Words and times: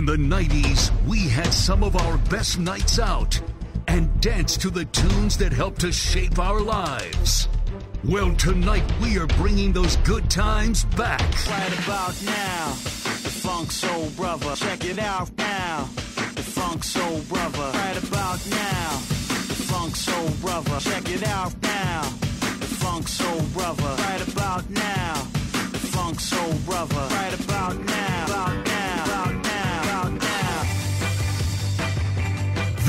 In 0.00 0.06
the 0.06 0.16
90s, 0.16 0.90
we 1.06 1.28
had 1.28 1.52
some 1.52 1.82
of 1.82 1.94
our 1.94 2.16
best 2.30 2.58
nights 2.58 2.98
out 2.98 3.38
and 3.86 4.08
danced 4.22 4.62
to 4.62 4.70
the 4.70 4.86
tunes 4.86 5.36
that 5.36 5.52
helped 5.52 5.82
to 5.82 5.92
shape 5.92 6.38
our 6.38 6.58
lives. 6.58 7.48
Well, 8.02 8.34
tonight 8.36 8.82
we 9.02 9.18
are 9.18 9.26
bringing 9.26 9.74
those 9.74 9.96
good 9.96 10.30
times 10.30 10.86
back. 10.96 11.20
Right 11.46 11.84
about 11.84 12.16
now, 12.24 12.68
the 12.70 13.30
Funk 13.44 13.70
Soul 13.70 14.08
Brother. 14.16 14.56
Check 14.56 14.86
it 14.86 14.98
out 14.98 15.30
now, 15.36 15.84
the 16.34 16.44
Funk 16.44 16.82
Soul 16.82 17.20
Brother. 17.28 17.70
Right 17.74 18.02
about 18.02 18.40
now, 18.46 18.88
the 19.48 19.60
Funk 19.68 19.96
Soul 19.96 20.30
Brother. 20.40 20.80
Check 20.80 21.10
it 21.10 21.28
out 21.28 21.54
now, 21.62 22.04
the 22.40 22.72
Funk 22.80 23.06
Soul 23.06 23.42
Brother. 23.52 23.94
Right 24.08 24.26
about 24.32 24.70
now, 24.70 25.12
the 25.72 25.78
Funk 25.92 26.20
Soul 26.20 26.54
Brother. 26.64 27.06
Right 27.14 27.38
about 27.44 27.78
now, 27.84 28.24
about 28.24 28.64
now, 28.64 28.69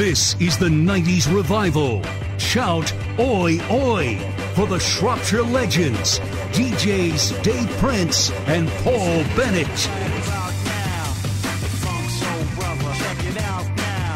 This 0.01 0.35
is 0.39 0.57
the 0.57 0.65
90s 0.65 1.31
revival. 1.31 2.01
Shout 2.39 2.91
Oi 3.19 3.59
Oi 3.69 4.17
for 4.55 4.65
the 4.65 4.79
Shropshire 4.79 5.43
legends, 5.43 6.17
DJs 6.53 7.43
Dave 7.43 7.69
Prince 7.77 8.31
and 8.47 8.67
Paul 8.81 9.23
Bennett. 9.37 9.67
About 9.67 10.53
now, 10.65 11.13
the 11.61 11.69
Funk 11.83 12.09
Soul 12.09 12.43
Brother. 12.55 12.93
Check 12.97 13.25
it 13.25 13.37
out 13.43 13.67
now, 13.77 14.15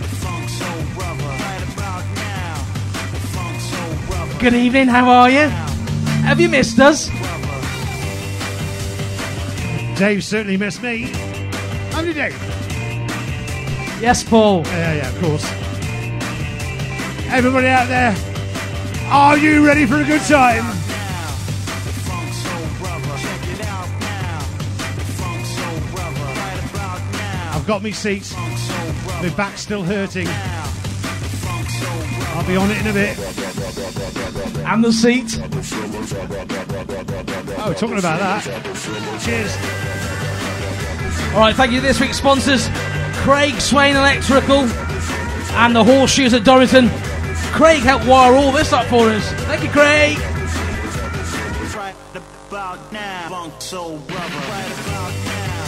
the 0.00 0.08
Funk 0.16 0.48
Soul 0.48 0.82
Brother. 0.94 1.24
Right 1.24 1.74
about 1.74 2.04
now, 2.14 2.54
the 3.12 3.20
Funk 3.28 3.60
Soul 3.60 4.06
Brother. 4.08 4.40
Good 4.40 4.54
evening, 4.54 4.88
how 4.88 5.10
are 5.10 5.28
you? 5.28 5.50
Have 6.24 6.40
you 6.40 6.48
missed 6.48 6.80
us? 6.80 7.08
Dave 9.98 10.24
certainly 10.24 10.56
missed 10.56 10.82
me. 10.82 11.02
How 11.92 12.00
did 12.00 12.14
Dave? 12.14 12.47
Yes, 14.00 14.22
Paul. 14.22 14.62
Yeah, 14.66 14.94
yeah, 14.94 15.08
of 15.08 15.18
course. 15.20 15.44
Everybody 17.30 17.66
out 17.66 17.88
there, 17.88 18.16
are 19.10 19.36
you 19.36 19.66
ready 19.66 19.86
for 19.86 19.96
a 20.00 20.04
good 20.04 20.22
time? 20.22 20.64
Funk 22.06 22.32
Soul 22.32 22.66
Brother. 22.78 23.18
Check 23.18 23.48
it 23.48 23.66
out 23.66 23.88
now, 24.00 24.38
the 24.94 25.04
Funk 25.18 25.44
Soul 25.44 25.80
Brother. 25.94 26.20
Right 26.20 26.70
about 26.70 27.00
now, 27.12 27.52
I've 27.54 27.66
got 27.66 27.82
me 27.82 27.90
seats. 27.90 28.32
Funk 28.32 28.56
Soul 28.56 28.92
Brother. 29.04 29.28
My 29.28 29.34
back's 29.34 29.60
still 29.62 29.82
hurting. 29.82 30.26
Now, 30.26 30.64
the 30.64 31.28
Funk 31.42 31.68
Soul 31.68 31.98
Brother. 31.98 32.38
I'll 32.38 32.46
be 32.46 32.56
on 32.56 32.70
it 32.70 32.78
in 32.80 32.86
a 32.86 32.92
bit. 32.92 33.18
And 34.64 34.84
the 34.84 34.92
seat. 34.92 35.40
Oh, 37.60 37.72
talking 37.76 37.98
about 37.98 38.20
that. 38.20 38.44
Cheers. 39.24 39.56
All 41.34 41.40
right, 41.40 41.54
thank 41.54 41.72
you 41.72 41.80
to 41.80 41.86
this 41.86 42.00
week's 42.00 42.16
sponsors 42.18 42.68
Craig 43.28 43.60
Swain 43.60 43.94
Electrical 43.94 44.60
and 44.60 45.76
the 45.76 45.84
Horseshoes 45.84 46.32
at 46.32 46.44
Dorrington. 46.44 46.88
Craig 47.52 47.82
helped 47.82 48.06
wire 48.06 48.32
all 48.32 48.52
this 48.52 48.72
up 48.72 48.86
for 48.86 49.10
us. 49.10 49.30
Thank 49.42 49.64
you, 49.64 49.68
Craig. 49.68 50.16
Right 51.76 51.94
about 52.14 52.90
now, 52.90 53.28
Funk 53.28 53.60
Soul 53.60 53.98
Brother. 53.98 54.34
Right 54.34 54.80
about 54.80 55.12
now, 55.26 55.64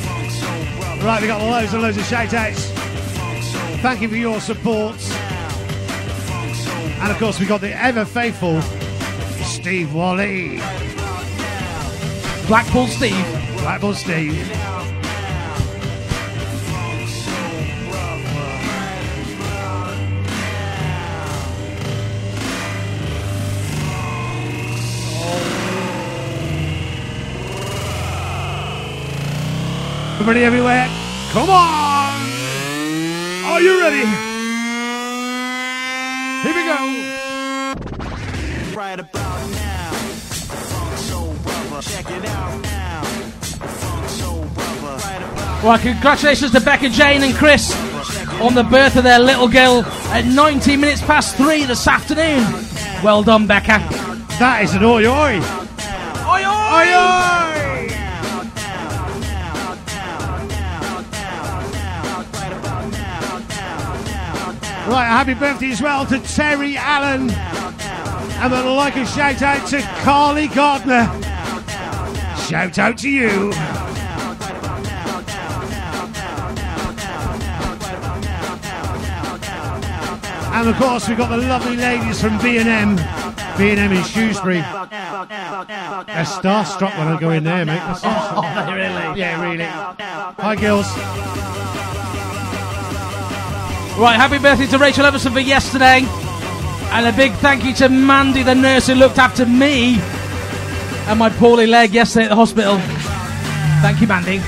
Funk 0.00 0.30
Soul 0.30 0.80
Brother. 0.80 1.04
Right, 1.04 1.20
we 1.20 1.26
got 1.26 1.42
loads 1.42 1.74
and 1.74 1.82
loads 1.82 1.98
of 1.98 2.04
shout 2.04 2.32
outs. 2.32 2.70
Thank 3.82 4.00
you 4.00 4.08
for 4.08 4.16
your 4.16 4.40
support. 4.40 4.96
now, 4.96 5.48
Funk 5.50 6.54
Soul 6.54 6.74
And 7.02 7.12
of 7.12 7.18
course, 7.18 7.38
we 7.38 7.44
got 7.44 7.60
the 7.60 7.78
ever 7.78 8.06
faithful 8.06 8.62
Steve 9.42 9.92
Wally. 9.92 10.56
Blackpool 12.46 12.86
Steve. 12.86 13.26
Blackpool 13.58 13.92
Steve. 13.92 14.97
Everybody 30.18 30.42
everywhere, 30.42 30.88
come 31.30 31.48
on! 31.48 32.12
Are 33.44 33.60
you 33.60 33.78
ready? 33.80 34.04
Here 36.42 36.54
we 36.56 36.64
go. 36.66 36.76
right 38.76 38.98
about 38.98 39.50
now, 39.52 39.92
Funk 39.92 40.98
Soul 40.98 41.34
Brother. 41.44 41.82
Check 41.82 42.10
it 42.10 42.24
out 42.24 42.62
now, 42.62 43.04
Funk 43.04 44.08
Soul 44.08 44.44
Brother. 44.54 44.96
Right 44.96 45.22
about 45.22 45.62
Right, 45.62 45.80
congratulations 45.80 46.50
to 46.50 46.60
Becca, 46.62 46.88
Jane, 46.88 47.22
and 47.22 47.36
Chris 47.36 47.72
on 48.40 48.54
the 48.56 48.64
birth 48.64 48.96
of 48.96 49.04
their 49.04 49.20
little 49.20 49.46
girl 49.46 49.84
at 50.10 50.24
19 50.24 50.80
minutes 50.80 51.00
past 51.00 51.36
three 51.36 51.64
this 51.64 51.86
afternoon. 51.86 52.42
Well 53.04 53.22
done, 53.22 53.46
Becca. 53.46 53.78
That 54.40 54.62
is 54.64 54.74
an 54.74 54.82
oi 54.82 55.06
oi. 55.06 55.36
Oi, 55.36 56.44
oi! 56.44 56.74
Oi 56.74 56.92
oi! 56.92 57.27
Right, 64.88 65.04
a 65.04 65.08
happy 65.08 65.34
birthday 65.34 65.70
as 65.70 65.82
well 65.82 66.06
to 66.06 66.18
Terry 66.18 66.78
Allen. 66.78 67.28
And 67.28 68.54
I'd 68.54 68.64
like 68.74 68.96
a 68.96 69.04
shout 69.04 69.42
out 69.42 69.68
to 69.68 69.82
Carly 70.02 70.48
Gardner. 70.48 71.04
Shout 72.48 72.78
out 72.78 72.96
to 72.98 73.10
you. 73.10 73.52
And 80.54 80.68
of 80.70 80.76
course, 80.76 81.06
we've 81.06 81.18
got 81.18 81.28
the 81.28 81.36
lovely 81.36 81.76
ladies 81.76 82.18
from 82.22 82.38
B&M. 82.38 82.96
B&M 83.58 83.92
in 83.92 84.04
Shrewsbury. 84.04 84.60
They're 84.60 86.24
starstruck 86.24 86.96
when 86.96 87.08
I 87.08 87.18
go 87.20 87.30
in 87.32 87.44
there, 87.44 87.66
mate. 87.66 87.74
They're 87.74 87.94
starstruck. 87.94 88.68
Oh, 88.68 88.72
really? 88.72 89.20
Yeah, 89.20 89.42
really. 89.42 89.64
Hi, 89.66 90.56
girls. 90.56 91.57
Right, 93.98 94.14
happy 94.14 94.38
birthday 94.38 94.68
to 94.68 94.78
Rachel 94.78 95.04
Everson 95.06 95.32
for 95.32 95.40
yesterday. 95.40 96.02
And 96.92 97.04
a 97.04 97.12
big 97.12 97.32
thank 97.32 97.64
you 97.64 97.74
to 97.74 97.88
Mandy, 97.88 98.44
the 98.44 98.54
nurse 98.54 98.86
who 98.86 98.94
looked 98.94 99.18
after 99.18 99.44
me 99.44 99.98
and 101.08 101.18
my 101.18 101.30
poorly 101.30 101.66
leg 101.66 101.92
yesterday 101.92 102.26
at 102.26 102.28
the 102.28 102.36
hospital. 102.36 102.78
Thank 103.82 104.00
you, 104.00 104.06
Mandy. 104.06 104.38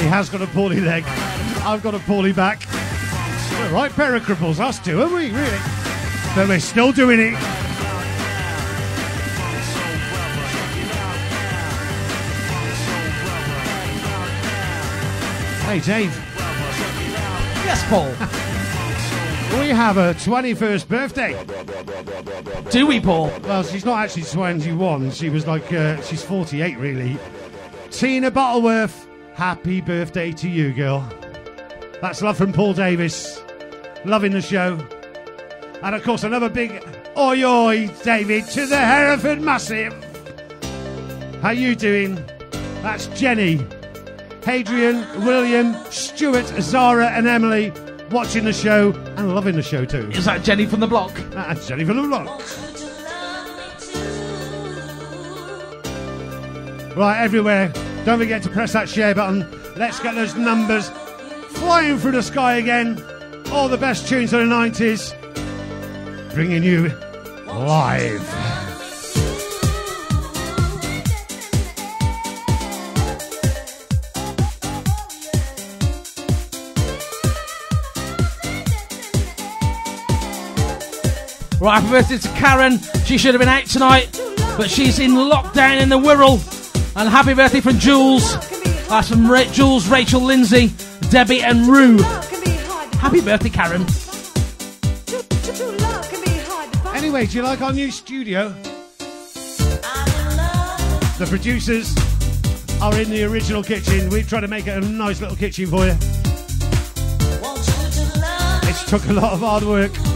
He 0.00 0.08
has 0.08 0.30
got 0.30 0.40
a 0.40 0.46
poorly 0.46 0.80
leg. 0.80 1.04
I've 1.62 1.82
got 1.82 1.94
a 1.94 1.98
poorly 1.98 2.32
back. 2.32 2.62
We're 3.58 3.74
right 3.74 3.92
pair 3.92 4.14
of 4.14 4.22
cripples, 4.22 4.60
us 4.60 4.78
two, 4.78 5.02
are 5.02 5.08
we? 5.08 5.30
Really? 5.30 5.58
But 6.34 6.48
we're 6.48 6.58
still 6.58 6.92
doing 6.92 7.20
it. 7.20 7.63
Hey, 15.64 15.80
Dave. 15.80 16.14
Yes, 17.64 17.84
Paul. 17.88 18.14
We 19.58 19.68
have 19.68 19.98
a 19.98 20.14
21st 20.14 20.88
birthday. 20.88 21.44
Do 22.70 22.88
we, 22.88 23.00
Paul? 23.00 23.30
Well, 23.44 23.62
she's 23.62 23.84
not 23.84 24.00
actually 24.00 24.24
21. 24.24 25.12
She 25.12 25.30
was 25.30 25.46
like, 25.46 25.72
uh, 25.72 26.02
she's 26.02 26.24
48, 26.24 26.76
really. 26.76 27.16
Tina 27.90 28.32
Bottleworth, 28.32 29.06
happy 29.34 29.80
birthday 29.80 30.32
to 30.32 30.48
you, 30.48 30.72
girl. 30.72 31.08
That's 32.02 32.20
love 32.20 32.36
from 32.36 32.52
Paul 32.52 32.74
Davis. 32.74 33.40
Loving 34.04 34.32
the 34.32 34.42
show. 34.42 34.76
And 35.82 35.94
of 35.94 36.02
course, 36.02 36.24
another 36.24 36.48
big 36.48 36.82
oi 37.16 37.44
oi, 37.44 37.88
David, 38.02 38.46
to 38.48 38.66
the 38.66 38.76
Hereford 38.76 39.40
Massive. 39.40 39.94
How 41.40 41.50
you 41.50 41.76
doing? 41.76 42.16
That's 42.82 43.06
Jenny, 43.18 43.64
Hadrian, 44.44 45.24
William, 45.24 45.74
Stuart, 45.90 46.46
Zara, 46.60 47.06
and 47.06 47.26
Emily 47.26 47.72
watching 48.10 48.44
the 48.44 48.52
show 48.52 48.92
and 49.16 49.34
loving 49.34 49.56
the 49.56 49.62
show 49.62 49.84
too. 49.84 50.10
Is 50.10 50.26
that 50.26 50.44
Jenny 50.44 50.66
from 50.66 50.80
the 50.80 50.86
block? 50.86 51.14
That's 51.30 51.66
Jenny 51.66 51.84
from 51.84 51.96
the 51.96 52.02
block. 52.08 52.42
Right, 56.96 57.20
everywhere. 57.22 57.72
Don't 58.04 58.18
forget 58.18 58.42
to 58.42 58.50
press 58.50 58.72
that 58.74 58.88
share 58.88 59.14
button. 59.14 59.50
Let's 59.76 59.98
get 59.98 60.14
those 60.14 60.36
numbers 60.36 60.90
flying 61.48 61.98
through 61.98 62.12
the 62.12 62.22
sky 62.22 62.56
again. 62.56 63.02
All 63.50 63.68
the 63.68 63.78
best 63.78 64.06
tunes 64.06 64.32
of 64.32 64.40
the 64.40 64.46
90s. 64.46 65.12
Bringing 66.34 66.62
you 66.62 66.88
live. 67.46 68.43
Right, 81.64 81.80
happy 81.80 81.92
birthday 81.92 82.18
to 82.18 82.28
Karen. 82.38 82.78
She 83.06 83.16
should 83.16 83.32
have 83.32 83.38
been 83.38 83.48
out 83.48 83.64
tonight, 83.64 84.10
but 84.58 84.68
she's 84.68 84.98
in 84.98 85.12
lockdown 85.12 85.80
in 85.80 85.88
the 85.88 85.96
Wirral. 85.96 86.36
And 86.94 87.08
happy 87.08 87.32
birthday 87.32 87.62
from 87.62 87.78
Jules. 87.78 88.34
That's 88.86 89.08
from 89.08 89.30
Ra- 89.30 89.44
Jules, 89.44 89.88
Rachel, 89.88 90.20
Lindsay, 90.20 90.74
Debbie, 91.08 91.40
and 91.40 91.66
Rue. 91.66 91.96
Happy 93.00 93.22
birthday, 93.22 93.48
Karen. 93.48 93.86
Anyway, 96.94 97.24
do 97.24 97.38
you 97.38 97.42
like 97.42 97.62
our 97.62 97.72
new 97.72 97.90
studio? 97.90 98.50
The 101.16 101.26
producers 101.26 101.96
are 102.82 102.94
in 103.00 103.08
the 103.08 103.24
original 103.24 103.62
kitchen. 103.62 104.10
We've 104.10 104.28
tried 104.28 104.42
to 104.42 104.48
make 104.48 104.66
it 104.66 104.84
a 104.84 104.86
nice 104.86 105.22
little 105.22 105.36
kitchen 105.36 105.68
for 105.68 105.86
you. 105.86 105.96
It's 108.68 108.84
took 108.90 109.08
a 109.08 109.14
lot 109.14 109.32
of 109.32 109.40
hard 109.40 109.64
work. 109.64 110.13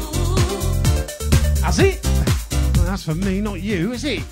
Has 1.69 1.81
it? 1.81 2.03
Well, 2.77 2.87
that's 2.87 3.05
for 3.05 3.15
me, 3.15 3.43
not 3.43 3.61
you, 3.61 3.93
is 3.93 4.03
it? 4.03 4.23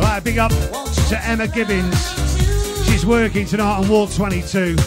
Right, 0.00 0.20
big 0.24 0.38
up 0.38 0.50
to 0.50 1.20
Emma 1.24 1.46
Gibbons. 1.46 1.94
She's 2.86 3.04
working 3.04 3.44
tonight 3.44 3.80
on 3.80 3.88
Wall 3.90 4.06
22. 4.06 4.78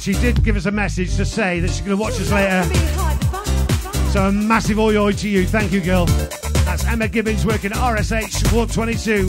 She 0.00 0.14
did 0.14 0.42
give 0.42 0.56
us 0.56 0.64
a 0.64 0.70
message 0.70 1.14
to 1.16 1.26
say 1.26 1.60
that 1.60 1.68
she's 1.68 1.82
going 1.82 1.94
to 1.94 2.02
watch 2.02 2.14
us 2.14 2.32
later. 2.32 2.64
So 4.12 4.28
a 4.28 4.32
massive 4.32 4.78
oi 4.78 4.96
oi 4.96 5.12
to 5.12 5.28
you. 5.28 5.46
Thank 5.46 5.70
you, 5.70 5.82
girl. 5.82 6.06
That's 6.64 6.82
Emma 6.86 7.08
Gibbons 7.08 7.44
working 7.44 7.72
at 7.72 7.76
RSH 7.76 8.54
Ward 8.54 8.72
22. 8.72 9.26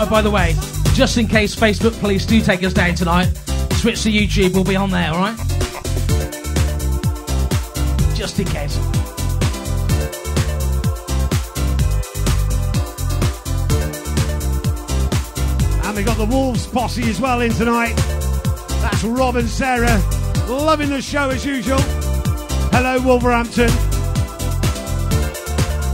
Oh, 0.00 0.06
by 0.10 0.20
the 0.20 0.30
way, 0.30 0.54
just 0.98 1.16
in 1.16 1.28
case 1.28 1.54
Facebook 1.54 1.96
police 2.00 2.26
do 2.26 2.40
take 2.40 2.64
us 2.64 2.72
down 2.72 2.92
tonight, 2.92 3.26
switch 3.74 4.02
to 4.02 4.10
YouTube. 4.10 4.52
We'll 4.52 4.64
be 4.64 4.74
on 4.74 4.90
there, 4.90 5.12
all 5.12 5.18
right? 5.20 5.38
Just 8.16 8.40
in 8.40 8.46
case. 8.46 8.76
And 15.86 15.96
we 15.96 16.02
got 16.02 16.16
the 16.16 16.26
Wolves 16.28 16.66
posse 16.66 17.08
as 17.08 17.20
well 17.20 17.42
in 17.42 17.52
tonight. 17.52 17.94
That's 18.82 19.04
Rob 19.04 19.36
and 19.36 19.48
Sarah. 19.48 20.02
Loving 20.48 20.88
the 20.88 21.00
show 21.00 21.30
as 21.30 21.46
usual. 21.46 21.78
Hello, 22.72 23.00
Wolverhampton. 23.06 23.70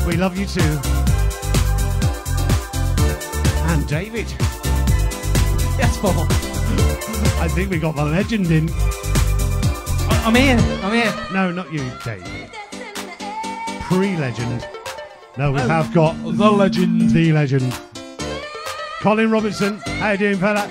We 0.06 0.16
love 0.16 0.38
you 0.38 0.46
too. 0.46 0.80
And 3.68 3.86
David. 3.86 4.34
I 7.40 7.48
think 7.48 7.70
we 7.70 7.78
got 7.78 7.96
the 7.96 8.04
legend 8.04 8.50
in. 8.50 8.68
I- 8.70 10.22
I'm 10.26 10.34
here. 10.34 10.58
I'm 10.82 10.92
here. 10.92 11.14
No, 11.32 11.50
not 11.50 11.72
you, 11.72 11.80
Dave. 12.04 12.22
Pre 13.82 14.16
legend. 14.16 14.66
No, 15.36 15.52
we 15.52 15.60
have 15.60 15.92
got 15.92 16.14
The 16.22 16.50
legend. 16.50 17.10
the 17.10 17.32
legend. 17.32 17.72
Colin 19.00 19.30
Robinson. 19.30 19.78
How 19.78 20.12
you 20.12 20.18
doing, 20.18 20.38
fella? 20.38 20.70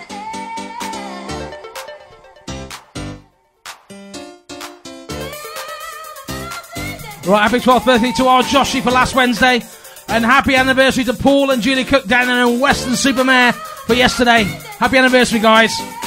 Right, 7.26 7.42
happy 7.50 7.60
12th 7.60 7.86
birthday 7.86 8.12
to 8.18 8.26
our 8.28 8.44
Joshy 8.44 8.82
for 8.84 8.92
last 8.92 9.16
Wednesday. 9.16 9.62
And 10.10 10.26
happy 10.26 10.56
anniversary 10.56 11.06
to 11.06 11.14
Paul 11.14 11.52
and 11.52 11.62
Julie 11.62 11.86
Cook 11.86 12.06
down 12.06 12.30
in 12.30 12.60
Weston-super-Mare 12.60 13.54
for 13.54 13.94
yesterday. 13.94 14.44
Happy 14.80 14.98
anniversary, 14.98 15.40
guys. 15.40 16.03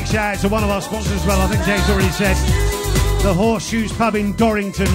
Big 0.00 0.06
shout 0.08 0.34
out 0.34 0.40
to 0.40 0.48
one 0.48 0.64
of 0.64 0.70
our 0.70 0.82
sponsors 0.82 1.12
as 1.12 1.24
well. 1.24 1.40
I 1.40 1.46
think 1.46 1.64
James 1.64 1.88
already 1.88 2.08
said 2.08 2.34
the 3.22 3.32
Horseshoes 3.32 3.92
Pub 3.92 4.16
in 4.16 4.32
Dorrington. 4.32 4.88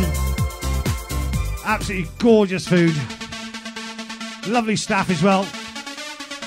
Absolutely 1.64 2.10
gorgeous 2.18 2.68
food. 2.68 2.94
Lovely 4.46 4.76
staff 4.76 5.10
as 5.10 5.24
well. 5.24 5.48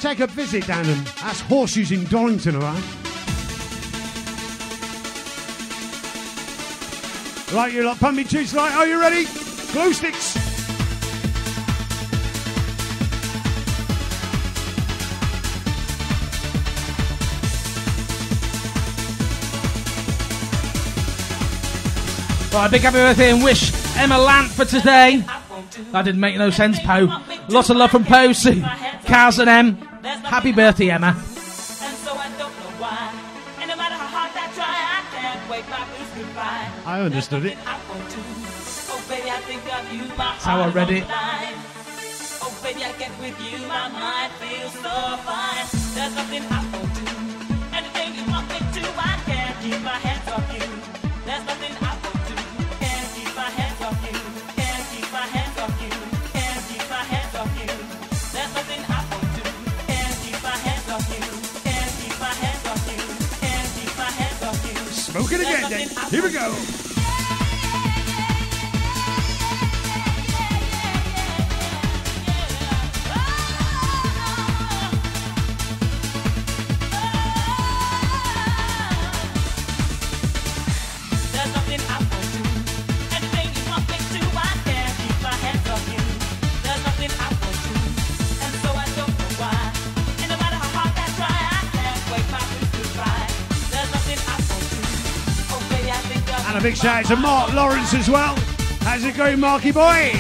Take 0.03 0.21
a 0.21 0.27
visit 0.27 0.67
down 0.67 0.85
them. 0.85 1.03
That's 1.23 1.41
Horseshoes 1.41 1.93
in 1.93 2.05
Dorrington, 2.05 2.57
all 2.57 2.61
right? 2.61 2.85
Right, 7.55 7.73
you 7.73 7.85
lot 7.85 7.99
pumping 8.01 8.27
tunes 8.27 8.51
tonight. 8.51 8.75
Are 8.75 8.87
you 8.87 9.01
ready? 9.01 9.25
Glue 9.73 9.95
sticks. 9.95 10.52
Right, 22.53 22.71
big 22.71 22.83
happy 22.83 22.99
birthday 22.99 23.31
and 23.31 23.43
wish 23.43 23.73
Emma 23.97 24.19
Lant 24.19 24.53
for 24.53 24.67
today. 24.67 25.25
That 25.93 26.05
didn't 26.05 26.21
make 26.21 26.37
no 26.37 26.51
sense, 26.51 26.79
Poe. 26.81 27.09
Lots 27.49 27.71
of 27.71 27.79
love 27.79 27.91
from 27.91 28.05
Poe, 28.05 28.33
Sue, 28.33 28.61
Kaz, 29.07 29.39
and 29.39 29.49
Em. 29.49 29.77
Happy 30.23 30.53
birthday, 30.53 30.91
Emma. 30.91 31.17
I 36.85 37.01
understood 37.01 37.47
it. 37.47 37.57
know 37.57 37.65
why. 40.77 40.83
And 40.83 40.91
no 40.91 40.97
matter 40.97 41.15
how 41.15 41.42
Here 66.13 66.23
we 66.23 66.31
go. 66.31 66.82
And 96.53 96.61
a 96.61 96.63
big 96.63 96.77
shout 96.77 97.07
out 97.07 97.07
to 97.07 97.17
Mark 97.17 97.55
Lawrence 97.55 97.95
as 97.95 98.11
well. 98.11 98.37
How's 98.81 99.03
it 99.05 99.17
going, 99.17 99.41
Marky 99.41 99.73
boy? 99.73 100.13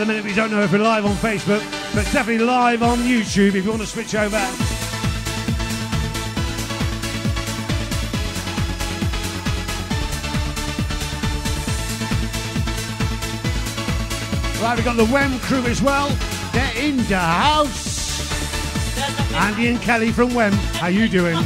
The 0.00 0.06
minute, 0.06 0.24
we 0.24 0.34
don't 0.34 0.50
know 0.50 0.62
if 0.62 0.72
we're 0.72 0.78
live 0.78 1.04
on 1.04 1.14
Facebook, 1.16 1.60
but 1.94 2.04
definitely 2.10 2.38
live 2.38 2.82
on 2.82 3.00
YouTube 3.00 3.54
if 3.54 3.64
you 3.64 3.68
want 3.68 3.82
to 3.82 3.86
switch 3.86 4.14
over. 4.14 4.36
Right, 14.62 14.74
we've 14.74 14.84
got 14.86 14.96
the 14.96 15.08
Wem 15.12 15.38
crew 15.40 15.66
as 15.66 15.82
well. 15.82 16.08
They're 16.52 16.76
in 16.78 16.96
the 17.08 17.18
house. 17.18 18.32
Andy 19.34 19.68
and 19.68 19.82
Kelly 19.82 20.12
from 20.12 20.32
Wem. 20.32 20.52
How 20.52 20.86
you 20.86 21.08
doing? 21.10 21.36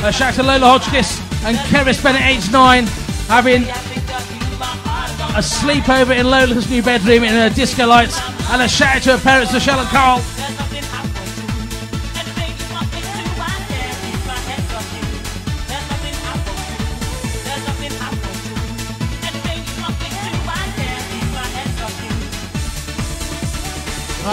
Uh, 0.00 0.12
shout 0.12 0.28
out 0.28 0.34
to 0.36 0.42
Lola 0.44 0.78
Hodgkiss 0.78 1.20
and 1.44 1.56
Keris 1.58 2.00
Bennett, 2.02 2.22
age 2.22 2.52
9, 2.52 2.86
having 3.26 3.64
a 3.64 5.42
sleepover 5.42 6.16
in 6.16 6.30
Lola's 6.30 6.70
new 6.70 6.82
bedroom 6.84 7.24
in 7.24 7.34
her 7.34 7.50
disco 7.50 7.84
lights. 7.84 8.16
And 8.50 8.62
a 8.62 8.68
shout 8.68 8.96
out 8.96 9.02
to 9.02 9.16
her 9.16 9.22
parents, 9.22 9.52
Michelle 9.52 9.80
and 9.80 9.88
Carl. 9.88 10.22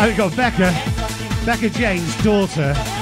We've 0.06 0.16
got 0.16 0.36
Becca. 0.36 0.72
Becca 1.46 1.70
Jane's 1.72 2.16
daughter. 2.24 2.95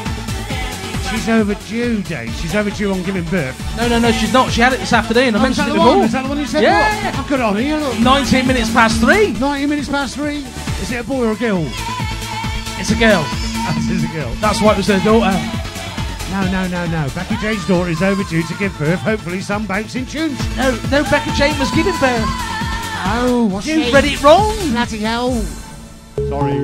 She's 1.13 1.29
overdue, 1.29 2.01
Dave. 2.03 2.33
She's 2.35 2.55
overdue 2.55 2.91
on 2.91 3.01
giving 3.03 3.23
birth. 3.25 3.55
No, 3.77 3.87
no, 3.87 3.99
no, 3.99 4.11
she's 4.11 4.33
not. 4.33 4.51
She 4.51 4.59
had 4.61 4.73
it 4.73 4.79
this 4.79 4.91
afternoon. 4.91 5.35
I 5.35 5.39
Oh, 5.45 5.45
is 5.45 5.55
that 5.57 5.67
mentioned 5.67 5.67
it 5.69 5.73
the 5.73 5.79
one? 5.79 5.87
before. 5.89 6.05
Is 6.05 6.11
that 6.11 6.23
the 6.23 6.29
one 6.29 6.37
you 6.39 6.45
said? 6.47 6.63
Yeah. 6.63 7.01
Look, 7.05 7.19
I've 7.19 7.29
got 7.29 7.39
it 7.39 7.45
on 7.45 7.55
here. 7.55 7.77
Look. 7.77 7.99
19 7.99 8.47
minutes 8.47 8.71
past 8.73 8.99
three. 8.99 9.31
90 9.33 9.65
minutes 9.67 9.89
past 9.89 10.15
three. 10.15 10.37
Is 10.81 10.91
it 10.91 10.99
a 10.99 11.03
boy 11.03 11.27
or 11.27 11.31
a 11.31 11.35
girl? 11.35 11.63
It's 12.79 12.91
a 12.91 12.95
girl. 12.95 13.21
That 13.23 13.87
is 13.89 14.03
a 14.03 14.07
girl. 14.07 14.33
That's 14.41 14.59
why 14.61 14.73
it 14.73 14.77
was 14.77 14.87
her 14.87 14.99
daughter. 14.99 15.31
No, 16.31 16.41
no, 16.51 16.67
no, 16.67 16.87
no. 16.87 17.07
Becky 17.15 17.37
Jane's 17.37 17.65
daughter 17.67 17.89
is 17.91 18.01
overdue 18.01 18.41
to 18.43 18.53
give 18.55 18.77
birth. 18.79 18.99
Hopefully, 18.99 19.39
some 19.39 19.65
bouncing 19.67 20.05
tunes. 20.05 20.37
No, 20.57 20.71
no, 20.91 21.03
Becca 21.03 21.31
Jane 21.35 21.57
was 21.59 21.69
giving 21.71 21.93
birth. 21.99 22.25
Oh, 23.15 23.47
what's 23.51 23.67
You 23.67 23.93
read 23.93 24.03
it 24.05 24.21
wrong. 24.23 24.51
Bloody 24.71 24.97
hell. 24.99 25.31
Sorry. 26.27 26.59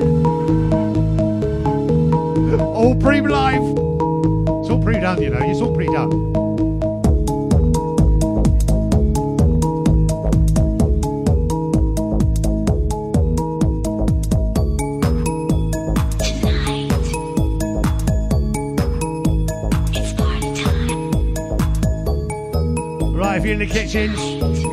All 2.60 2.96
pre 2.96 3.20
live. 3.20 3.99
It's 4.80 4.86
all 4.86 4.92
pre 4.92 5.00
done, 5.00 5.20
you 5.20 5.30
know. 5.30 5.38
It's 5.42 5.60
all 5.60 5.74
pre 5.74 5.86
done. 5.86 6.08
Right, 23.12 23.36
if 23.36 23.44
you're 23.44 23.52
in 23.52 23.58
the 23.58 23.66
kitchens, 23.66 24.18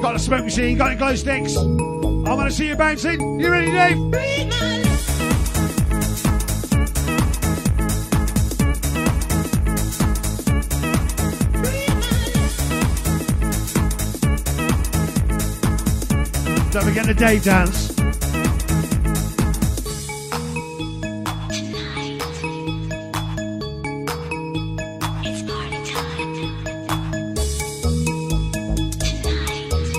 got 0.02 0.16
a 0.16 0.20
smoke 0.20 0.46
machine, 0.46 0.78
got 0.78 0.92
your 0.92 0.96
glow 0.96 1.16
sticks. 1.16 1.58
I 1.58 1.62
want 2.34 2.50
to 2.50 2.56
see 2.56 2.68
you 2.68 2.76
bouncing. 2.78 3.40
You 3.40 3.52
ready, 3.52 3.72
Dave? 3.72 4.76
Don't 16.77 16.86
forget 16.86 17.07
the 17.07 17.13
dance. 17.15 17.89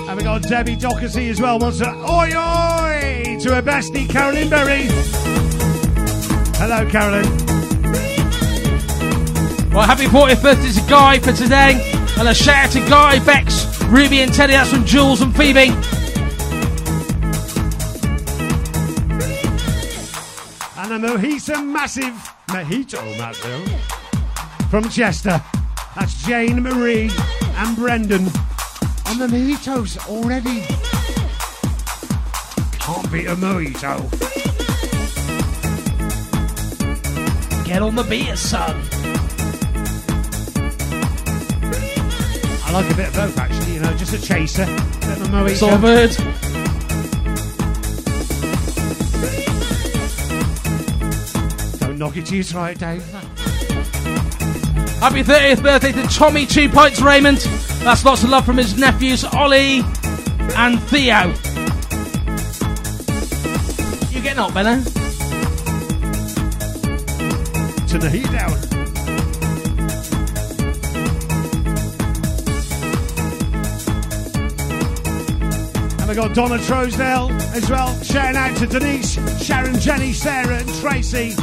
And 0.07 0.17
we 0.17 0.23
got 0.23 0.41
Debbie 0.43 0.77
Doherty 0.77 1.27
as 1.27 1.41
well. 1.41 1.59
Wants 1.59 1.79
to 1.79 1.89
oi 1.89 2.29
oi 2.29 3.37
to 3.41 3.55
her 3.55 3.61
bestie 3.61 4.09
Carolyn 4.09 4.49
Berry. 4.49 4.87
Hello, 6.59 6.89
Carolyn. 6.89 7.25
Well, 9.73 9.85
happy 9.85 10.05
40th 10.05 10.41
birthday 10.41 10.71
to 10.81 10.89
Guy 10.89 11.19
for 11.19 11.33
today. 11.33 11.91
And 12.17 12.29
a 12.29 12.33
shout 12.33 12.67
out 12.67 12.71
to 12.71 12.79
Guy, 12.89 13.19
Bex, 13.25 13.81
Ruby, 13.83 14.21
and 14.21 14.33
Teddy. 14.33 14.53
That's 14.53 14.69
from 14.71 14.85
Jules 14.85 15.19
and 15.19 15.35
Phoebe. 15.35 15.75
And 21.01 21.07
a 21.07 21.17
mojito 21.17 21.65
massive 21.65 22.13
mojito 22.49 22.97
oh, 22.99 23.17
massive 23.17 24.69
from 24.69 24.89
Chester. 24.89 25.41
That's 25.95 26.21
Jane 26.25 26.61
Marie 26.61 27.09
and 27.55 27.77
Brendan. 27.77 28.25
And 29.05 29.21
the 29.21 29.27
mojitos 29.27 29.97
already. 30.09 30.65
Can't 32.79 33.09
beat 33.13 33.27
a 33.27 33.35
mojito. 33.37 34.09
Get 37.65 37.81
on 37.81 37.95
the 37.95 38.03
beat, 38.03 38.37
son. 38.37 38.75
I 42.65 42.71
like 42.73 42.91
a 42.91 42.95
bit 42.95 43.07
of 43.07 43.13
both 43.13 43.37
actually, 43.37 43.75
you 43.75 43.79
know, 43.79 43.93
just 43.93 44.13
a 44.13 44.21
chaser. 44.21 44.65
Bit 44.65 45.17
of 45.17 45.21
a 45.21 45.27
mojito. 45.27 46.38
Don't 52.09 52.15
knock 52.15 52.25
it 52.25 52.27
till 52.27 52.37
you 52.37 52.43
try 52.43 52.73
Dave. 52.73 53.05
Happy 54.99 55.21
30th 55.21 55.61
birthday 55.61 55.91
to 55.91 56.07
Tommy 56.07 56.47
Two 56.47 56.67
Pints 56.67 57.01
Raymond. 57.01 57.37
That's 57.83 58.03
lots 58.03 58.23
of 58.23 58.31
love 58.31 58.47
from 58.47 58.57
his 58.57 58.79
nephews 58.79 59.23
Ollie 59.23 59.81
and 60.55 60.81
Theo. 60.89 61.27
You 64.09 64.21
getting 64.23 64.39
up, 64.39 64.55
Benno? 64.55 64.81
To 67.85 67.97
the 67.99 68.09
heat 68.09 68.31
down. 68.31 68.53
And 75.99 76.09
we 76.09 76.15
got 76.15 76.33
Donna 76.33 76.57
Troesdale 76.57 77.29
as 77.53 77.69
well. 77.69 77.93
Shouting 78.01 78.35
out 78.35 78.57
to 78.57 78.65
Denise, 78.65 79.43
Sharon, 79.45 79.79
Jenny, 79.79 80.11
Sarah, 80.11 80.57
and 80.57 80.73
Tracy. 80.75 81.35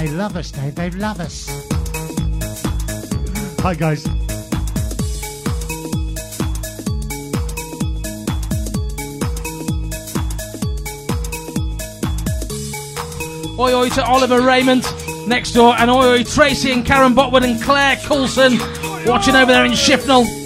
They 0.00 0.08
love 0.08 0.34
us, 0.34 0.50
Dave. 0.50 0.74
They 0.76 0.88
love 0.92 1.20
us. 1.20 1.46
Hi, 3.60 3.74
guys. 3.74 4.06
Oi 13.58 13.74
oi 13.74 13.90
to 13.90 14.02
Oliver 14.02 14.40
Raymond 14.40 14.86
next 15.28 15.52
door, 15.52 15.74
and 15.78 15.90
oi 15.90 16.06
oi 16.06 16.24
Tracy 16.24 16.72
and 16.72 16.86
Karen 16.86 17.14
Botwood 17.14 17.44
and 17.44 17.62
Claire 17.62 17.96
Coulson 17.96 18.58
watching 19.04 19.34
over 19.36 19.52
there 19.52 19.66
in 19.66 19.72
Shifnal. 19.72 20.39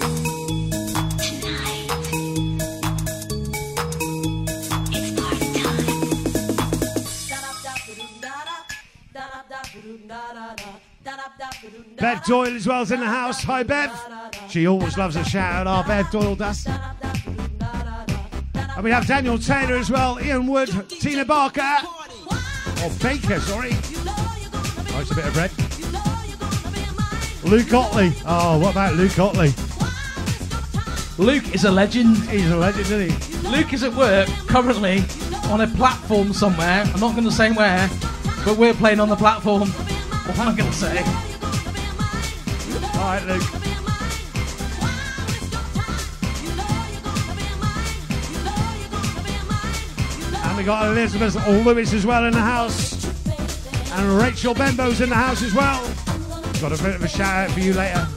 Doyle 12.27 12.57
as 12.57 12.67
well 12.67 12.83
is 12.83 12.91
in 12.91 13.01
the 13.01 13.07
house. 13.07 13.43
Hi, 13.45 13.63
Bev. 13.63 13.93
She 14.49 14.67
always 14.67 14.97
loves 14.97 15.17
a 15.17 15.25
shout 15.25 15.55
out. 15.55 15.67
Our 15.67 15.85
Bev 15.85 16.11
Doyle 16.11 16.35
does. 16.35 16.67
And 18.57 18.83
we 18.83 18.91
have 18.91 19.07
Daniel 19.07 19.39
Taylor 19.39 19.77
as 19.77 19.91
well, 19.91 20.19
Ian 20.21 20.47
Wood, 20.47 20.71
Tina 20.89 21.25
Barker, 21.25 21.77
or 22.83 22.91
Baker, 23.01 23.39
sorry. 23.41 23.71
Oh, 23.73 24.99
it's 25.01 25.11
a 25.11 25.15
bit 25.15 25.27
of 25.27 25.35
bread. 25.35 25.51
Luke 27.45 27.73
Otley. 27.75 28.13
Oh, 28.27 28.59
what 28.59 28.73
about 28.73 28.95
Luke 28.95 29.19
Otley? 29.19 29.53
Luke 31.19 31.55
is 31.55 31.65
a 31.65 31.71
legend. 31.71 32.17
He's 32.31 32.51
a 32.51 32.57
legend, 32.57 32.87
isn't 32.87 33.11
he? 33.11 33.49
Luke 33.49 33.73
is 33.73 33.83
at 33.83 33.95
work 33.95 34.29
currently 34.49 35.05
on 35.51 35.61
a 35.61 35.67
platform 35.67 36.33
somewhere. 36.33 36.85
I'm 36.87 37.01
not 37.01 37.13
going 37.13 37.25
to 37.25 37.33
say 37.33 37.53
where, 37.53 37.89
but 38.45 38.57
we're 38.57 38.75
playing 38.75 38.99
on 38.99 39.11
the 39.11 39.17
platform. 39.17 39.69
What 39.69 40.39
am 40.39 40.49
I 40.49 40.57
going 40.57 40.71
to 40.71 40.77
say? 40.77 41.34
All 43.05 43.11
right, 43.11 43.27
Luke. 43.27 43.43
And 50.43 50.57
we 50.57 50.65
got 50.65 50.87
Elizabeth 50.87 51.37
Lewis 51.47 51.93
as 51.93 52.07
well 52.07 52.25
in 52.25 52.33
the 52.33 52.41
house. 52.41 53.05
And 53.93 54.17
Rachel 54.17 54.55
Bembo's 54.55 55.03
in 55.03 55.11
the 55.11 55.17
house 55.17 55.43
as 55.43 55.53
well. 55.53 55.83
Got 56.63 56.81
a 56.81 56.83
bit 56.83 56.95
of 56.95 57.05
a 57.05 57.09
shout 57.09 57.51
out 57.51 57.51
for 57.51 57.61
you 57.61 57.75
later. 57.75 58.09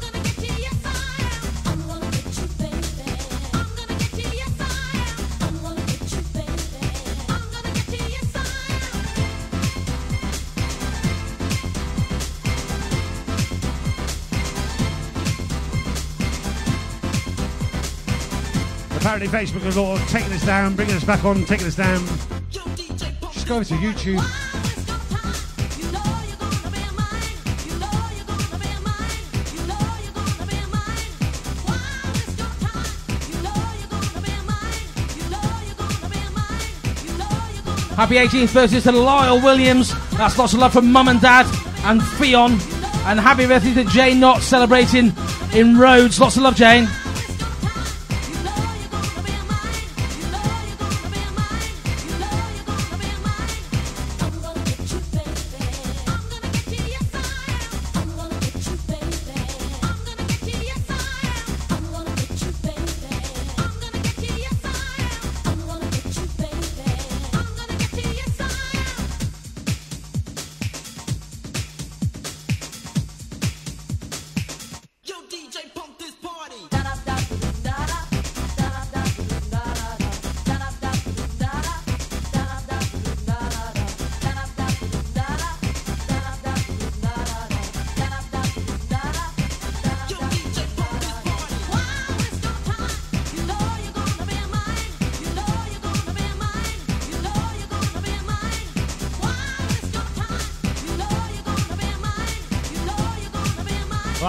Apparently 19.17 19.57
Facebook 19.57 19.75
are 19.75 19.79
all 19.79 19.97
taking 20.09 20.31
us 20.31 20.45
down, 20.45 20.75
bringing 20.75 20.93
us 20.93 21.03
back 21.03 21.25
on, 21.25 21.43
taking 21.45 21.65
us 21.65 21.75
down. 21.75 22.05
Just 22.51 23.47
go 23.47 23.63
to 23.63 23.73
YouTube. 23.73 24.19
Happy 37.95 38.15
18th 38.17 38.53
birthday 38.53 38.79
to 38.81 38.91
Lyle 38.91 39.41
Williams. 39.41 39.95
That's 40.11 40.37
lots 40.37 40.53
of 40.53 40.59
love 40.59 40.73
from 40.73 40.91
Mum 40.91 41.07
and 41.07 41.19
Dad 41.19 41.47
and 41.85 42.01
Fion. 42.01 42.51
And 43.07 43.19
happy 43.19 43.47
birthday 43.47 43.73
to 43.73 43.83
Jane 43.85 44.19
Knott 44.19 44.43
celebrating 44.43 45.11
in 45.55 45.75
Rhodes. 45.75 46.19
Lots 46.19 46.37
of 46.37 46.43
love, 46.43 46.55
Jane. 46.55 46.87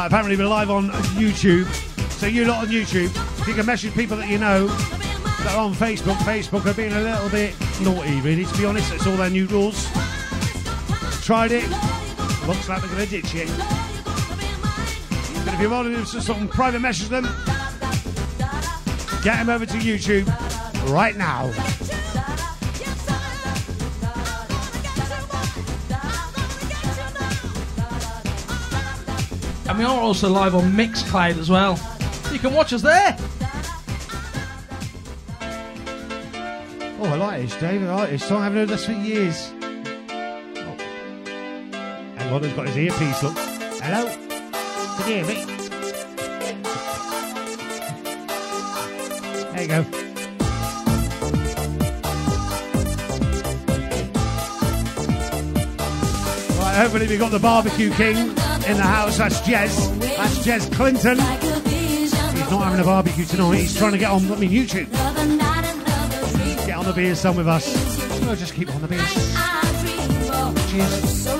Apparently 0.08 0.38
we're 0.38 0.48
live 0.48 0.70
on 0.70 0.88
YouTube. 1.18 1.66
So 2.12 2.26
you 2.26 2.46
lot 2.46 2.66
on 2.66 2.72
YouTube, 2.72 3.14
if 3.40 3.46
you 3.46 3.52
can 3.52 3.66
message 3.66 3.92
people 3.92 4.16
that 4.16 4.30
you 4.30 4.38
know 4.38 4.66
that 4.66 5.54
are 5.54 5.58
on 5.58 5.74
Facebook, 5.74 6.16
Facebook 6.24 6.64
are 6.64 6.72
being 6.72 6.94
a 6.94 7.00
little 7.00 7.28
bit 7.28 7.54
naughty, 7.82 8.18
really, 8.22 8.46
to 8.46 8.56
be 8.56 8.64
honest. 8.64 8.90
It's 8.94 9.06
all 9.06 9.18
their 9.18 9.28
new 9.28 9.46
rules. 9.48 9.86
Tried 11.22 11.52
it. 11.52 11.68
Looks 12.46 12.70
like 12.70 12.80
they're 12.80 12.90
going 12.90 13.04
to 13.04 13.10
ditch 13.10 13.34
it. 13.34 13.48
But 15.44 15.52
if 15.52 15.60
you 15.60 15.68
want 15.68 15.88
to 15.88 15.94
do 15.94 16.06
something 16.06 16.48
private 16.48 16.80
message 16.80 17.08
them, 17.08 17.24
get 19.22 19.36
them 19.36 19.50
over 19.50 19.66
to 19.66 19.74
YouTube 19.74 20.26
right 20.90 21.16
now. 21.18 21.52
We 29.78 29.84
are 29.84 30.00
also 30.00 30.28
live 30.28 30.56
on 30.56 30.72
Mixcloud 30.72 31.38
as 31.38 31.48
well. 31.48 31.78
You 32.32 32.40
can 32.40 32.52
watch 32.52 32.72
us 32.72 32.82
there. 32.82 33.16
Oh, 37.00 37.04
I 37.04 37.14
like 37.14 37.42
this, 37.42 37.54
Dave. 37.60 37.82
I 37.84 37.94
like 37.94 38.10
this 38.10 38.24
song. 38.24 38.40
I 38.40 38.44
haven't 38.44 38.58
heard 38.58 38.68
this 38.70 38.86
for 38.86 38.90
years. 38.90 39.52
Oh. 42.26 42.40
He's 42.40 42.52
got 42.54 42.66
his 42.66 42.76
earpiece. 42.76 43.22
Look. 43.22 43.38
Hello? 43.80 44.08
Can 44.96 45.08
you 45.08 45.14
hear 45.14 45.24
me? 45.26 45.44
There 49.52 49.62
you 49.62 49.68
go. 49.68 49.84
Right, 56.58 56.76
hopefully 56.76 57.06
we 57.06 57.16
got 57.16 57.30
the 57.30 57.38
barbecue 57.38 57.92
king 57.92 58.34
in 58.68 58.76
the 58.76 58.82
house. 58.82 59.18
That's 59.18 59.40
Jez. 59.40 59.98
That's 60.00 60.46
Jez 60.46 60.72
Clinton. 60.74 61.18
He's 61.68 62.50
not 62.50 62.64
having 62.64 62.80
a 62.80 62.84
barbecue 62.84 63.24
tonight. 63.24 63.56
He's 63.56 63.76
trying 63.76 63.92
to 63.92 63.98
get 63.98 64.10
on, 64.10 64.30
I 64.30 64.36
mean, 64.36 64.50
YouTube. 64.50 64.90
Get 66.66 66.76
on 66.76 66.84
the 66.84 66.92
beers 66.92 67.20
son 67.20 67.36
with 67.36 67.48
us. 67.48 67.66
We'll 68.20 68.36
just 68.36 68.54
keep 68.54 68.74
on 68.74 68.82
the 68.82 68.88
beers. 68.88 69.14
Cheers. 70.70 71.37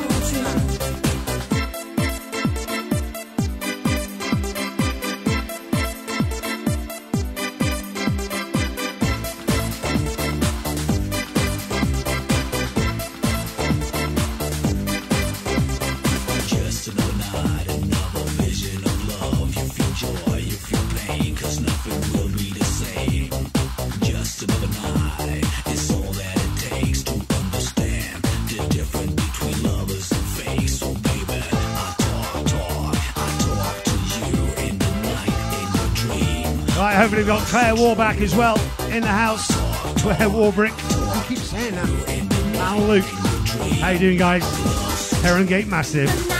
Claire 37.48 37.74
Warback 37.74 38.20
as 38.20 38.36
well 38.36 38.56
in 38.90 39.00
the 39.00 39.08
house. 39.08 39.46
Claire 40.02 40.28
Warbrick. 40.28 40.72
I 41.16 41.24
keep 41.26 41.38
saying 41.38 41.76
that. 41.76 42.56
Al 42.56 42.80
Luke. 42.80 43.04
How 43.80 43.90
you 43.90 43.98
doing, 43.98 44.18
guys? 44.18 44.42
Heron 45.22 45.46
Gate 45.46 45.66
Massive. 45.66 46.37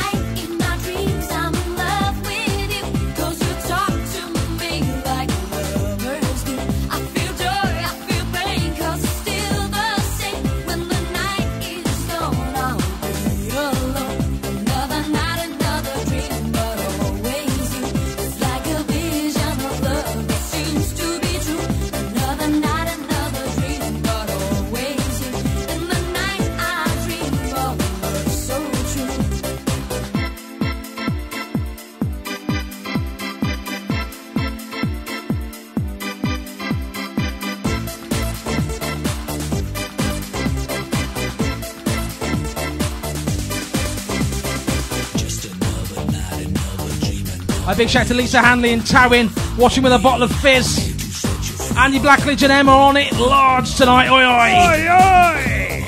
Big 47.79 47.89
shout 47.89 48.09
to 48.09 48.15
Lisa 48.15 48.41
Hanley 48.41 48.73
in 48.73 48.81
Tywyn, 48.81 49.31
watching 49.57 49.85
with 49.85 49.93
a 49.93 50.01
bottle 50.01 50.25
of 50.25 50.33
fizz. 50.41 51.77
Andy 51.77 52.01
Blackledge 52.01 52.43
and 52.43 52.51
Emma 52.51 52.73
on 52.73 52.97
it 52.97 53.13
large 53.13 53.73
tonight. 53.77 54.09
Oi 54.09 54.25
oi! 54.25 54.51
Oi, 54.67 54.89
oi! 54.91 55.85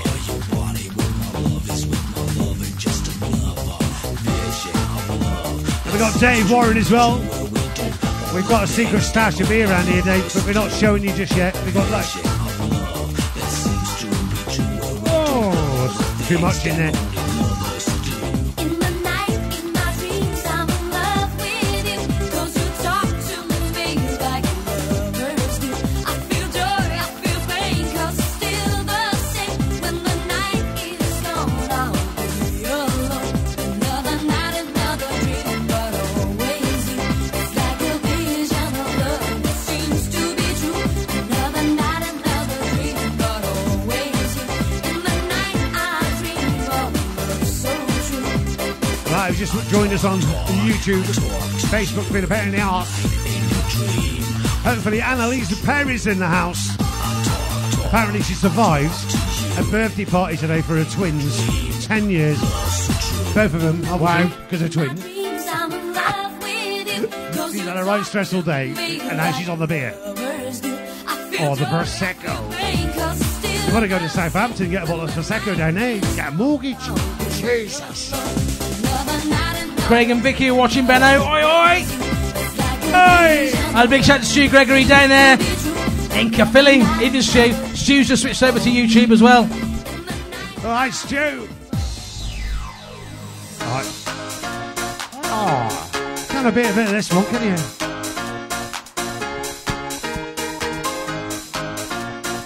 And 5.85 5.93
we 5.93 5.99
got 5.99 6.21
Dave 6.21 6.49
Warren 6.49 6.77
as 6.77 6.93
well. 6.93 7.19
We've 8.37 8.49
got 8.49 8.63
a 8.63 8.69
secret 8.69 9.01
stash 9.01 9.41
of 9.41 9.49
beer 9.49 9.69
around 9.69 9.89
here, 9.89 10.03
Dave, 10.03 10.33
but 10.33 10.45
we're 10.47 10.53
not 10.53 10.71
showing 10.71 11.03
you 11.03 11.13
just 11.15 11.37
yet. 11.37 11.61
We've 11.65 11.75
got 11.75 11.91
like. 11.91 12.07
Oh, 15.09 16.25
too 16.29 16.39
much 16.39 16.65
in 16.67 16.77
there. 16.77 17.10
Joined 49.71 49.93
us 49.93 50.05
on 50.05 50.19
YouTube, 50.67 51.05
Facebook's 51.71 52.11
been 52.11 52.25
apparently 52.25 52.61
art. 52.61 52.89
Hopefully, 54.65 54.99
Annalisa 54.99 55.65
Perry's 55.65 56.07
in 56.09 56.19
the 56.19 56.27
house. 56.27 56.75
Apparently, 57.87 58.21
she 58.23 58.35
survives 58.35 59.05
a 59.59 59.63
birthday 59.71 60.05
party 60.05 60.37
today 60.37 60.61
for 60.61 60.75
her 60.77 60.85
twins. 60.91 61.87
Ten 61.87 62.11
years. 62.11 62.39
Both 63.33 63.55
of 63.55 63.63
them, 63.63 63.85
obviously, 63.89 64.37
because 64.45 64.61
they're 64.61 64.69
twins. 64.69 65.01
Dreams, 65.03 65.45
I'm 65.53 65.73
in 65.73 65.95
love 65.95 66.43
with 66.43 66.89
you. 67.03 67.07
'Cause 67.33 67.53
She's 67.53 67.61
you 67.63 67.69
had 67.69 67.77
a 67.77 67.85
right 67.85 68.05
stressful 68.05 68.43
day, 68.43 68.71
and 69.03 69.17
now 69.19 69.31
she's 69.33 69.49
on 69.49 69.61
the 69.61 69.69
beer. 69.69 69.95
lovers 70.05 70.61
do. 70.61 70.77
I 71.07 71.17
feel 71.31 71.49
Or 71.49 71.57
the 71.57 71.65
Prosecco. 71.67 72.51
pain, 72.51 72.89
You've 72.89 73.73
got 73.75 73.81
to 73.81 73.89
go 73.89 73.99
to 74.01 74.09
Southampton 74.09 74.65
and 74.65 74.73
get 74.73 74.83
a 74.83 74.87
bottle 74.87 75.05
of 75.05 75.11
Prosecco 75.13 75.57
down 75.57 75.75
there. 75.77 76.01
Get 76.17 76.29
a 76.29 76.31
mortgage. 76.33 76.77
Jesus. 77.41 78.13
Craig 79.91 80.09
and 80.09 80.23
Vicky 80.23 80.49
are 80.49 80.55
watching 80.55 80.87
Benno. 80.87 81.21
Oi 81.21 81.43
oi! 81.43 81.85
A 82.95 83.51
And 83.75 83.79
a 83.79 83.89
big 83.89 84.05
shout 84.05 84.21
to 84.21 84.25
Stu 84.25 84.49
Gregory 84.49 84.85
down 84.85 85.09
there 85.09 85.33
in 86.17 86.31
Caerphilly. 86.31 86.83
Even 87.03 87.21
Stu. 87.23 87.53
Stu's 87.75 88.07
just 88.07 88.23
switched 88.23 88.41
over 88.45 88.61
to 88.61 88.71
YouTube 88.71 89.11
as 89.11 89.21
well. 89.21 89.51
All 90.59 90.71
right, 90.71 90.95
Stu. 90.95 91.49
All 93.63 93.67
right. 93.67 93.87
Oh, 95.25 95.33
ah, 95.33 96.27
can't 96.29 96.47
a 96.47 96.53
bit 96.53 96.71
of 96.71 96.79
of 96.79 96.91
this 96.91 97.13
one, 97.13 97.25
can 97.25 97.43
you? 97.43 97.57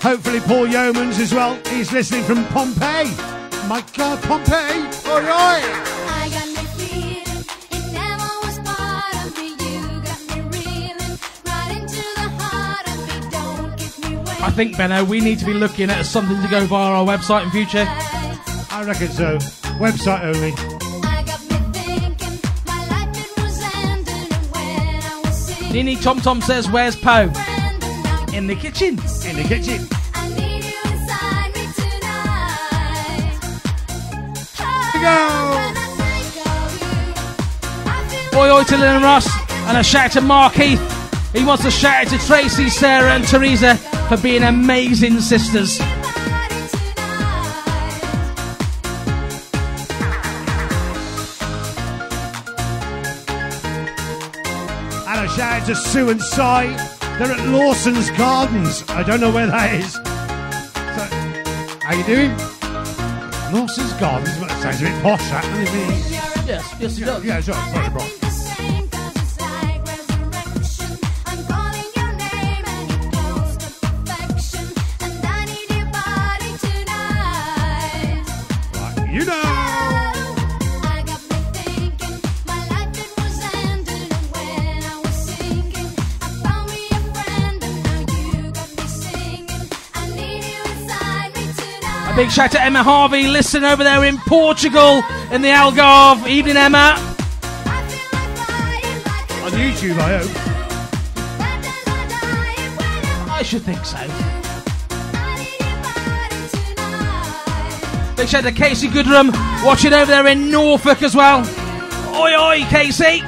Hopefully, 0.00 0.40
Paul 0.40 0.66
Yeomans 0.66 1.20
as 1.20 1.34
well. 1.34 1.58
He's 1.66 1.92
listening 1.92 2.22
from 2.22 2.42
Pompeii. 2.46 3.10
My 3.68 3.84
God, 3.94 4.22
Pompeii! 4.22 5.10
All 5.10 5.20
right. 5.20 5.93
I 14.44 14.50
think, 14.50 14.76
Benno, 14.76 15.04
we 15.04 15.20
need 15.20 15.38
to 15.38 15.46
be 15.46 15.54
looking 15.54 15.88
at 15.88 16.04
something 16.04 16.40
to 16.42 16.48
go 16.48 16.66
via 16.66 16.90
our 16.90 17.06
website 17.06 17.44
in 17.44 17.50
future. 17.50 17.86
I 17.88 18.84
reckon 18.86 19.08
so. 19.08 19.38
Website 19.78 20.22
only. 20.22 20.52
I 21.02 21.22
got 21.24 21.40
me 21.48 21.56
thinking 21.72 22.38
my 22.66 22.86
life 22.90 23.16
it 23.16 23.42
was 23.42 23.62
ending 23.74 24.30
when 24.52 25.02
I 25.02 25.22
was 25.24 25.46
seeing 25.46 25.72
Nini 25.72 25.96
Tom 25.96 26.20
Tom 26.20 26.42
says, 26.42 26.70
Where's 26.70 26.94
Poe? 26.94 27.32
and 27.34 28.34
In 28.34 28.46
the 28.46 28.54
kitchen. 28.54 28.98
In 29.26 29.36
the 29.36 29.44
kitchen. 29.48 29.88
I 30.12 30.28
need 30.28 30.62
you 30.62 30.78
inside 30.92 31.54
me 31.54 31.66
tonight. 31.72 33.40
go. 35.00 35.18
When 35.56 35.74
I 35.74 35.88
think 35.96 36.36
of 36.44 36.68
you, 36.82 37.90
I 37.90 38.28
feel 38.30 38.40
Oi 38.40 38.58
oi 38.58 38.64
to 38.64 38.76
Lynn 38.76 39.02
Ross. 39.02 39.26
And 39.68 39.78
a 39.78 39.82
shout 39.82 40.12
to 40.12 40.20
Mark 40.20 40.52
Heath. 40.52 40.82
He 41.32 41.44
wants 41.46 41.64
to 41.64 41.70
shout 41.70 42.04
out 42.06 42.08
to 42.12 42.26
Tracy, 42.26 42.68
Sarah, 42.68 43.14
and 43.14 43.26
Teresa 43.26 43.80
for 44.16 44.22
being 44.22 44.42
amazing 44.42 45.20
sisters. 45.20 45.78
your 45.78 45.88
body 45.88 46.14
tonight. 46.14 46.50
And 55.08 55.26
a 55.26 55.28
shout 55.28 55.62
out 55.62 55.66
to 55.66 55.74
Sue 55.74 56.10
and 56.10 56.22
Cy. 56.22 56.66
They're 57.18 57.32
at 57.32 57.46
Lawson's 57.48 58.10
Gardens. 58.10 58.84
I 58.90 59.02
don't 59.02 59.20
know 59.20 59.32
where 59.32 59.46
that 59.46 59.74
is. 59.74 59.92
So, 59.94 60.00
how 61.82 61.94
you 61.94 62.04
doing? 62.04 62.30
Lawson's 63.52 63.92
Gardens. 63.94 64.38
That 64.40 64.62
sounds 64.62 64.80
a 64.80 64.84
bit 64.84 65.02
posh, 65.02 65.30
that, 65.30 65.42
doesn't 65.44 65.62
it? 65.62 66.10
Yes, 66.46 66.74
yes, 66.78 66.98
it 66.98 67.04
does. 67.04 67.24
Yeah, 67.24 67.38
it's 67.38 67.48
all 67.48 67.54
right. 67.54 67.74
Sorry, 67.74 67.90
bro. 67.90 68.23
Big 92.16 92.30
shout 92.30 92.52
to 92.52 92.62
Emma 92.62 92.82
Harvey, 92.82 93.26
listen 93.26 93.64
over 93.64 93.82
there 93.82 94.04
in 94.04 94.18
Portugal 94.18 95.02
in 95.32 95.42
the 95.42 95.48
Algarve. 95.48 96.26
Evening, 96.28 96.56
Emma. 96.56 96.94
I 96.96 97.82
feel 97.88 98.06
like 98.12 98.36
flying 98.36 99.02
like 99.04 99.30
a 99.30 99.44
On 99.44 99.52
YouTube, 99.52 99.98
I 99.98 100.18
hope. 100.18 100.32
Bad 101.38 101.62
days 101.62 101.88
are 101.88 102.08
dying 102.08 102.76
when 102.76 103.28
I 103.30 103.42
should 103.42 103.62
think 103.62 103.84
so. 103.84 103.96
I 103.96 104.06
need 105.38 105.58
your 105.60 105.82
body 105.82 106.40
tonight. 106.76 108.16
Big 108.16 108.28
shout 108.28 108.44
to 108.44 108.52
Casey 108.52 108.88
Goodrum, 108.88 109.32
watching 109.64 109.92
over 109.92 110.06
there 110.06 110.26
in 110.28 110.50
Norfolk 110.50 111.02
as 111.02 111.16
well. 111.16 111.44
Oi, 112.14 112.34
oi, 112.38 112.64
Casey. 112.68 113.22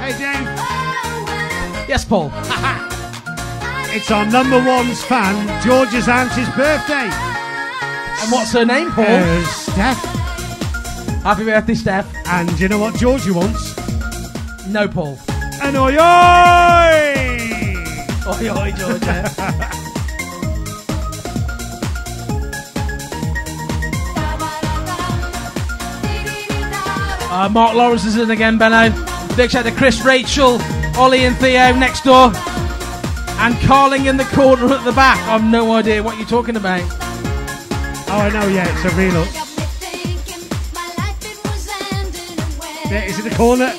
Hey, 0.00 0.12
Dave. 0.16 0.46
Yes, 1.88 2.04
Paul. 2.04 2.30
It's 3.96 4.10
our 4.10 4.26
number 4.26 4.62
one's 4.62 5.02
fan, 5.02 5.62
George's 5.64 6.06
auntie's 6.06 6.50
birthday. 6.50 7.08
And 7.08 8.30
what's 8.30 8.52
her 8.52 8.66
name, 8.66 8.90
Paul? 8.90 9.06
Uh, 9.06 9.42
Steph. 9.44 10.04
Happy 11.22 11.44
birthday, 11.44 11.74
Steph. 11.74 12.14
And 12.26 12.60
you 12.60 12.68
know 12.68 12.78
what 12.78 12.94
Georgie 12.96 13.30
wants? 13.30 13.74
No, 14.68 14.86
Paul. 14.86 15.18
An 15.62 15.76
oi 15.76 15.96
oi! 15.96 17.06
Oi, 18.28 18.50
oi, 18.50 18.72
Georgia. 18.72 19.72
Uh, 27.28 27.48
Mark 27.50 27.74
Lawrence 27.74 28.06
is 28.06 28.16
in 28.16 28.30
again, 28.30 28.56
Benno. 28.56 28.88
Big 29.36 29.50
shout 29.50 29.66
to 29.66 29.70
Chris, 29.72 30.02
Rachel, 30.02 30.58
Ollie, 30.96 31.26
and 31.26 31.36
Theo 31.36 31.74
next 31.74 32.04
door. 32.04 32.32
And 33.38 33.54
Carling 33.62 34.06
in 34.06 34.16
the 34.16 34.24
corner 34.24 34.72
at 34.72 34.84
the 34.84 34.92
back. 34.92 35.18
I've 35.28 35.44
no 35.44 35.72
idea 35.72 36.02
what 36.02 36.18
you're 36.18 36.26
talking 36.26 36.56
about. 36.56 36.82
Oh, 38.08 38.18
I 38.18 38.30
know, 38.30 38.46
yeah, 38.48 38.66
it's 38.68 38.84
a 38.84 38.96
real. 38.96 39.24
There, 42.88 43.04
is 43.04 43.18
it 43.18 43.28
the 43.28 43.34
corner? 43.36 43.72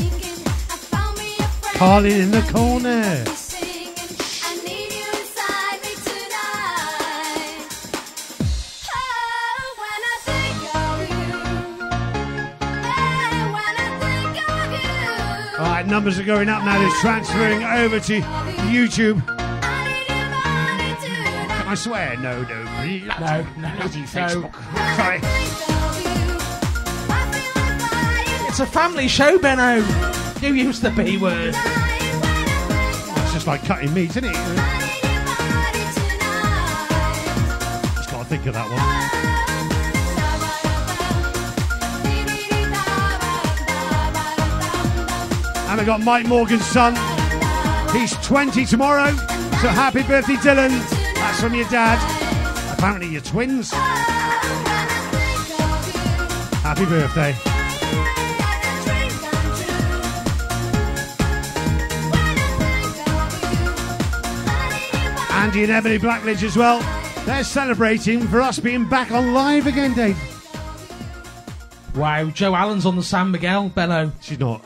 Carly 1.78 2.22
in 2.22 2.32
the 2.32 2.42
corner. 2.52 3.24
Numbers 15.88 16.20
are 16.20 16.24
going 16.24 16.50
up 16.50 16.64
now. 16.64 16.86
It's 16.86 17.00
transferring 17.00 17.64
over 17.64 18.00
to 18.02 18.20
YouTube. 18.20 19.37
I 21.70 21.76
swear, 21.76 22.16
no, 22.18 22.42
no, 22.44 22.64
bloody, 22.64 23.02
No, 23.02 23.42
no, 23.58 23.76
bloody 23.76 24.00
no. 24.00 24.06
Facebook. 24.08 24.54
Sorry. 24.96 25.20
Think 25.20 25.70
of 25.70 26.00
you. 26.00 26.38
I 27.10 27.32
feel 27.32 27.62
like 27.62 27.84
flying. 27.90 28.48
It's 28.48 28.60
a 28.62 28.66
family 28.66 29.08
show, 29.10 29.38
Benno. 29.38 29.84
You 30.42 30.54
used 30.54 30.82
the 30.82 30.92
B 30.92 31.18
word. 31.18 31.54
It's 33.24 33.34
just 33.34 33.48
like 33.48 33.64
cutting 33.66 33.94
meat, 33.94 34.12
isn't 34.12 34.24
it? 34.24 34.34
Just 37.96 38.10
got 38.12 38.20
to 38.24 38.26
think 38.30 38.46
of 38.46 38.54
that 38.54 38.70
one. 38.70 39.28
And 45.70 45.82
I 45.82 45.84
got 45.86 46.00
Mike 46.02 46.26
Morgan's 46.28 46.66
son. 46.66 46.96
He's 47.94 48.14
20 48.26 48.66
tomorrow. 48.66 49.12
So 49.62 49.68
happy 49.68 50.04
birthday, 50.04 50.36
Dylan. 50.36 50.97
From 51.40 51.54
your 51.54 51.70
dad. 51.70 52.74
Apparently, 52.74 53.10
you're 53.10 53.22
twins. 53.22 53.72
Happy 56.64 56.84
birthday. 56.86 57.36
Andy 65.32 65.64
and 65.64 65.72
Emily 65.72 66.00
Blackledge 66.00 66.44
as 66.44 66.58
well. 66.58 66.80
They're 67.26 67.44
celebrating 67.44 68.28
for 68.28 68.42
us 68.42 68.60
being 68.60 68.90
back 68.90 69.12
on 69.12 69.34
live 69.34 69.68
again, 69.68 69.94
Dave. 69.94 70.18
Wow, 71.96 72.32
Joe 72.32 72.56
Allen's 72.56 72.86
on 72.86 72.96
the 72.96 73.04
San 73.04 73.32
Miguel, 73.32 73.70
Benno. 73.70 74.12
She's 74.22 74.40
not. 74.40 74.62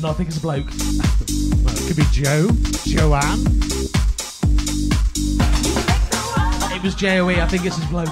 No, 0.00 0.10
I 0.10 0.14
think 0.14 0.30
it's 0.30 0.38
a 0.38 0.40
bloke. 0.40 0.66
Well, 0.66 1.76
it 1.76 1.86
could 1.86 1.96
be 1.96 2.06
Joe, 2.10 2.48
Joanne. 2.86 3.61
It 6.82 6.86
was 6.86 6.94
Joey. 6.96 7.40
I 7.40 7.46
think 7.46 7.64
it's 7.64 7.76
his 7.76 7.86
bloke. 7.86 8.08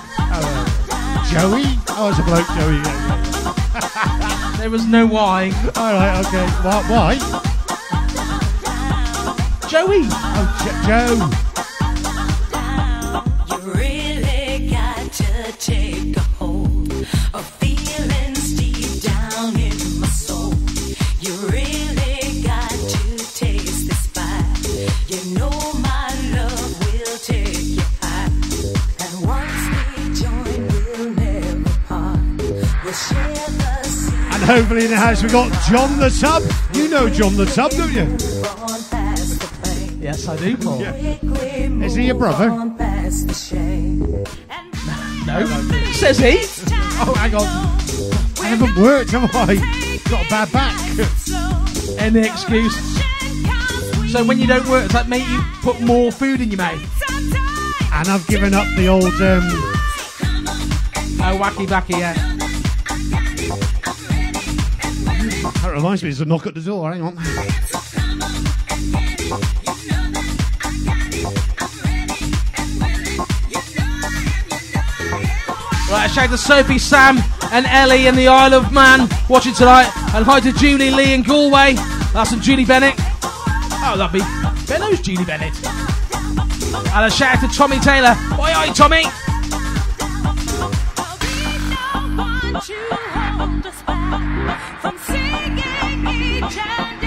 Joey? 1.33 1.65
Oh, 1.99 2.11
it's 2.11 2.21
a 2.21 2.23
bloke, 2.23 2.47
Joey. 2.55 2.77
Yeah, 2.77 4.55
There 4.59 4.71
was 4.71 4.87
no 4.87 5.07
why. 5.09 5.51
All 5.75 5.93
right, 5.93 6.25
okay. 6.25 6.47
Why? 6.63 6.83
why? 6.87 7.19
Joey! 9.69 10.03
Oh, 10.07 10.47
Jo- 10.63 10.87
Joe. 10.87 11.60
Hopefully 34.51 34.85
in 34.85 34.91
the 34.91 34.97
house 34.97 35.23
we've 35.23 35.31
got 35.31 35.53
John 35.71 35.99
the 35.99 36.11
Tub. 36.11 36.43
You 36.75 36.89
know 36.89 37.09
John 37.09 37.37
the 37.37 37.47
Tub, 37.47 37.71
don't 37.71 37.93
you? 37.93 38.03
on 38.03 38.83
past 38.91 39.39
the 39.41 39.61
pain. 39.63 40.03
Yes, 40.03 40.27
I 40.27 40.37
do, 40.37 40.57
Paul. 40.57 40.79
Quickly 40.79 41.85
Is 41.85 41.95
he 41.95 42.07
your 42.07 42.17
brother? 42.17 42.51
on 42.51 42.77
past 42.77 43.29
the 43.29 43.35
shame. 43.35 44.01
No, 45.27 45.47
says 45.93 46.19
he. 46.19 46.39
Oh, 47.03 47.15
hang 47.17 47.35
on. 47.35 47.47
I 48.43 48.49
haven't 48.49 48.75
worked, 48.77 49.11
have 49.11 49.31
I? 49.35 49.55
Got 50.11 50.27
a 50.27 50.29
bad 50.29 50.53
back. 50.53 51.99
Any 52.01 52.27
excuse. 52.27 52.75
So 54.13 54.25
when 54.25 54.41
you 54.41 54.49
don't 54.49 54.67
work, 54.69 54.85
does 54.85 54.93
that 54.93 55.09
make 55.09 55.27
you 55.29 55.41
put 55.63 55.81
more 55.81 56.11
food 56.11 56.41
in 56.41 56.51
your 56.51 56.59
mouth? 56.59 56.83
And 57.93 58.09
I've 58.09 58.27
given 58.27 58.55
up 58.55 58.67
the 58.77 58.89
old. 58.89 59.05
Um, 59.23 59.67
Oh, 61.23 61.37
wacky 61.39 61.69
backy, 61.69 61.99
yeah. 61.99 62.15
That 65.05 65.71
reminds 65.73 66.03
me, 66.03 66.09
there's 66.09 66.21
a 66.21 66.25
knock 66.25 66.47
at 66.47 66.55
the 66.55 66.61
door. 66.61 66.93
Hang 66.93 67.03
on. 67.03 67.17
Right, 75.91 76.07
a 76.07 76.09
shout 76.09 76.25
out 76.27 76.31
to 76.31 76.39
Sophie, 76.39 76.79
Sam, 76.79 77.19
and 77.51 77.67
Ellie 77.67 78.07
in 78.07 78.15
the 78.15 78.29
Isle 78.29 78.55
of 78.55 78.73
Man 78.73 79.09
watching 79.29 79.55
tonight. 79.55 79.91
And 80.15 80.25
hi 80.25 80.39
to 80.41 80.53
Julie 80.53 80.91
Lee 80.91 81.15
in 81.15 81.23
Galway. 81.23 81.75
That's 82.13 82.31
from 82.31 82.41
Julie 82.41 82.65
Bennett. 82.65 82.95
Oh, 82.97 83.95
lovely. 83.97 84.21
Benno's 84.69 85.01
Julie 85.01 85.25
Bennett. 85.25 85.53
And 85.67 87.07
a 87.07 87.11
shout 87.11 87.37
out 87.37 87.49
to 87.51 87.57
Tommy 87.57 87.81
Taylor. 87.81 88.15
Oi, 88.39 88.53
oi, 88.57 88.73
Tommy. 88.73 89.05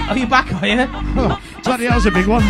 Are 0.08 0.18
you 0.18 0.26
back, 0.26 0.52
are 0.52 0.66
you? 0.66 0.86
Oh, 1.16 1.40
bloody 1.64 1.86
hell's 1.86 2.06
a 2.06 2.10
big 2.10 2.26
one. 2.26 2.42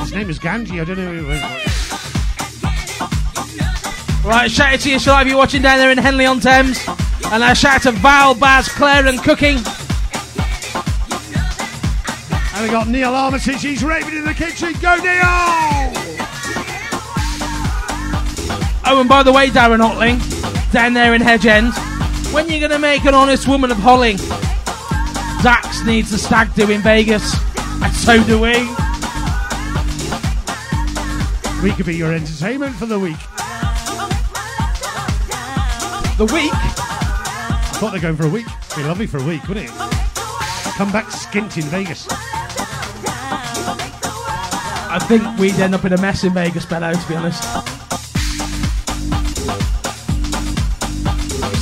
His 0.00 0.12
name 0.12 0.30
is 0.30 0.38
Ganji. 0.38 0.80
I 0.80 0.84
don't 0.84 0.96
know 0.96 1.12
who 1.12 1.18
it 1.18 1.26
was. 1.26 1.42
Right, 4.24 4.50
shout 4.50 4.74
out 4.74 4.80
to 4.80 4.90
you, 4.90 4.98
Shall 4.98 5.20
if 5.20 5.28
you're 5.28 5.36
watching 5.36 5.62
down 5.62 5.78
there 5.78 5.90
in 5.90 5.98
Henley 5.98 6.26
on 6.26 6.40
Thames. 6.40 6.80
And 7.26 7.42
a 7.42 7.54
shout 7.54 7.76
out 7.76 7.82
to 7.82 7.92
Val, 7.92 8.34
Baz, 8.34 8.68
Claire, 8.68 9.06
and 9.06 9.20
Cooking. 9.20 9.58
And 12.54 12.64
we 12.64 12.70
got 12.70 12.88
Neil 12.88 13.14
Armitage. 13.14 13.62
He's 13.62 13.84
raving 13.84 14.16
in 14.16 14.24
the 14.24 14.32
kitchen. 14.34 14.72
Go, 14.80 14.96
Neil! 14.96 15.22
Oh, 18.88 19.00
and 19.00 19.08
by 19.08 19.22
the 19.22 19.32
way, 19.32 19.48
Darren 19.50 19.80
Otley, 19.80 20.18
down 20.72 20.94
there 20.94 21.14
in 21.14 21.20
Hedge 21.20 21.46
End, 21.46 21.72
when 22.36 22.50
you 22.50 22.58
going 22.58 22.70
to 22.70 22.78
make 22.78 23.06
an 23.06 23.14
honest 23.14 23.48
woman 23.48 23.70
of 23.70 23.78
Holly? 23.78 24.16
Dax 25.42 25.82
needs 25.86 26.12
a 26.12 26.18
stag 26.18 26.52
do 26.52 26.70
in 26.70 26.82
Vegas, 26.82 27.34
and 27.82 27.90
so 27.94 28.22
do 28.24 28.38
we. 28.38 28.52
We 31.62 31.74
could 31.74 31.86
be 31.86 31.96
your 31.96 32.12
entertainment 32.12 32.76
for 32.76 32.84
the 32.84 32.98
week. 32.98 33.16
The 36.18 36.26
week? 36.30 36.52
I 36.52 37.78
thought 37.80 37.92
they're 37.92 38.02
going 38.02 38.16
for 38.16 38.26
a 38.26 38.28
week. 38.28 38.46
It'd 38.46 38.76
Be 38.76 38.82
lovely 38.82 39.06
for 39.06 39.16
a 39.16 39.24
week, 39.24 39.48
wouldn't 39.48 39.70
it? 39.70 39.72
Come 40.74 40.92
back 40.92 41.06
skint 41.06 41.56
in 41.56 41.64
Vegas. 41.70 42.06
I 44.90 44.98
think 45.08 45.38
we'd 45.38 45.54
end 45.54 45.74
up 45.74 45.86
in 45.86 45.94
a 45.94 46.00
mess 46.02 46.22
in 46.22 46.34
Vegas, 46.34 46.66
Benno, 46.66 46.92
to 46.92 47.08
be 47.08 47.14
honest. 47.14 47.75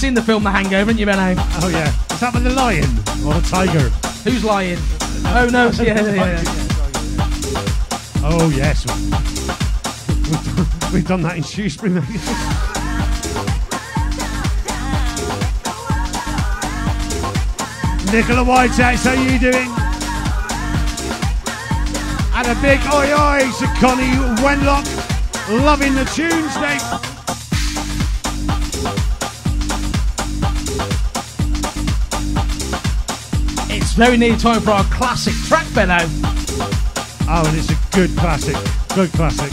Seen 0.05 0.13
the 0.13 0.21
film 0.21 0.45
The 0.45 0.51
Hangover, 0.51 0.77
haven't 0.77 0.99
you, 0.99 1.07
Benno? 1.07 1.35
Oh 1.63 1.69
yeah, 1.69 1.89
is 2.13 2.21
that 2.21 2.35
with 2.35 2.45
the 2.45 2.51
lion 2.51 2.85
or 3.25 3.41
the 3.41 3.47
tiger? 3.49 3.89
Who's 4.29 4.45
lying? 4.45 4.77
Oh, 5.25 5.49
no, 5.51 5.71
yeah, 5.83 5.99
yeah, 5.99 6.15
yeah. 6.15 6.43
Oh 8.23 8.53
yes, 8.55 8.85
we've 10.29 10.45
done, 10.57 10.93
we've 10.93 11.09
done 11.09 11.23
that 11.23 11.39
in 11.39 11.43
Shrewsbury. 11.43 11.93
Nicola 18.13 18.45
Whitehouse, 18.45 19.05
how 19.05 19.15
you 19.15 19.39
doing? 19.39 19.73
And 22.35 22.47
a 22.47 22.55
big 22.61 22.81
oi 22.93 23.09
oi 23.11 23.51
to 23.59 23.67
Connie 23.81 24.21
Wenlock, 24.45 24.85
loving 25.65 25.95
the 25.95 26.05
tunes, 26.05 26.55
Dave. 26.57 26.94
Very 33.95 34.17
nearly 34.17 34.37
time 34.37 34.61
for 34.61 34.73
our 34.73 34.85
classic 34.85 35.35
track, 35.47 35.67
Benno. 35.75 35.99
Oh, 37.27 37.45
and 37.47 37.57
it's 37.57 37.71
a 37.71 37.97
good 37.97 38.11
classic, 38.19 38.57
good 38.95 39.11
classic. 39.13 39.53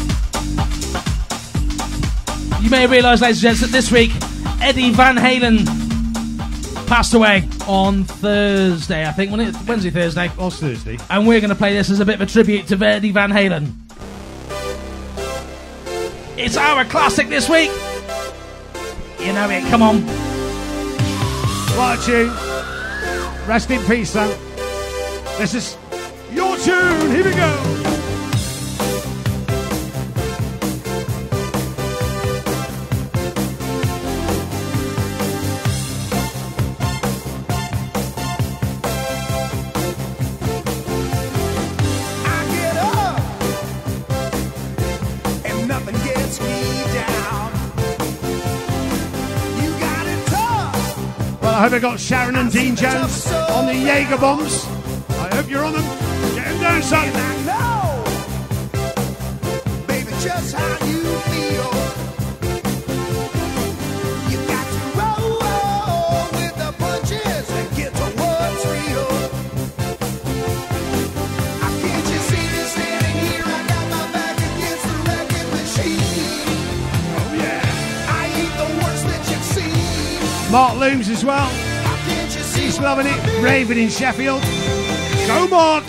You 2.63 2.69
may 2.69 2.87
realise, 2.87 3.21
ladies 3.21 3.43
and 3.43 3.55
gents, 3.55 3.61
that 3.61 3.71
this 3.71 3.91
week 3.91 4.11
Eddie 4.61 4.91
Van 4.91 5.15
Halen 5.15 5.65
passed 6.87 7.13
away 7.13 7.47
on 7.67 8.03
Thursday, 8.03 9.07
I 9.07 9.11
think, 9.11 9.31
it? 9.31 9.55
Wednesday, 9.67 9.89
Thursday. 9.89 10.29
Last 10.37 10.59
Thursday. 10.59 10.97
And 11.09 11.27
we're 11.27 11.39
going 11.39 11.49
to 11.49 11.55
play 11.55 11.73
this 11.73 11.89
as 11.89 11.99
a 11.99 12.05
bit 12.05 12.15
of 12.15 12.21
a 12.21 12.25
tribute 12.25 12.67
to 12.67 12.85
Eddie 12.85 13.11
Van 13.11 13.31
Halen. 13.31 13.71
It's 16.37 16.57
our 16.57 16.83
classic 16.85 17.29
this 17.29 17.47
week. 17.47 17.71
You 19.19 19.33
know 19.33 19.49
it, 19.49 19.63
come 19.69 19.81
on. 19.81 20.01
What 21.77 21.99
a 21.99 22.05
tune. 22.05 22.50
Rest 23.47 23.71
in 23.71 23.81
peace, 23.85 24.11
son. 24.11 24.29
This 25.37 25.53
is 25.53 25.77
your 26.31 26.55
tune. 26.57 27.11
Here 27.11 27.23
we 27.23 27.31
go. 27.31 27.90
Hope 51.61 51.73
I 51.73 51.79
got 51.79 51.99
Sharon 51.99 52.35
and 52.37 52.51
Dean 52.51 52.75
Jones 52.75 53.31
on 53.31 53.67
the 53.67 53.75
Jaeger 53.75 54.17
bombs. 54.17 54.65
I 55.09 55.35
hope 55.35 55.47
you're 55.47 55.63
on 55.63 55.73
them. 55.73 55.83
Get 56.33 56.45
them 56.45 56.59
down, 56.59 56.81
son. 56.81 57.05
baby, 59.85 60.09
just 60.23 60.55
how 60.55 60.85
you 60.87 61.03
feel. 61.03 61.90
Mark 80.51 80.77
Looms 80.77 81.07
as 81.07 81.23
well. 81.23 81.49
Can't 81.49 82.35
you 82.35 82.41
see 82.41 82.63
He's 82.63 82.79
loving 82.79 83.07
it. 83.07 83.41
Raving 83.41 83.77
in 83.77 83.89
Sheffield. 83.89 84.41
Go, 85.27 85.47
Mark. 85.47 85.85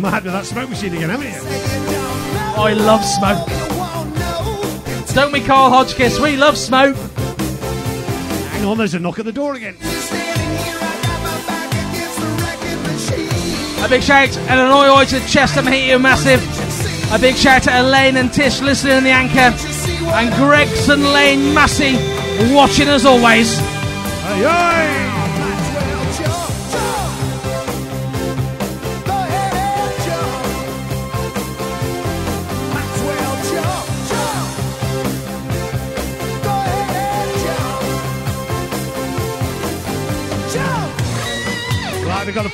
Gone 0.00 0.12
mad 0.12 0.24
with 0.24 0.32
that 0.32 0.46
smoke 0.46 0.70
machine 0.70 0.94
again, 0.94 1.10
haven't 1.10 1.26
you? 1.26 1.40
I 2.60 2.72
love 2.72 3.04
smoke. 3.04 3.48
you 3.48 3.78
won't 3.78 4.14
know. 4.14 5.04
Don't 5.14 5.32
we, 5.32 5.40
Carl 5.40 5.70
Hodgkiss? 5.70 6.20
We 6.22 6.36
love 6.36 6.56
smoke. 6.56 6.96
Hang 6.96 8.64
on, 8.64 8.78
there's 8.78 8.94
a 8.94 8.98
knock 8.98 9.18
at 9.18 9.24
the 9.24 9.32
door 9.32 9.54
again. 9.54 9.76
You're 9.80 9.90
standing 9.92 10.56
here, 10.64 10.78
I 10.80 11.00
got 11.02 11.22
my 11.22 11.46
back 11.46 11.70
against 11.92 12.20
the 12.20 12.26
record 12.44 12.80
machine. 12.92 13.84
A 13.84 13.88
big 13.88 14.02
shout 14.02 14.36
and 14.36 14.60
an 14.60 14.70
oi 14.70 14.88
oi 14.90 15.04
to 15.06 15.20
Chester 15.26 15.62
Mahitio 15.62 16.00
Massive. 16.00 16.42
A 17.12 17.18
big 17.18 17.36
shout 17.36 17.62
to 17.64 17.80
Elaine 17.80 18.16
and 18.16 18.32
Tish 18.32 18.60
listening 18.60 18.98
in 18.98 19.04
the 19.04 19.10
anchor. 19.10 19.56
And 20.10 20.34
Gregson 20.34 21.02
Lane 21.12 21.54
Massey 21.54 21.94
watching 22.54 22.88
as 22.88 23.06
always. 23.06 23.58
Hey, 23.58 24.42
hey. 24.42 24.97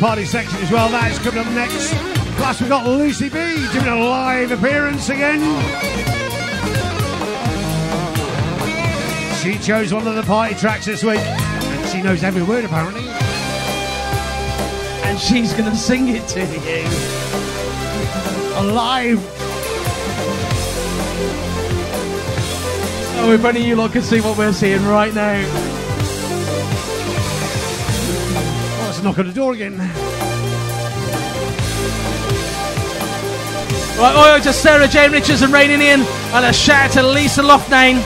Party 0.04 0.26
section 0.26 0.58
as 0.58 0.70
well. 0.70 0.90
That 0.90 1.12
is 1.12 1.18
coming 1.18 1.40
up 1.40 1.50
next. 1.54 1.94
Plus, 2.36 2.60
we've 2.60 2.68
got 2.68 2.86
Lucy 2.86 3.30
B 3.30 3.38
doing 3.72 3.86
a 3.86 3.96
live 4.06 4.50
appearance 4.50 5.08
again. 5.08 5.40
She 9.36 9.58
chose 9.60 9.94
one 9.94 10.06
of 10.06 10.14
the 10.14 10.22
party 10.24 10.56
tracks 10.56 10.84
this 10.84 11.02
week, 11.02 11.20
and 11.20 11.88
she 11.88 12.02
knows 12.02 12.22
every 12.22 12.42
word 12.42 12.66
apparently. 12.66 13.00
And 15.08 15.18
she's 15.18 15.54
going 15.54 15.70
to 15.70 15.76
sing 15.76 16.08
it 16.08 16.28
to 16.28 16.40
you. 16.40 16.84
Alive. 18.58 19.18
Oh, 23.22 23.32
if 23.32 23.42
only 23.42 23.64
you 23.64 23.74
lot 23.74 23.92
could 23.92 24.04
see 24.04 24.20
what 24.20 24.36
we're 24.36 24.52
seeing 24.52 24.84
right 24.84 25.14
now. 25.14 25.83
Knock 29.04 29.18
at 29.18 29.26
the 29.26 29.32
door 29.32 29.52
again. 29.52 29.76
Right, 33.98 34.16
oi 34.16 34.32
oi 34.34 34.40
to 34.40 34.52
Sarah 34.52 34.88
Jane 34.88 35.12
Richards 35.12 35.42
and 35.42 35.52
Raining 35.52 35.82
In. 35.82 36.00
And 36.00 36.44
a 36.46 36.52
shout 36.52 36.92
to 36.92 37.02
Lisa 37.02 37.42
Loughnane. 37.42 38.02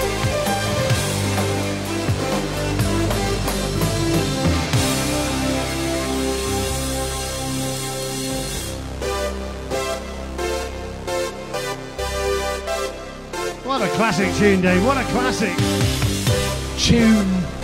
What 13.64 13.82
a 13.82 13.88
classic 13.94 14.34
tune, 14.34 14.62
Dave. 14.62 14.84
What 14.84 14.96
a 14.98 15.04
classic. 15.04 15.56
Tune. 16.76 17.57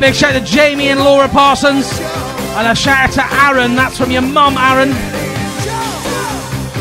Big 0.00 0.14
shout 0.14 0.32
to 0.32 0.40
Jamie 0.40 0.88
and 0.88 1.00
Laura 1.00 1.28
Parsons. 1.28 1.86
And 2.56 2.66
a 2.66 2.74
shout 2.74 3.10
out 3.10 3.12
to 3.12 3.34
Aaron. 3.44 3.76
That's 3.76 3.98
from 3.98 4.10
your 4.10 4.22
mum, 4.22 4.56
Aaron. 4.56 4.88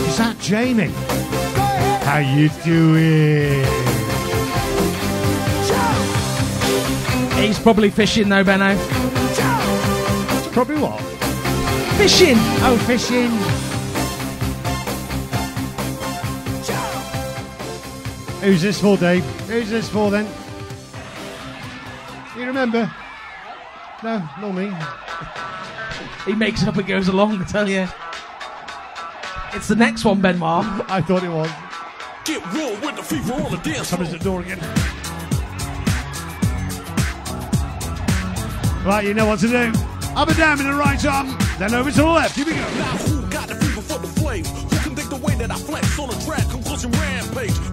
Is 0.08 0.18
that 0.18 0.38
Jamie? 0.40 0.92
How 2.06 2.20
you 2.20 2.50
doing? 2.64 3.66
He's 7.38 7.60
probably 7.60 7.90
fishing 7.90 8.30
though, 8.30 8.44
Benno. 8.44 8.78
Probably 10.52 10.78
what? 10.78 11.00
Fishing. 11.98 12.36
Oh, 12.62 12.78
fishing. 12.88 13.30
Who's 18.42 18.62
this 18.62 18.80
for, 18.80 18.96
Dave? 18.96 19.26
Who's 19.48 19.70
this 19.70 19.90
for 19.90 20.10
then? 20.10 20.26
You 22.38 22.46
remember? 22.46 22.90
No, 24.02 24.20
not 24.40 24.52
me. 24.54 24.72
He 26.26 26.34
makes 26.34 26.64
up 26.66 26.78
and 26.78 26.88
goes 26.88 27.10
along, 27.10 27.42
I 27.42 27.46
tell 27.46 27.68
you. 27.68 27.86
It's 29.54 29.68
the 29.68 29.76
next 29.76 30.06
one, 30.06 30.22
Benoit. 30.22 30.66
I 30.90 31.02
thought 31.02 31.24
it 31.24 31.30
was. 31.30 31.50
Get 32.24 32.54
real 32.54 32.72
with 32.80 32.96
the 32.96 33.04
fever 33.04 33.34
on 33.34 33.52
the 33.52 33.58
dance 33.58 33.90
floor. 33.90 34.06
Someone's 34.06 34.14
at 34.14 34.20
the 34.20 34.24
door 34.24 34.42
again. 34.42 34.60
Right, 38.86 39.06
you 39.06 39.14
know 39.14 39.26
what 39.26 39.40
to 39.40 39.48
do. 39.48 39.74
Up 40.16 40.30
and 40.30 40.38
down 40.38 40.60
in 40.60 40.68
the 40.68 40.74
right 40.74 41.04
arm, 41.06 41.38
then 41.58 41.74
over 41.74 41.92
to 41.92 41.98
the 41.98 42.06
left. 42.06 42.36
Here 42.36 42.46
we 42.46 42.54
go. 42.54 42.58
Now 42.58 42.98
who 42.98 43.30
got 43.30 43.50
the 43.50 43.56
fever 43.56 43.82
for 43.82 44.00
the 44.00 44.08
flame? 44.08 44.46
Who 44.46 44.78
can 44.80 44.96
dig 44.96 45.10
the 45.10 45.18
way 45.18 45.36
that 45.36 45.52
I 45.52 45.56
flex 45.56 46.00
on 46.00 46.10
the 46.10 46.16
track? 46.26 46.48
Conclusion 46.50 46.92
rampage. 46.92 47.69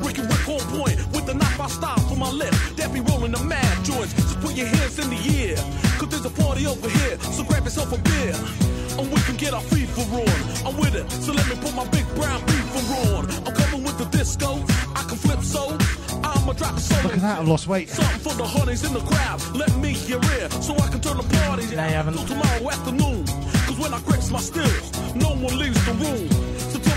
With 1.67 1.81
the 1.81 1.87
knife 1.87 1.97
I 1.97 1.97
style 1.97 2.09
for 2.09 2.17
my. 2.17 2.31
That 2.77 2.93
be 2.93 3.01
rolling 3.01 3.33
the 3.33 3.45
mad 3.45 3.85
joints. 3.85 4.15
Just 4.15 4.41
put 4.41 4.55
your 4.55 4.67
hands 4.67 4.99
in 4.99 5.11
the 5.11 5.21
air. 5.43 5.57
Cause 5.99 6.09
there's 6.09 6.25
a 6.25 6.31
party 6.31 6.67
over 6.67 6.89
here. 6.89 7.19
So 7.21 7.45
grab 7.45 7.65
yourself 7.65 7.93
a 7.93 7.99
beer. 7.99 8.35
And 8.99 9.13
we 9.13 9.21
can 9.23 9.37
get 9.37 9.53
our 9.53 9.61
on. 9.61 10.67
I'm 10.67 10.77
with 10.79 10.95
it. 10.95 11.11
So 11.11 11.33
let 11.33 11.47
me 11.49 11.57
put 11.57 11.75
my 11.75 11.87
big 11.89 12.07
brown 12.15 12.41
beaver 12.47 12.83
on. 13.15 13.31
I'm 13.47 13.55
coming 13.55 13.85
with 13.85 13.99
the 13.99 14.07
disco. 14.07 14.63
I 14.95 15.03
can 15.09 15.17
flip 15.17 15.41
so. 15.43 15.77
I'ma 16.23 16.53
drop 16.53 16.79
solo. 16.79 17.03
Look 17.03 17.15
at 17.15 17.21
that, 17.21 17.39
I've 17.41 17.49
lost 17.49 17.67
weight. 17.69 17.89
Something 17.91 18.21
for 18.21 18.35
the 18.37 18.45
honeys 18.45 18.85
in 18.85 18.93
the 18.95 19.01
crowd. 19.01 19.41
Let 19.55 19.75
me 19.77 19.93
hear 19.93 20.21
it 20.23 20.53
so 20.53 20.75
I 20.75 20.89
can 20.89 21.01
turn 21.01 21.17
the 21.19 21.29
party 21.41 21.67
They 21.67 21.77
haven't. 21.77 22.15
till 22.15 22.27
tomorrow 22.27 22.71
afternoon. 22.71 23.25
Cause 23.67 23.79
when 23.79 23.93
I 23.93 24.01
grips 24.01 24.31
my 24.31 24.41
stills, 24.41 25.15
no 25.15 25.31
one 25.31 25.59
leaves 25.59 25.85
the 25.85 25.93
room. 25.93 26.29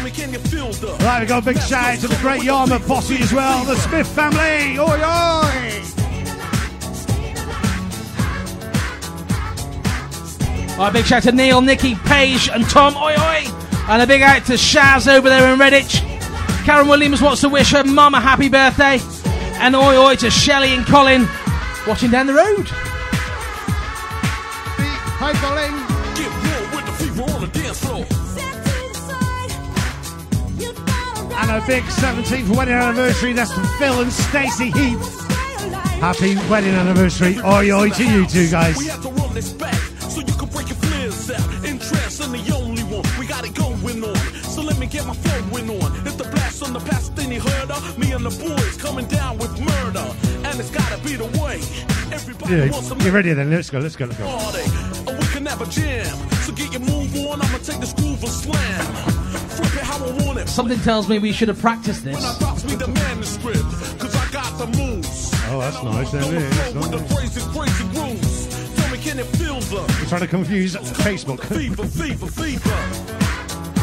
So 0.10 0.16
can 0.16 0.34
you 0.34 0.40
feel 0.40 0.72
the 0.74 0.88
Right, 1.04 1.20
we've 1.20 1.30
got 1.30 1.44
a 1.44 1.46
big 1.46 1.60
shout 1.62 1.94
out 1.94 2.00
to 2.00 2.08
the 2.08 2.16
Great 2.16 2.44
Yarmouth 2.44 2.88
posse 2.88 3.18
as 3.18 3.34
well. 3.34 3.64
The 3.66 3.76
Smith 3.76 4.08
family. 4.08 4.80
Oi, 4.80 4.84
oi. 4.84 5.84
Right, 10.78 10.94
big 10.94 11.06
shout 11.06 11.24
to 11.24 11.32
Neil, 11.32 11.62
Nikki, 11.62 11.96
Paige, 11.96 12.50
and 12.50 12.68
Tom. 12.70 12.96
Oi, 12.96 13.16
oi. 13.20 13.46
And 13.88 14.02
a 14.02 14.08
big 14.08 14.22
out 14.22 14.46
to 14.46 14.54
Shaz 14.54 15.12
over 15.12 15.30
there 15.30 15.52
in 15.54 15.60
Redditch. 15.60 16.02
Karen 16.66 16.88
Williams 16.88 17.22
wants 17.22 17.42
to 17.42 17.50
wish 17.50 17.72
her 17.72 17.84
mum 17.84 18.14
a 18.16 18.22
happy 18.22 18.50
birthday. 18.50 19.00
And 19.60 19.76
oi, 19.76 19.98
oi 19.98 20.16
to 20.16 20.32
Shelley 20.32 20.74
and 20.74 20.86
Colin 20.86 21.28
watching 21.88 22.12
down 22.12 22.28
the 22.28 22.34
road. 22.34 22.68
Hi, 25.20 25.34
Colin. 25.34 25.89
A 31.50 31.62
big 31.66 31.84
17th 31.84 32.56
wedding 32.56 32.76
anniversary. 32.76 33.34
That's 33.34 33.52
from 33.52 33.66
Phil 33.80 34.02
and 34.02 34.12
Stacey 34.14 34.70
Heath. 34.72 35.20
Happy 36.00 36.36
wedding 36.50 36.74
anniversary. 36.76 37.38
Oi, 37.40 37.72
oi 37.72 37.90
to 37.90 38.04
you 38.06 38.28
two 38.28 38.50
guys. 38.52 38.78
We 38.78 38.86
have 38.86 39.02
to 39.02 39.10
run 39.10 39.34
this 39.34 39.52
back 39.54 39.74
so 40.00 40.20
you 40.22 40.34
can 40.34 40.48
break 40.50 40.70
your 40.70 40.78
flares 40.78 41.32
out. 41.32 41.66
Interest 41.66 42.24
in 42.24 42.32
the 42.34 42.56
only 42.56 42.84
one. 42.84 43.04
We 43.20 43.26
got 43.26 43.46
it 43.46 43.56
going 43.56 44.04
on. 44.04 44.16
So 44.44 44.62
let 44.62 44.78
me 44.78 44.86
get 44.86 45.08
my 45.08 45.14
flowing 45.16 45.70
on. 45.82 45.96
If 46.08 46.18
the 46.18 46.26
blast 46.26 46.62
on 46.64 46.74
the 46.74 46.80
past, 46.82 47.16
then 47.16 47.32
you 47.32 47.42
heard 47.42 47.70
me 47.98 48.12
and 48.12 48.24
the 48.24 48.30
boys 48.30 48.78
coming 48.78 49.08
down 49.08 49.40
with 49.40 49.60
murder. 49.60 50.06
And 50.48 50.60
it's 50.60 50.70
gotta 50.70 51.02
be 51.04 51.16
the 51.16 51.26
way. 51.42 51.60
Everybody 52.14 52.56
Yeah, 52.56 52.72
wants 52.72 52.90
to 52.90 52.96
get 52.96 53.12
ready 53.12 53.34
then. 53.34 53.50
Let's 53.50 53.72
go, 53.72 53.80
let's 53.80 53.96
go, 53.96 54.06
let's 54.06 54.20
go. 54.20 54.26
party. 54.26 54.70
We 55.20 55.26
can 55.34 55.44
never 55.46 55.66
jam. 55.66 56.06
So 56.46 56.54
get 56.54 56.72
your 56.72 56.82
move 56.82 57.16
on, 57.26 57.42
I'ma 57.42 57.58
take 57.58 57.80
this 57.80 57.94
groove 57.94 58.22
and 58.22 58.32
slam. 58.32 59.19
Something 60.50 60.80
tells 60.80 61.08
me 61.08 61.20
we 61.20 61.32
should 61.32 61.48
have 61.48 61.60
practiced 61.60 62.04
this. 62.04 62.20
drops 62.40 62.66
me 62.66 62.76
the 62.76 62.88
manuscript, 62.88 63.64
cause 64.00 64.16
I 64.16 64.32
got. 64.32 64.50
Oh, 65.52 65.60
that's 65.60 65.82
nice. 65.84 66.12
There 66.12 66.22
Don't 66.22 66.34
it 66.36 66.42
is. 66.44 66.54
flow 66.72 66.82
with 66.82 66.92
the 66.92 66.98
Nice. 67.00 67.16
crazy, 67.16 67.42
crazy 67.58 67.84
grooves. 67.94 68.76
Tell 68.76 68.92
me, 68.92 68.98
can 68.98 69.20
it 69.20 69.26
feel 69.38 69.60
the 69.62 69.96
You're 69.98 70.08
trying 70.10 70.22
to 70.22 70.28
confuse 70.28 70.76
Facebook. 70.76 71.42
fever, 71.46 71.86
fever, 71.88 72.28
fever? 72.28 73.80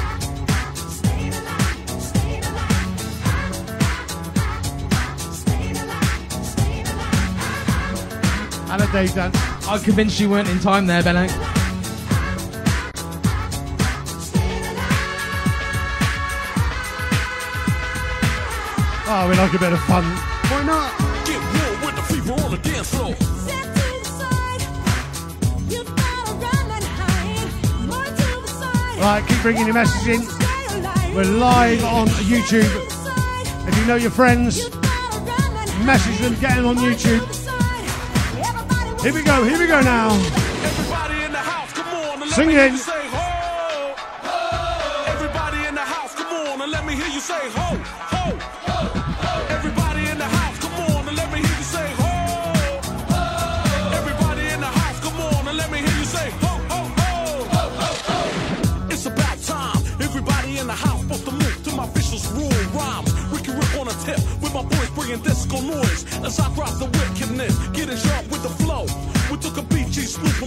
and 8.68 8.82
a 8.82 8.92
Dave 8.92 9.14
dance. 9.14 9.36
I'm 9.68 9.80
convinced 9.80 10.18
you 10.20 10.28
weren't 10.30 10.48
in 10.48 10.58
time 10.60 10.86
there, 10.86 11.02
Benno. 11.02 11.55
Oh, 19.18 19.30
we 19.30 19.34
like 19.34 19.54
a 19.54 19.58
bit 19.58 19.72
of 19.72 19.80
fun. 19.84 20.04
Why 20.04 20.62
not? 20.64 20.92
Get 21.24 21.40
real 21.40 21.86
with 21.86 21.96
the 21.96 22.02
fever 22.02 22.32
on 22.34 22.50
the 22.50 22.58
dance 22.58 22.90
floor. 22.90 23.14
Right, 29.00 29.24
keep 29.26 29.40
bringing 29.40 29.64
your 29.64 29.72
message 29.72 30.06
in. 30.06 30.20
We're 31.14 31.24
live 31.24 31.82
on 31.82 32.08
YouTube. 32.28 32.68
If 33.66 33.78
you 33.78 33.86
know 33.86 33.96
your 33.96 34.10
friends, 34.10 34.68
message 35.86 36.18
them, 36.18 36.34
get 36.38 36.56
them 36.56 36.66
on 36.66 36.76
YouTube. 36.76 37.24
Here 39.00 39.14
we 39.14 39.22
go, 39.22 39.44
here 39.44 39.58
we 39.58 39.66
go 39.66 39.80
now. 39.80 40.10
Everybody 40.12 41.24
in 41.24 41.32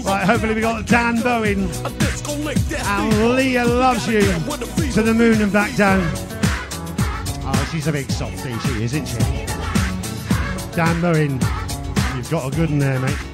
Right, 0.03 0.25
hopefully 0.25 0.55
we 0.55 0.61
got 0.61 0.87
Dan 0.87 1.21
Bowen 1.21 1.65
a 1.85 1.89
disco 1.99 2.33
lick 2.37 2.57
that's 2.57 2.87
and 2.87 3.35
Leah 3.35 3.65
loves 3.65 4.07
you 4.07 4.21
to 4.21 5.03
the 5.03 5.13
moon 5.13 5.41
and 5.41 5.53
back 5.53 5.75
down. 5.75 6.01
Oh, 7.45 7.69
she's 7.71 7.87
a 7.87 7.91
big 7.91 8.09
softie, 8.09 8.57
she 8.59 8.83
is, 8.83 8.93
isn't 8.93 9.05
she? 9.05 9.17
Dan 10.75 10.99
Bowen, 11.01 11.33
you've 12.15 12.29
got 12.31 12.51
a 12.51 12.55
good 12.55 12.69
one 12.69 12.79
there, 12.79 12.99
mate. 12.99 13.28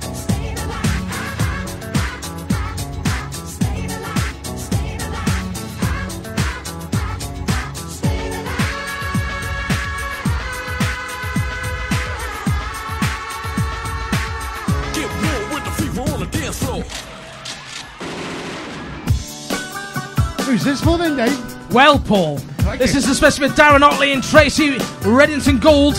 Who's 20.46 20.64
this 20.64 20.82
for 20.82 20.98
then, 20.98 21.18
Dave? 21.18 21.72
Well, 21.74 21.98
Paul, 22.00 22.38
Thank 22.38 22.80
this 22.80 22.94
you. 22.94 23.00
is 23.00 23.10
especially 23.10 23.48
with 23.48 23.58
Darren 23.58 23.82
Otley 23.82 24.14
and 24.14 24.24
Tracy 24.24 24.78
Reddington 25.02 25.60
Gould 25.60 25.96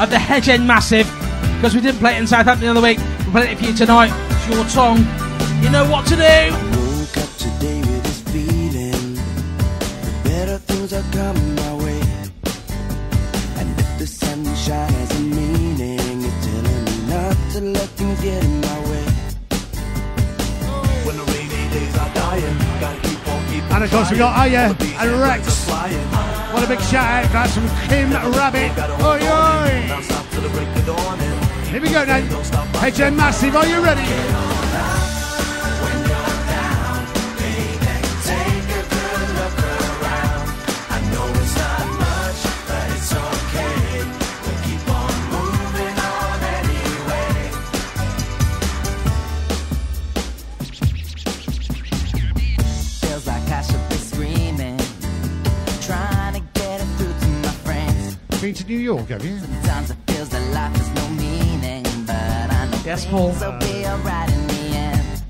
of 0.00 0.08
the 0.10 0.18
Hedge 0.18 0.48
End 0.48 0.66
Massive. 0.66 1.06
Because 1.56 1.74
we 1.74 1.80
didn't 1.82 1.98
play 2.00 2.14
it 2.16 2.18
in 2.18 2.26
Southampton 2.26 2.64
the 2.64 2.70
other 2.70 2.80
week, 2.80 2.98
we 3.26 3.32
played 3.32 3.50
it 3.50 3.58
for 3.58 3.66
you 3.66 3.74
tonight. 3.74 4.10
It's 4.30 4.48
your 4.48 4.66
song. 4.68 4.98
You 5.62 5.68
know 5.68 5.84
what 5.90 6.06
to 6.06 6.16
do. 6.16 6.22
Woke 6.22 7.16
up 7.18 7.36
today 7.36 7.80
with 7.80 8.02
this 8.02 8.20
feeling. 8.32 9.16
Better 10.24 10.56
things 10.58 10.92
are 10.94 11.02
coming 11.12 11.54
my 11.56 11.74
way. 11.74 12.00
And 13.60 13.78
if 13.78 13.98
the 13.98 14.06
sunshine 14.06 14.92
has 14.94 15.10
a 15.16 15.20
meaning, 15.20 16.24
it's 16.24 16.46
telling 16.46 16.84
me 16.84 17.06
not 17.12 17.36
to 17.52 17.60
let 17.60 17.88
things 17.90 18.20
get 18.22 18.42
in 18.42 18.60
my 18.62 18.80
way. 18.88 19.04
When 21.04 21.16
the 21.18 21.24
rainy 21.24 21.68
days 21.74 21.96
are 21.98 22.14
dying, 22.14 22.58
gotta 22.80 22.96
keep 22.96 23.02
on 23.02 23.02
keeping 23.02 23.09
And 23.72 23.84
of 23.84 23.90
course 23.90 24.10
we 24.10 24.18
got 24.18 24.36
Aya 24.36 24.74
and 24.98 25.20
Rex. 25.20 25.68
What 26.52 26.64
a 26.64 26.66
big 26.66 26.80
shout 26.80 27.24
out 27.24 27.32
that's 27.32 27.54
from 27.54 27.68
Kim 27.88 28.10
Rabbit. 28.10 28.72
Oi 29.02 29.20
oi! 29.22 29.70
Here 31.70 31.80
we 31.80 31.90
go 31.90 32.04
now. 32.04 32.20
HM 32.80 33.16
Massive, 33.16 33.54
are 33.54 33.66
you 33.66 33.80
ready? 33.82 34.59
Been 58.50 58.56
to 58.56 58.66
New 58.66 58.78
York, 58.80 59.08
have 59.10 59.24
you? 59.24 59.38
Sometimes 59.38 59.90
it 59.92 59.96
feels 60.08 60.28
that 60.30 60.42
life 60.52 60.74
has 60.76 60.90
no 60.96 61.08
meaning, 61.10 61.84
but 62.04 62.16
I 62.16 62.66
know 62.68 62.80
Yes, 62.84 63.06
Paul. 63.06 63.30
things 63.30 63.44
will 63.44 63.58
be 63.60 63.86
alright 63.86 64.28
in 64.28 64.46
the 64.48 64.76
end. 64.76 65.22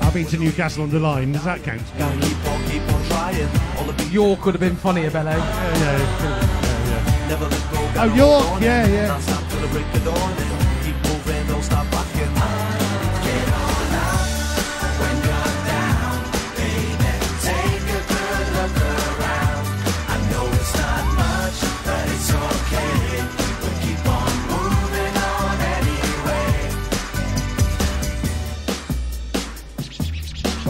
I've 0.00 0.14
been 0.14 0.26
to 0.26 0.38
Newcastle 0.38 0.84
on 0.84 0.90
the 0.90 1.00
line. 1.00 1.32
Does 1.32 1.42
that 1.42 1.64
count? 1.64 1.82
Gotta 1.98 2.20
keep 2.20 2.46
on, 2.46 2.70
keep 2.70 2.82
on 2.82 3.04
trying. 3.06 3.48
All 3.78 3.84
the 3.86 4.04
York 4.12 4.44
would 4.44 4.54
have 4.54 4.60
been 4.60 4.76
funnier, 4.76 5.10
Benno. 5.10 5.32
Yeah, 5.32 5.42
yeah, 5.42 7.28
never 7.28 7.46
let 7.48 7.72
go. 7.72 8.00
Oh, 8.02 8.14
York, 8.14 8.62
yeah, 8.62 8.86
yeah. 8.86 10.41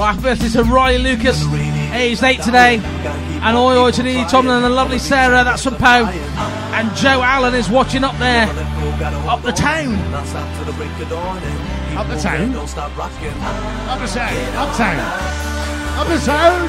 Right, 0.03 0.17
happy 0.17 0.23
birthday 0.23 0.49
to 0.49 0.65
Riley 0.65 0.99
Lucas, 0.99 1.45
aged 1.93 2.25
eight 2.25 2.43
today. 2.43 2.81
And 3.41 3.57
oi 3.57 3.77
oi 3.77 3.93
to 3.93 4.03
Neely 4.03 4.25
Tomlin 4.25 4.57
and 4.57 4.65
the 4.65 4.69
lovely 4.69 4.99
Sarah, 4.99 5.45
that's 5.45 5.63
from 5.63 5.77
Poe. 5.77 6.07
And 6.75 6.93
Joe 6.97 7.23
Allen 7.23 7.55
is 7.55 7.71
watching 7.71 8.03
up 8.03 8.19
there, 8.19 8.49
up 9.29 9.43
the 9.43 9.53
town. 9.53 9.95
Till 10.57 10.65
the 10.65 10.73
break 10.73 10.91
of 10.99 11.09
dawn 11.09 11.39
and 11.39 11.89
keep 11.89 11.99
Up 12.01 12.09
the 12.09 12.17
town? 12.17 12.51
Don't 12.51 12.67
stop 12.67 12.99
rocking. 12.99 13.29
Up 13.29 14.01
the 14.01 14.09
town. 14.09 14.59
Up 15.97 16.09
the 16.09 16.19
town. 16.19 16.69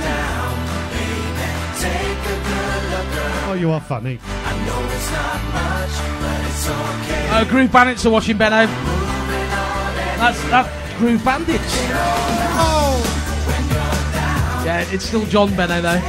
Oh, 3.49 3.57
you 3.59 3.71
are 3.71 3.81
funny. 3.81 4.19
Uh, 7.31 7.43
Groove 7.45 7.71
Bandits 7.71 8.05
are 8.05 8.11
watching 8.11 8.37
Benno. 8.37 8.67
That's 10.17 10.39
that 10.51 10.97
Groove 10.99 11.25
Bandits. 11.25 12.62
Yeah, 14.65 14.85
it's 14.91 15.05
still 15.05 15.25
John 15.25 15.55
Benno 15.55 15.81
though. 15.81 16.01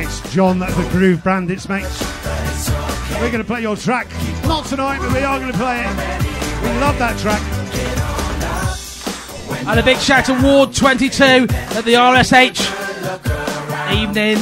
It's 0.00 0.32
John, 0.32 0.58
that's 0.58 0.76
the 0.76 0.88
Groove 0.90 1.24
Bandits, 1.24 1.68
mate. 1.68 1.86
We're 3.20 3.30
going 3.30 3.42
to 3.42 3.44
play 3.44 3.62
your 3.62 3.76
track. 3.76 4.08
Not 4.44 4.66
tonight, 4.66 4.98
but 4.98 5.12
we 5.12 5.20
are 5.20 5.38
going 5.38 5.50
to 5.50 5.58
play 5.58 5.80
it. 5.80 5.88
We 6.62 6.68
love 6.80 6.98
that 6.98 7.18
track. 7.18 7.40
And 9.66 9.80
a 9.80 9.82
big 9.82 9.98
shout 9.98 10.26
to 10.26 10.40
Ward 10.42 10.74
22 10.74 11.24
at 11.24 11.84
the 11.84 11.94
RSH 11.94 12.60
evening. 13.92 14.38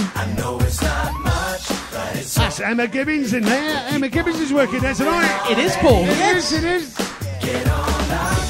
That's 2.35 2.61
Emma 2.61 2.89
Gibbons 2.89 3.33
in 3.33 3.45
there. 3.45 3.87
Emma 3.89 4.09
Gibbons 4.09 4.41
is 4.41 4.53
working 4.53 4.81
there 4.81 4.95
tonight. 4.95 5.51
It 5.51 5.59
is 5.59 5.77
Paul. 5.77 6.05
It 6.05 6.37
is, 6.37 6.53
it 6.53 6.65
is. 6.65 8.42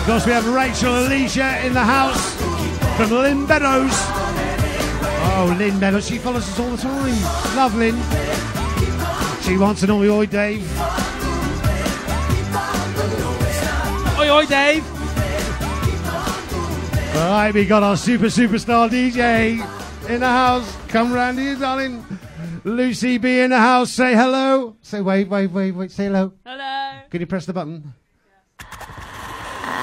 Of 0.00 0.06
course, 0.06 0.24
we 0.24 0.32
have 0.32 0.46
Rachel 0.48 1.06
Alicia 1.06 1.66
in 1.66 1.74
the 1.74 1.84
house 1.84 2.34
from 2.96 3.10
Lynn 3.10 3.46
Meadows. 3.46 3.90
Oh, 3.92 5.54
Lynn 5.58 5.78
Meadows, 5.78 6.08
she 6.08 6.16
follows 6.16 6.48
us 6.48 6.58
all 6.58 6.70
the 6.70 6.78
time. 6.78 7.54
Love 7.54 7.74
Lynn. 7.74 7.96
She 9.42 9.58
wants 9.58 9.82
an 9.82 9.90
oi 9.90 10.08
oi 10.08 10.24
Dave. 10.24 10.66
Oi, 14.18 14.30
oi, 14.30 14.46
Dave. 14.46 14.84
All 17.16 17.30
right, 17.30 17.52
we 17.52 17.66
got 17.66 17.82
our 17.82 17.96
super 17.98 18.26
superstar 18.26 18.88
DJ 18.88 19.60
in 20.08 20.20
the 20.20 20.26
house. 20.26 20.76
Come 20.88 21.12
round 21.12 21.38
here, 21.38 21.56
darling. 21.56 22.02
Lucy 22.64 23.18
B 23.18 23.40
in 23.40 23.50
the 23.50 23.58
house. 23.58 23.90
Say 23.90 24.14
hello. 24.14 24.76
Say 24.80 25.02
wait, 25.02 25.28
wait, 25.28 25.48
wait, 25.48 25.72
wait. 25.72 25.90
Say 25.90 26.04
hello. 26.04 26.32
Hello. 26.46 27.00
Can 27.10 27.20
you 27.20 27.26
press 27.26 27.44
the 27.44 27.52
button? 27.52 27.92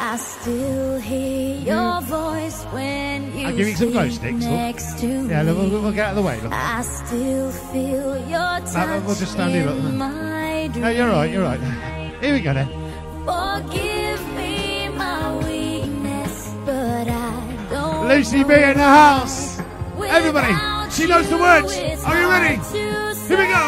I 0.09 0.15
still 0.15 0.99
hear 0.99 1.59
your 1.59 1.99
mm. 1.99 2.03
voice 2.03 2.63
when 2.71 3.37
you 3.37 3.45
I'll 3.45 3.57
give 3.57 3.67
you 3.67 3.75
some 3.75 3.91
glow 3.91 4.07
sticks, 4.07 4.45
next 4.45 4.99
to 4.99 5.27
Yeah, 5.27 5.41
look, 5.41 5.57
we'll, 5.57 5.81
we'll 5.81 5.91
get 5.91 6.05
out 6.05 6.09
of 6.11 6.15
the 6.15 6.21
way. 6.21 6.39
Look. 6.39 6.53
I 6.53 6.81
still 6.81 7.51
feel 7.51 8.15
your 8.29 8.39
touch 8.39 8.73
No, 8.73 9.03
we'll 9.05 9.15
just 9.15 9.33
stand 9.33 9.53
here, 9.53 9.67
in 9.67 9.83
look. 9.83 9.93
my 9.95 10.67
No, 10.67 10.87
you're 10.87 11.09
right, 11.09 11.29
you're 11.29 11.43
right. 11.43 11.59
Here 12.21 12.33
we 12.33 12.39
go 12.39 12.53
then. 12.53 12.67
Forgive 13.25 14.25
me 14.37 14.87
my 14.95 15.35
weakness, 15.43 16.53
but 16.65 17.09
I 17.09 17.67
don't 17.69 18.07
Lucy 18.07 18.45
B 18.45 18.53
in 18.53 18.77
the 18.77 18.83
house. 18.83 19.59
Everybody, 19.59 20.53
she 20.89 21.05
knows 21.05 21.29
the 21.29 21.37
words. 21.37 21.75
Are 22.05 22.17
you 22.17 22.29
ready? 22.29 22.55
Here 23.27 23.37
we 23.37 23.47
go. 23.51 23.63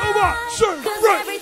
Oh, 0.00 0.12
what? 0.16 0.82
Cause 0.82 1.04
every 1.20 1.37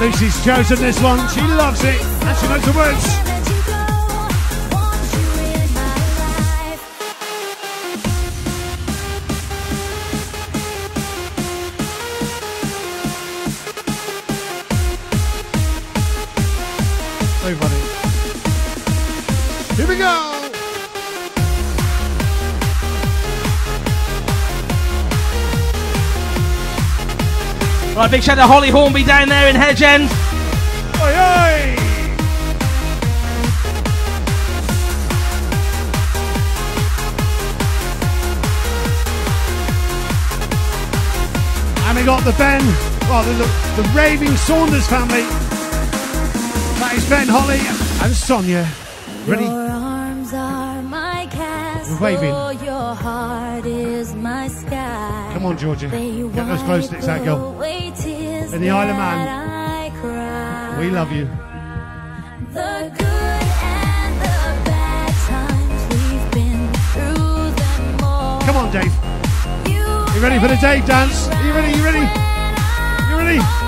Lucy's 0.00 0.42
chosen 0.42 0.78
this 0.78 0.98
one. 1.02 1.28
She 1.28 1.42
loves 1.42 1.84
it. 1.84 2.00
And 2.00 2.38
she 2.38 2.48
knows 2.48 2.64
the 2.64 2.72
words. 2.72 3.29
Right, 28.00 28.10
big 28.10 28.22
shout 28.22 28.38
out 28.38 28.46
to 28.46 28.50
Holly 28.50 28.70
Hornby 28.70 29.04
down 29.04 29.28
there 29.28 29.50
in 29.50 29.54
Hedge 29.54 29.82
End. 29.82 30.04
Oi, 30.04 31.12
oi. 31.12 31.76
And 41.84 41.98
we 41.98 42.04
got 42.06 42.24
the 42.24 42.32
Ben, 42.38 42.64
well, 43.02 43.22
the, 43.22 43.34
the, 43.34 43.82
the 43.82 43.88
raving 43.94 44.34
Saunders 44.34 44.86
family. 44.86 45.20
That 46.80 46.94
is 46.96 47.06
Ben, 47.06 47.28
Holly, 47.28 47.60
and 48.02 48.16
Sonia. 48.16 48.66
Ready? 49.26 49.44
Your 49.44 49.68
arms 49.68 50.32
are 50.32 50.80
my 50.80 51.26
castle. 51.30 51.98
waving. 52.00 52.49
Come 55.40 55.52
on, 55.52 55.56
Georgia. 55.56 55.88
Get 55.88 56.46
those 56.46 56.62
glow 56.64 56.82
sticks 56.82 57.08
out, 57.08 57.24
girl. 57.24 57.58
In 57.62 58.60
the 58.60 58.68
Isle 58.68 58.90
of 58.90 58.96
Man. 58.98 60.78
We 60.78 60.90
love 60.90 61.10
you. 61.10 61.24
The 62.52 62.92
good 62.98 63.44
and 63.64 64.20
the 64.20 64.68
bad 64.68 65.14
times 65.24 65.82
we've 65.94 66.30
been 66.32 66.70
through 66.92 67.52
them 67.56 68.04
all. 68.04 68.42
Come 68.42 68.56
on, 68.56 68.70
Dave. 68.70 68.92
You 69.66 69.80
You 70.14 70.20
ready 70.22 70.38
for 70.38 70.48
the 70.48 70.58
Dave 70.60 70.84
dance? 70.84 71.28
Are 71.28 71.42
you 71.42 71.54
ready? 71.54 71.72
You 71.74 71.84
ready? 71.86 72.04
You 73.08 73.16
ready? 73.16 73.59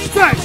Splash, 0.00 0.06
splash, 0.06 0.43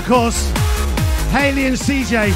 of 0.00 0.06
course, 0.06 0.50
Haley 1.30 1.66
and 1.66 1.76
CJ 1.76 2.32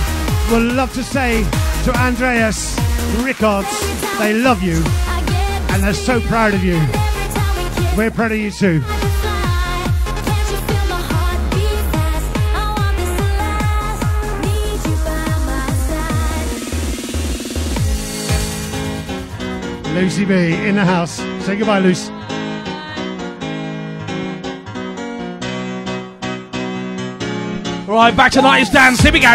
would 0.51 0.75
love 0.75 0.93
to 0.95 1.03
say 1.03 1.43
to 1.85 1.97
Andreas 1.99 2.79
Rickards, 3.23 3.69
they 4.19 4.35
love 4.35 4.63
you 4.63 4.83
and 5.71 5.83
they're 5.83 5.95
so 5.95 6.21
proud 6.21 6.53
of 6.53 6.63
you. 6.63 6.77
We're 7.97 8.11
proud 8.11 8.33
of 8.33 8.39
you 8.39 8.51
too. 8.51 8.83
Lucy 19.95 20.25
B 20.25 20.35
in 20.69 20.75
the 20.75 20.85
house. 20.85 21.17
Say 21.47 21.57
goodbye, 21.57 21.79
Luce. 21.79 22.14
Right, 27.95 28.17
back 28.17 28.33
to 28.33 28.41
90s 28.41 28.73
dance. 28.73 29.01
Here 29.01 29.13
we 29.13 29.21
go. 29.21 29.29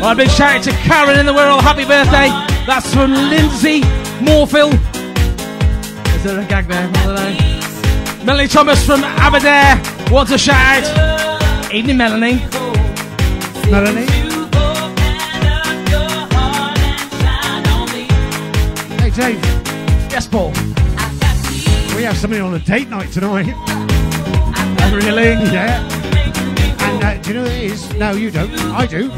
Right, 0.00 0.16
big 0.16 0.30
shout 0.30 0.56
out 0.56 0.64
to 0.64 0.72
Karen 0.72 1.16
in 1.16 1.26
the 1.26 1.32
world. 1.32 1.60
Happy 1.60 1.84
birthday. 1.84 2.26
That's 2.66 2.92
from 2.92 3.12
Lindsay 3.12 3.82
Morfill. 4.18 4.72
Is 6.16 6.24
there 6.24 6.40
a 6.40 6.44
gag 6.44 6.66
there? 6.66 6.90
I 6.92 7.04
don't 7.04 8.18
know. 8.18 8.24
Melanie 8.24 8.48
Thomas 8.48 8.84
from 8.84 9.04
Aberdare 9.04 9.80
wants 10.10 10.32
a 10.32 10.38
shout 10.38 10.56
out. 10.56 11.72
Evening, 11.72 11.98
Melanie. 11.98 12.40
Melanie. 13.70 14.09
Hey, 19.10 19.32
Dave. 19.32 19.42
Yes, 20.12 20.28
Paul. 20.28 20.50
We 21.96 22.04
have 22.04 22.16
somebody 22.16 22.40
on 22.40 22.54
a 22.54 22.60
date 22.60 22.88
night 22.88 23.10
tonight. 23.10 23.46
really? 24.92 25.32
Yeah. 25.50 25.82
And 26.80 27.02
uh, 27.02 27.16
do 27.20 27.28
you 27.30 27.34
know 27.34 27.44
who 27.44 27.50
it 27.50 27.62
is? 27.64 27.92
No, 27.94 28.12
you 28.12 28.30
don't. 28.30 28.52
I 28.52 28.86
do. 28.86 29.10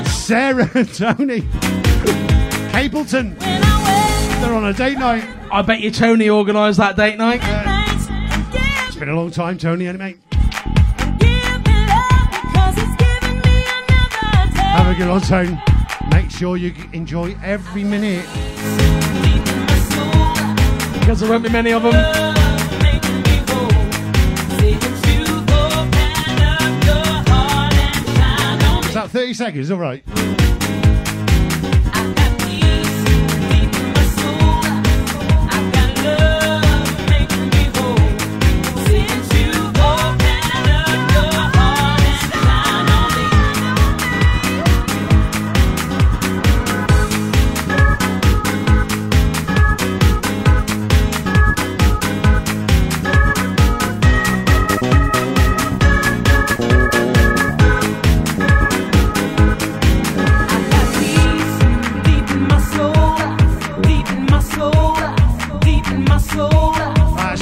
it's 0.00 0.12
Sarah 0.12 0.70
and 0.74 0.92
Tony. 0.92 1.40
Capleton. 2.72 3.38
They're 3.38 4.54
on 4.54 4.66
a 4.66 4.74
date 4.74 4.98
night. 4.98 5.24
I 5.50 5.62
bet 5.62 5.80
you 5.80 5.90
Tony 5.90 6.28
organised 6.28 6.76
that 6.76 6.96
date 6.96 7.16
night. 7.16 7.40
It's 8.86 8.96
been 8.96 9.08
a 9.08 9.16
long 9.16 9.30
time, 9.30 9.56
Tony, 9.56 9.86
and 9.86 9.98
mate. 9.98 10.18
Have 14.76 14.94
a 14.94 14.94
good 14.94 15.08
one, 15.08 15.20
Tony. 15.22 15.73
Sure 16.36 16.56
you 16.56 16.74
enjoy 16.92 17.36
every 17.44 17.84
minute. 17.84 18.26
Because 20.98 21.20
there 21.20 21.30
won't 21.30 21.44
be 21.44 21.48
many 21.48 21.72
of 21.72 21.84
them. 21.84 21.94
Is 28.84 28.94
that 28.94 29.10
30 29.10 29.34
seconds? 29.34 29.70
All 29.70 29.78
right. 29.78 30.02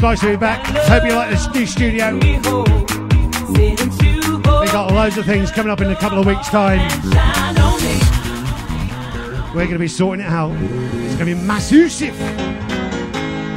Nice 0.03 0.21
to 0.21 0.31
be 0.31 0.37
back. 0.37 0.67
Hope 0.89 1.05
you 1.05 1.13
like 1.13 1.31
this 1.31 1.49
new 1.55 1.65
studio. 1.65 2.15
We 2.15 2.41
got 4.67 4.93
loads 4.93 5.17
of 5.17 5.25
things 5.25 5.53
coming 5.53 5.71
up 5.71 5.81
in 5.81 5.93
a 5.93 5.97
couple 5.97 6.19
of 6.19 6.27
weeks' 6.27 6.49
time. 6.49 6.81
We're 9.55 9.67
going 9.67 9.75
to 9.75 9.79
be 9.79 9.87
sorting 9.87 10.25
it 10.25 10.29
out. 10.29 10.51
It's 10.61 11.15
going 11.15 11.19
to 11.19 11.25
be 11.27 11.35
massive. 11.35 11.93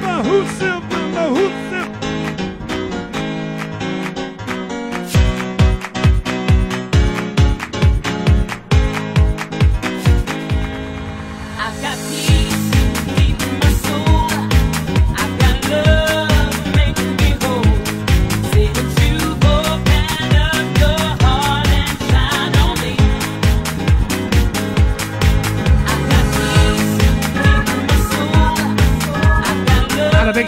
Massive. 0.01 0.84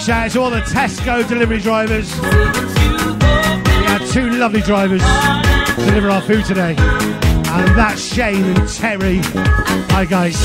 Shout 0.08 0.28
out 0.28 0.32
to 0.32 0.40
all 0.40 0.50
the 0.50 0.62
Tesco 0.62 1.28
delivery 1.28 1.60
drivers. 1.60 2.10
We 2.16 2.28
had 3.84 4.00
two 4.10 4.30
lovely 4.38 4.62
drivers 4.62 5.02
deliver 5.76 6.10
our 6.10 6.22
food 6.22 6.46
today. 6.46 6.78
And 6.78 7.78
that's 7.78 8.00
Shane 8.00 8.46
and 8.46 8.70
Terry. 8.70 9.20
Hi, 9.92 10.06
guys. 10.06 10.38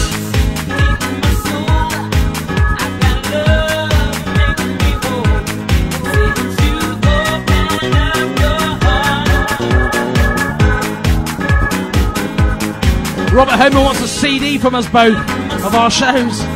Robert 13.32 13.52
Homer 13.52 13.80
wants 13.80 14.00
a 14.00 14.08
CD 14.08 14.58
from 14.58 14.74
us 14.74 14.88
both 14.88 15.16
of 15.64 15.72
our 15.76 15.88
shows. 15.88 16.51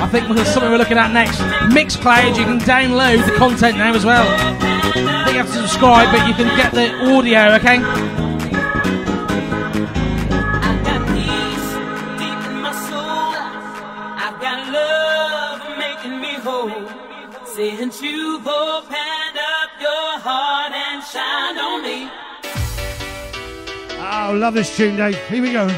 I 0.00 0.06
think 0.10 0.28
that's 0.34 0.50
something 0.52 0.70
we're 0.70 0.78
looking 0.78 0.96
at 0.96 1.12
next. 1.12 1.38
Mixcloud, 1.74 2.38
you 2.38 2.44
can 2.44 2.58
download 2.60 3.24
the 3.26 3.32
content 3.36 3.76
now 3.76 3.92
as 3.94 4.04
well. 4.04 4.26
I 4.26 5.24
think 5.24 5.36
you 5.36 5.42
have 5.42 5.46
to 5.46 5.52
subscribe, 5.52 6.10
but 6.10 6.26
you 6.26 6.34
can 6.34 6.56
get 6.56 6.72
the 6.72 6.94
audio, 7.12 7.54
okay? 7.56 7.78
I've 10.64 10.82
got 10.84 11.00
peace 11.12 11.70
deep 12.18 12.40
in 12.48 12.56
my 12.62 12.72
soul. 12.88 13.34
I've 14.24 14.40
got 14.40 14.72
love 14.72 15.60
making 15.78 16.20
me 16.20 16.34
whole. 16.34 16.88
Since 17.44 18.00
you've 18.00 18.46
opened 18.46 19.36
up 19.36 19.70
your 19.80 20.18
heart 20.20 20.72
and 20.72 21.02
shine 21.02 21.58
on 21.58 21.82
me. 21.82 22.08
Oh, 24.00 24.32
love 24.34 24.54
this 24.54 24.74
tune, 24.76 24.96
Dave. 24.96 25.18
Here 25.26 25.42
we 25.42 25.52
go. 25.52 25.68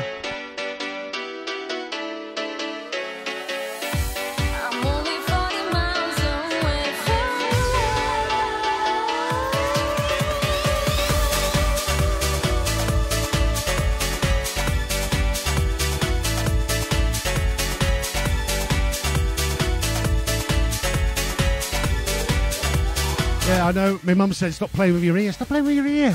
Know. 23.93 24.01
My 24.03 24.14
mum 24.14 24.32
said 24.32 24.55
stop 24.55 24.70
playing 24.72 24.95
with 24.95 25.05
your 25.05 25.16
ear. 25.16 25.32
Stop 25.32 25.49
playing 25.49 25.64
with 25.64 25.76
your 25.76 25.86
ear. 25.86 26.14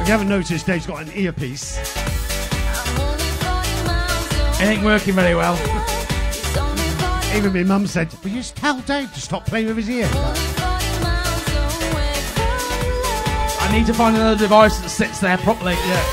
If 0.00 0.08
you 0.08 0.12
haven't 0.12 0.28
noticed, 0.28 0.66
Dave's 0.66 0.86
got 0.86 1.02
an 1.02 1.12
earpiece. 1.14 1.78
It 4.60 4.64
ain't 4.64 4.84
working 4.84 5.14
very 5.14 5.34
well. 5.34 5.54
Even 7.36 7.52
my 7.54 7.62
mum 7.62 7.86
said, 7.86 8.12
Will 8.22 8.30
you 8.30 8.36
just 8.36 8.56
tell 8.56 8.80
Dave 8.80 9.12
to 9.14 9.20
stop 9.20 9.46
playing 9.46 9.68
with 9.68 9.76
his 9.76 9.88
ear? 9.88 10.61
I 13.72 13.78
need 13.78 13.86
to 13.86 13.94
find 13.94 14.14
another 14.14 14.36
device 14.36 14.78
that 14.80 14.90
sits 14.90 15.20
there 15.20 15.38
properly. 15.38 15.72
Yeah. 15.72 16.04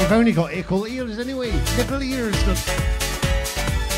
You've 0.00 0.10
only 0.10 0.32
got 0.32 0.54
equal 0.54 0.86
ears 0.86 1.18
anyway. 1.18 1.52
Little 1.76 2.02
ears. 2.02 2.34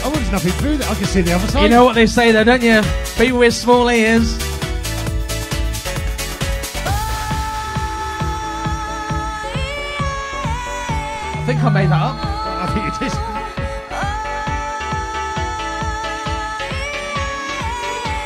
I 0.05 0.09
want 0.09 0.33
nothing 0.33 0.51
through 0.55 0.79
that. 0.79 0.91
I 0.91 0.95
can 0.97 1.05
see 1.05 1.21
the 1.21 1.35
other 1.35 1.47
side. 1.47 1.63
You 1.63 1.69
know 1.69 1.85
what 1.85 1.95
they 1.95 2.07
say 2.07 2.33
though, 2.33 2.43
don't 2.43 2.63
you? 2.63 2.83
People 3.17 3.39
with 3.39 3.55
small 3.55 3.89
ears. 3.89 4.37
I 11.33 11.45
think 11.47 11.63
I 11.63 11.69
made 11.69 11.91
that 11.91 12.03
up. 12.03 12.36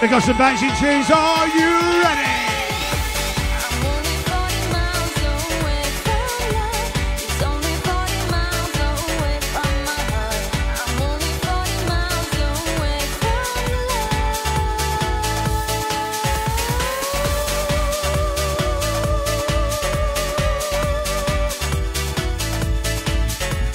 We 0.02 0.08
got 0.08 0.22
some 0.22 0.38
bouncing 0.38 0.70
tunes. 0.76 1.10
Are 1.10 1.46
you 1.48 2.00
ready? 2.02 2.30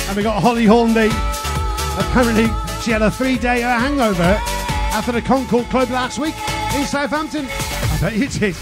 And 0.07 0.17
we 0.17 0.23
got 0.23 0.41
Holly 0.41 0.65
Hornby. 0.65 1.11
Apparently, 1.99 2.47
she 2.81 2.89
had 2.89 3.03
a 3.03 3.11
three-day 3.11 3.61
hangover 3.61 4.41
after 4.95 5.11
the 5.11 5.21
Concorde 5.21 5.65
Club 5.65 5.89
last 5.89 6.19
week 6.19 6.33
in 6.73 6.85
Southampton. 6.85 7.45
I 7.49 7.97
bet 7.99 8.15
you 8.15 8.29
did. 8.29 8.55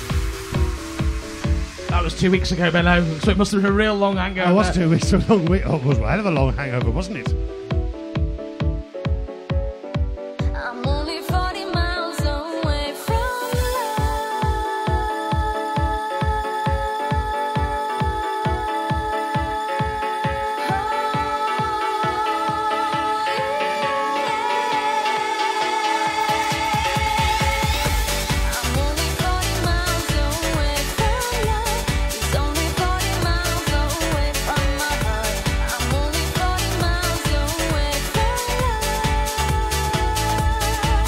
That 1.90 2.02
was 2.04 2.20
two 2.20 2.32
weeks 2.32 2.52
ago, 2.52 2.72
Benno. 2.72 3.04
So 3.20 3.30
it 3.30 3.38
must 3.38 3.52
have 3.52 3.62
been 3.62 3.72
a 3.72 3.76
real 3.76 3.94
long 3.94 4.18
hangover. 4.18 4.48
I 4.50 4.52
was 4.52 4.74
two 4.74 4.90
weeks, 4.90 5.14
a 5.14 5.20
long 5.20 5.46
week. 5.46 5.62
Oh, 5.64 5.76
it 5.76 5.84
was 5.84 6.00
a 6.00 6.10
hell 6.10 6.20
of 6.22 6.26
a 6.26 6.32
long 6.32 6.52
hangover, 6.54 6.90
wasn't 6.90 7.18
it? 7.18 7.43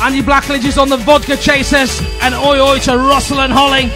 Andy 0.05 0.21
Blackledge 0.21 0.65
is 0.65 0.77
on 0.77 0.87
the 0.87 0.97
vodka 0.97 1.35
chasers, 1.35 1.99
and 2.21 2.35
oi 2.35 2.59
oi 2.59 2.77
to 2.77 2.95
Russell 2.95 3.41
and 3.41 3.51
Holly. 3.51 3.89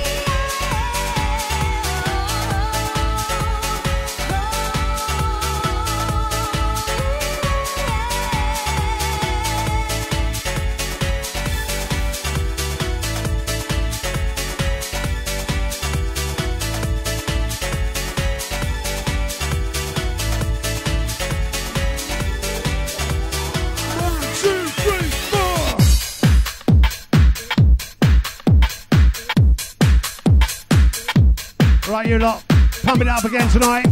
Tonight. 33.59 33.88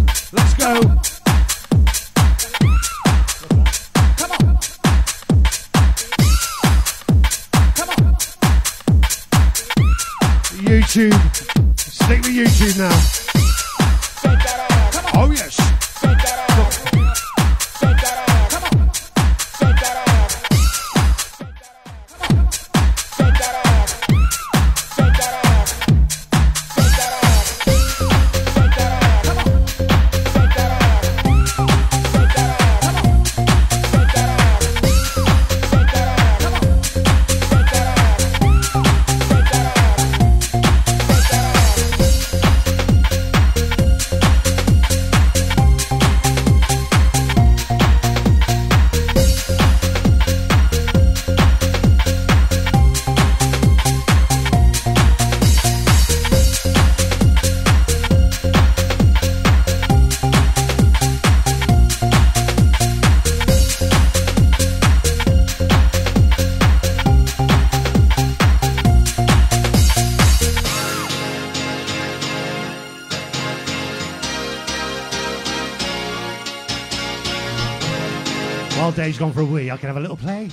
Dave's 79.18 79.34
gone 79.34 79.34
for 79.34 79.41
a 79.41 79.51
wee, 79.51 79.72
I 79.72 79.78
can 79.78 79.88
have 79.88 79.97
a 79.97 79.99
little 79.99 80.15
play. 80.15 80.47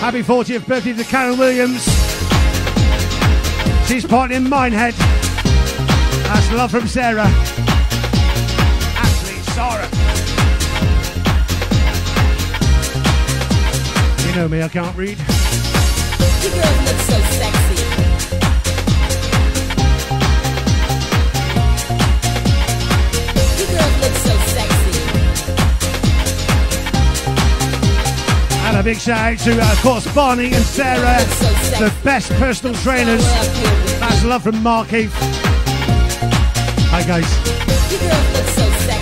Happy 0.00 0.22
40th 0.22 0.66
birthday 0.66 0.94
to 0.94 1.04
Karen 1.04 1.38
Williams. 1.38 1.84
She's 3.86 4.06
partying 4.06 4.36
in 4.36 4.48
Minehead. 4.48 4.94
That's 4.94 6.50
love 6.52 6.70
from 6.70 6.88
Sarah. 6.88 7.28
Ashley, 8.96 9.36
Sarah. 9.52 9.88
You 14.28 14.34
know 14.34 14.48
me, 14.48 14.62
I 14.62 14.68
can't 14.68 14.96
read. 14.96 15.18
You 15.18 16.50
girls 16.50 16.78
look 16.86 17.00
so 17.00 17.20
sexy. 17.36 17.67
A 28.78 28.82
big 28.82 28.98
shout 28.98 29.32
out 29.32 29.38
to, 29.40 29.60
uh, 29.60 29.72
of 29.72 29.78
course, 29.80 30.14
Barney 30.14 30.54
and 30.54 30.64
Sarah, 30.64 31.18
the 31.80 31.92
best 32.04 32.30
personal 32.34 32.76
trainers. 32.76 33.24
That's 33.98 34.24
love 34.24 34.44
from 34.44 34.62
Mark 34.62 34.86
Heath. 34.86 35.12
Hi, 36.92 37.02
guys. 37.02 38.97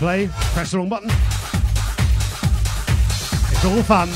Play. 0.00 0.28
Press 0.54 0.70
the 0.70 0.78
wrong 0.78 0.88
button. 0.88 1.10
It's 3.52 3.64
all 3.66 3.82
fun. 3.82 4.08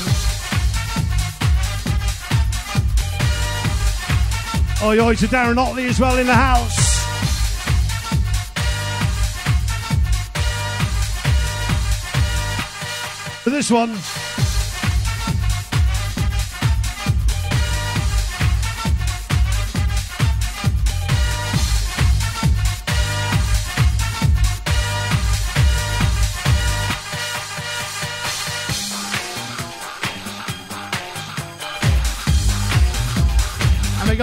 Oi, 4.83 4.99
oi 4.99 5.13
to 5.15 5.27
Darren 5.27 5.57
Otley 5.57 5.85
as 5.85 5.99
well 5.99 6.17
in 6.17 6.25
the 6.25 6.33
house. 6.33 6.75
For 13.43 13.51
this 13.51 13.69
one, 13.69 13.95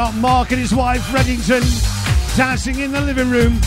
got 0.03 0.15
Mark 0.17 0.51
and 0.51 0.59
his 0.59 0.75
wife 0.75 1.01
Reddington 1.13 1.63
dancing 2.37 2.81
in 2.81 2.91
the 2.91 3.01
living 3.01 3.31
room. 3.31 3.61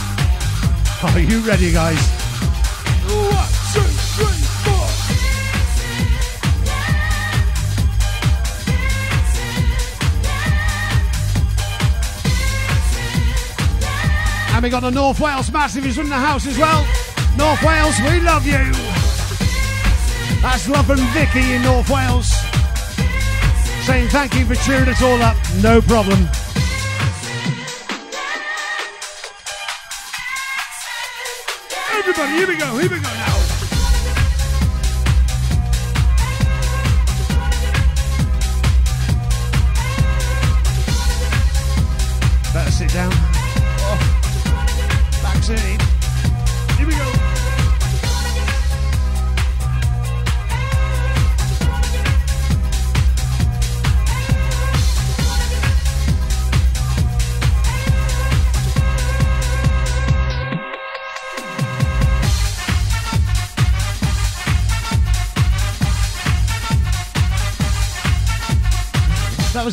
Are 1.01 1.17
you 1.17 1.39
ready, 1.47 1.71
guys? 1.71 1.97
One, 3.07 3.47
two, 3.71 3.79
three, 4.19 4.43
four. 4.65 4.87
And 14.55 14.61
we 14.61 14.69
got 14.69 14.81
the 14.81 14.91
North 14.91 15.21
Wales 15.21 15.49
Massive 15.49 15.85
is 15.85 15.97
in 15.97 16.09
the 16.09 16.15
house 16.15 16.45
as 16.45 16.57
well. 16.57 16.85
North 17.37 17.63
Wales, 17.63 17.97
we 18.01 18.19
love 18.19 18.45
you. 18.45 18.73
That's 20.41 20.67
love 20.67 20.85
from 20.85 20.97
Vicky 21.13 21.53
in 21.53 21.61
North 21.61 21.89
Wales. 21.89 22.34
Saying 23.85 24.07
thank 24.07 24.33
you 24.33 24.45
for 24.45 24.55
cheering 24.55 24.89
us 24.89 24.99
all 25.03 25.21
up. 25.21 25.37
No 25.61 25.79
problem. 25.79 26.27
Everybody, 31.93 32.31
here 32.31 32.47
we 32.47 32.57
go, 32.57 32.77
here 32.79 32.89
we 32.89 32.97
go 32.97 33.03
now. 33.03 33.34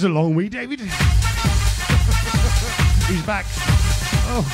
Was 0.03 0.11
a 0.11 0.15
long 0.15 0.35
week, 0.35 0.51
David. 0.51 0.81
He's 0.81 0.91
back. 3.23 3.47
Oh. 4.27 4.45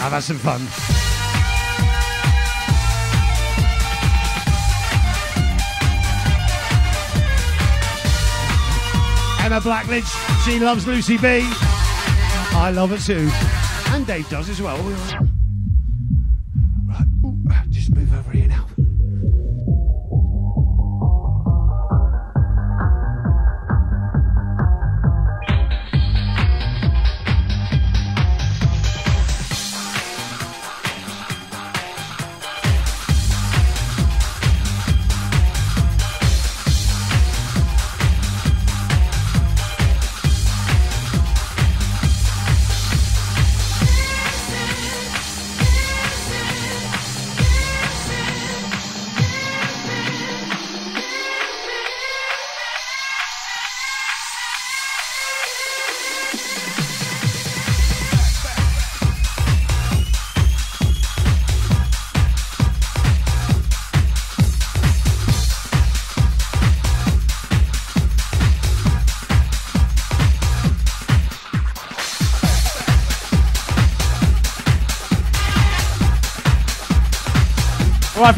I've 0.00 0.10
had 0.10 0.20
some 0.20 0.38
fun. 0.38 0.62
Emma 9.44 9.60
Blackledge, 9.60 10.08
she 10.44 10.58
loves 10.58 10.88
Lucy 10.88 11.16
B. 11.16 11.42
I 12.52 12.72
love 12.74 12.90
it 12.92 13.02
too. 13.02 13.30
And 13.94 14.04
Dave 14.06 14.28
does 14.28 14.48
as 14.48 14.60
well. 14.60 15.29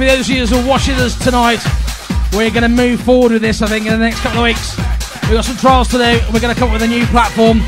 For 0.03 0.17
those 0.17 0.29
of 0.29 0.37
you 0.37 0.47
who 0.47 0.57
are 0.57 0.69
watching 0.69 0.95
us 0.95 1.17
tonight, 1.23 1.61
we're 2.33 2.51
going 2.51 2.63
to 2.63 2.69
move 2.69 3.01
forward 3.03 3.31
with 3.31 3.43
this, 3.43 3.63
I 3.63 3.69
think, 3.69 3.87
in 3.87 3.93
the 3.93 3.99
next 3.99 4.19
couple 4.21 4.41
of 4.41 4.45
weeks. 4.45 4.77
We've 5.23 5.35
got 5.35 5.45
some 5.45 5.57
trials 5.57 5.87
to 5.89 5.99
do, 5.99 6.19
we're 6.33 6.41
going 6.41 6.53
to 6.53 6.59
come 6.59 6.71
up 6.71 6.73
with 6.73 6.83
a 6.83 6.89
new 6.89 7.07
platform 7.07 7.61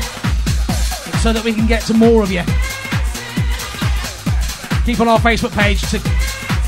so 1.21 1.31
that 1.31 1.43
we 1.45 1.53
can 1.53 1.65
get 1.65 1.83
to 1.83 1.93
more 1.93 2.23
of 2.23 2.31
you. 2.31 2.41
Keep 4.85 4.99
on 4.99 5.07
our 5.07 5.19
Facebook 5.19 5.53
page 5.53 5.79
to 5.91 5.99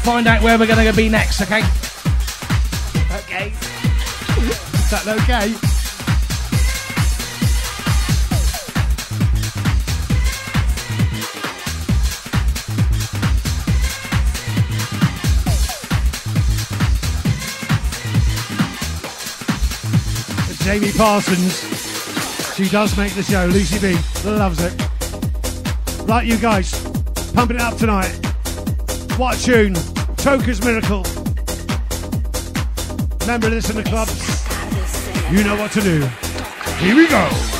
find 0.03 0.25
out 0.25 0.41
where 0.41 0.57
we're 0.57 0.67
going 0.67 0.85
to 0.85 0.95
be 0.95 1.09
next, 1.09 1.41
okay? 1.41 1.63
Okay. 3.11 3.47
Is 4.37 4.89
that 4.89 5.03
okay? 5.23 5.66
Jamie 20.67 20.91
Parsons. 20.91 21.63
She 22.57 22.67
does 22.67 22.97
make 22.97 23.13
the 23.13 23.23
show. 23.23 23.45
Lucy 23.45 23.79
B 23.79 23.97
loves 24.25 24.61
it. 24.61 26.09
Like 26.09 26.27
you 26.27 26.37
guys, 26.37 26.73
pumping 27.31 27.55
it 27.55 27.61
up 27.61 27.77
tonight. 27.77 28.11
What 29.15 29.37
a 29.37 29.41
tune! 29.41 29.75
Toca's 30.17 30.61
Miracle. 30.61 31.05
Remember 33.21 33.49
this 33.49 33.69
in 33.69 33.77
the 33.77 33.83
clubs. 33.83 34.43
You 35.31 35.45
know 35.45 35.55
what 35.55 35.71
to 35.71 35.79
do. 35.79 36.01
Here 36.85 36.97
we 36.97 37.07
go. 37.07 37.56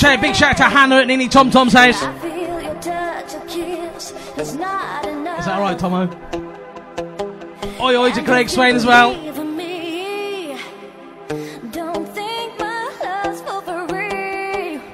Shout, 0.00 0.20
big 0.22 0.34
shout 0.34 0.52
out 0.52 0.56
to 0.56 0.64
Hannah 0.64 0.96
at 0.96 1.06
Nini 1.06 1.28
Tom 1.28 1.50
Tom's 1.50 1.74
house. 1.74 2.02
Is 4.38 4.56
that 4.56 5.48
alright, 5.48 5.78
Tomo? 5.78 6.08
Oi, 7.80 7.96
oi 7.96 8.10
to 8.12 8.22
Craig 8.22 8.48
Swain 8.48 8.74
as 8.74 8.86
well. 8.86 9.12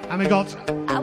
And 0.08 0.22
we 0.22 0.28
got 0.28 0.56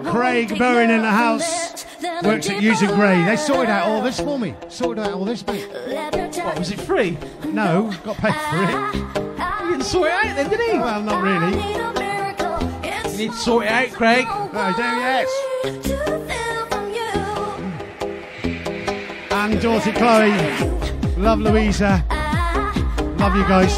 Craig 0.05 0.57
Bowen 0.59 0.89
in 0.89 1.01
the 1.01 1.11
house. 1.11 1.85
Works 2.23 2.49
at 2.49 2.61
User 2.61 2.87
Grey. 2.87 3.23
They 3.23 3.37
sorted 3.37 3.69
out 3.69 3.87
all 3.87 4.01
this 4.01 4.19
for 4.19 4.37
me. 4.37 4.53
Sorted 4.67 5.05
out 5.05 5.13
all 5.13 5.23
this, 5.23 5.45
mate. 5.47 5.65
What, 6.43 6.59
was 6.59 6.71
it 6.71 6.81
free? 6.81 7.17
No, 7.45 7.93
got 8.03 8.17
paid 8.17 8.33
for 8.33 8.63
it. 8.63 8.69
He 9.63 9.69
didn't 9.71 9.85
sort 9.85 10.09
it 10.09 10.13
out 10.13 10.35
then, 10.35 10.49
did 10.49 10.59
he? 10.59 10.77
Well, 10.77 11.01
not 11.01 11.21
really. 11.23 12.12
You 13.13 13.19
need 13.19 13.31
to 13.31 13.37
sort 13.37 13.65
it 13.65 13.71
out, 13.71 13.91
Craig. 13.91 14.25
I 14.27 14.73
do, 14.75 14.81
yes. 14.81 15.29
And 19.31 19.61
daughter 19.61 19.91
Chloe. 19.91 20.33
Love 21.21 21.39
Louisa. 21.41 22.03
Love 23.19 23.35
you 23.35 23.43
guys. 23.43 23.77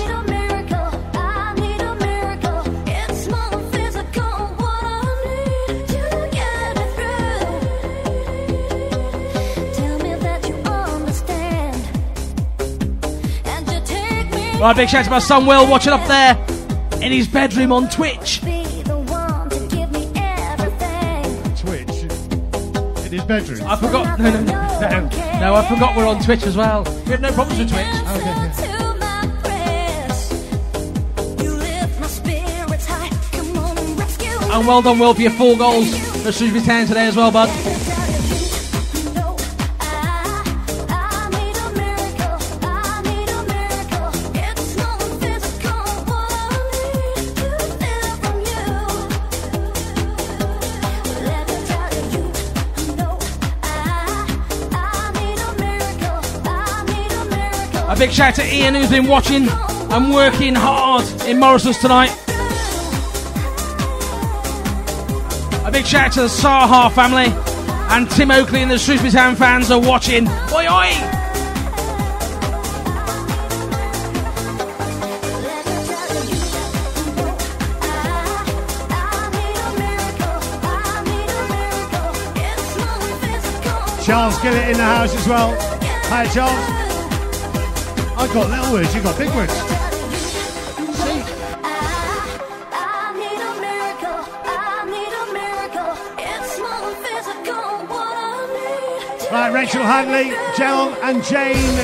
Right, 14.61 14.75
big 14.77 14.87
shout 14.87 15.01
out 15.01 15.03
to 15.03 15.11
my 15.11 15.19
son 15.19 15.45
Will 15.45 15.69
watching 15.69 15.91
up 15.91 16.07
there 16.07 16.37
in 17.03 17.11
his 17.11 17.27
bedroom 17.27 17.73
on 17.73 17.89
Twitch. 17.89 18.41
His 23.15 23.25
bedroom. 23.25 23.61
I 23.67 23.75
forgot. 23.75 24.19
No, 24.25 24.29
no, 24.29 24.41
no, 24.41 25.09
no, 25.09 25.39
no. 25.39 25.55
I 25.55 25.67
forgot 25.69 25.95
we're 25.95 26.07
on 26.07 26.21
Twitch 26.21 26.43
as 26.43 26.57
well. 26.57 26.83
We 27.05 27.11
have 27.11 27.21
no 27.21 27.31
problems 27.31 27.59
with 27.59 27.69
Twitch. 27.71 27.85
And 34.51 34.67
well 34.67 34.81
done, 34.81 34.99
Will, 34.99 35.13
for 35.13 35.21
your 35.21 35.31
four 35.31 35.57
goals 35.57 35.97
for 36.23 36.31
Shrewsbury 36.31 36.63
Town 36.63 36.87
today 36.87 37.07
as 37.07 37.15
well, 37.15 37.31
bud. 37.31 37.84
Big 58.05 58.13
shout 58.13 58.27
out 58.27 58.35
to 58.35 58.55
Ian 58.55 58.75
who's 58.75 58.89
been 58.91 59.07
watching 59.07 59.47
and 59.49 60.13
working 60.13 60.53
hard 60.53 61.03
in 61.25 61.39
Morrison's 61.39 61.79
tonight. 61.79 62.11
A 65.65 65.71
big 65.71 65.87
shout 65.87 66.05
out 66.05 66.11
to 66.11 66.21
the 66.21 66.27
Saha 66.27 66.91
family 66.91 67.25
and 67.95 68.07
Tim 68.11 68.29
Oakley 68.29 68.61
and 68.61 68.69
the 68.69 68.77
Shrewsbury 68.77 69.09
Town 69.09 69.35
fans 69.35 69.71
are 69.71 69.79
watching. 69.79 70.27
Oi 70.27 70.67
oi! 70.67 70.91
Charles 84.05 84.37
Gillett 84.37 84.69
in 84.69 84.77
the 84.77 84.83
house 84.83 85.15
as 85.15 85.27
well. 85.27 85.57
Hi, 86.09 86.27
Charles. 86.27 86.84
I 88.17 88.27
got 88.33 88.49
little 88.49 88.73
words, 88.73 88.95
you 88.95 89.01
got 89.01 89.17
big 89.17 89.29
words. 89.35 89.53
Right, 99.31 99.49
Rachel 99.51 99.83
Hadley, 99.83 100.29
Jel 100.55 100.95
and 101.03 101.21
Jane. 101.23 101.75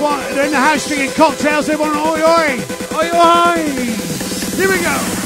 What? 0.00 0.34
They're 0.34 0.46
in 0.46 0.50
the 0.50 0.58
house 0.58 0.88
drinking 0.88 1.12
cocktails. 1.12 1.66
They 1.66 1.76
want 1.76 1.94
oi 1.94 2.20
oi. 2.22 2.58
Oi 2.96 3.08
oi. 3.14 3.98
Here 4.56 4.68
we 4.68 4.80
go. 4.80 5.17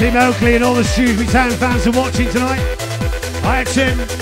Tim 0.00 0.16
Oakley 0.16 0.54
and 0.54 0.64
all 0.64 0.72
the 0.72 0.82
Shrewsbury 0.82 1.26
Town 1.26 1.50
fans 1.50 1.86
are 1.86 1.90
watching 1.90 2.30
tonight. 2.30 2.58
Hi, 3.42 3.64
Tim. 3.64 4.19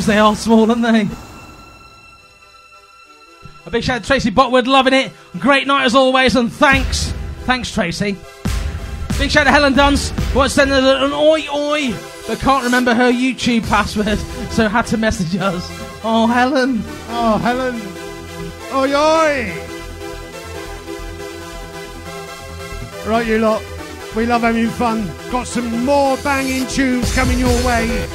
They 0.00 0.18
are 0.18 0.34
small, 0.34 0.70
aren't 0.70 0.80
they? 0.80 1.06
A 3.66 3.70
big 3.70 3.84
shout 3.84 3.96
out 3.96 4.02
to 4.02 4.06
Tracy 4.06 4.30
Botwood, 4.30 4.66
loving 4.66 4.94
it. 4.94 5.12
Great 5.38 5.66
night 5.66 5.84
as 5.84 5.94
always, 5.94 6.34
and 6.34 6.50
thanks. 6.50 7.12
Thanks, 7.40 7.70
Tracy. 7.70 8.16
Big 9.18 9.30
shout 9.30 9.44
to 9.44 9.52
Helen 9.52 9.74
Dunce. 9.74 10.10
Wants 10.34 10.54
to 10.54 10.60
send 10.60 10.70
her 10.70 11.04
an 11.04 11.12
oi 11.12 11.46
oi, 11.54 11.94
but 12.26 12.38
can't 12.38 12.64
remember 12.64 12.94
her 12.94 13.12
YouTube 13.12 13.68
password, 13.68 14.18
so 14.50 14.66
had 14.66 14.86
to 14.86 14.96
message 14.96 15.38
us. 15.38 15.68
Oh, 16.02 16.26
Helen. 16.26 16.82
Oh, 17.08 17.36
Helen. 17.36 17.78
Oi, 18.72 18.94
oi. 18.96 19.52
Right, 23.06 23.26
you 23.26 23.38
lot. 23.38 23.62
We 24.16 24.24
love 24.24 24.40
having 24.40 24.68
fun. 24.70 25.06
Got 25.30 25.46
some 25.46 25.84
more 25.84 26.16
banging 26.18 26.66
tunes 26.66 27.14
coming 27.14 27.38
your 27.38 27.66
way. 27.66 28.08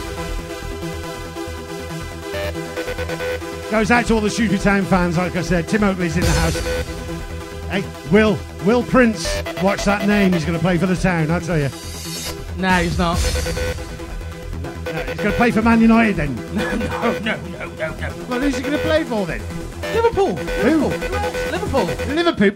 Goes 3.69 3.91
out 3.91 4.05
to 4.05 4.13
all 4.13 4.21
the 4.21 4.29
Shrewsbury 4.29 4.59
Town 4.59 4.85
fans, 4.85 5.17
like 5.17 5.35
I 5.35 5.41
said. 5.41 5.67
Tim 5.67 5.83
Oakley's 5.83 6.15
in 6.15 6.21
the 6.23 6.31
house. 6.31 6.55
Hey, 7.69 7.83
Will. 8.11 8.37
Will 8.65 8.81
Prince. 8.81 9.27
Watch 9.61 9.83
that 9.83 10.07
name. 10.07 10.31
He's 10.31 10.45
going 10.45 10.57
to 10.57 10.61
play 10.63 10.77
for 10.77 10.85
the 10.85 10.95
town, 10.95 11.29
I 11.29 11.39
tell 11.39 11.57
you. 11.57 11.69
No, 12.57 12.69
he's 12.81 12.97
not. 12.97 13.17
No, 14.85 15.03
he's 15.03 15.17
going 15.17 15.31
to 15.31 15.37
play 15.37 15.51
for 15.51 15.61
Man 15.61 15.81
United 15.81 16.15
then. 16.15 16.35
No, 16.55 16.75
no, 16.75 17.19
no, 17.19 17.35
no, 17.35 17.75
no, 17.75 17.97
no. 17.97 18.25
Well, 18.29 18.39
who's 18.39 18.55
he 18.55 18.61
going 18.61 18.77
to 18.77 18.83
play 18.83 19.03
for 19.03 19.25
then? 19.25 19.41
Liverpool. 19.93 20.35
Who? 20.35 20.87
Liverpool. 21.51 21.85
Liverpool. 22.15 22.49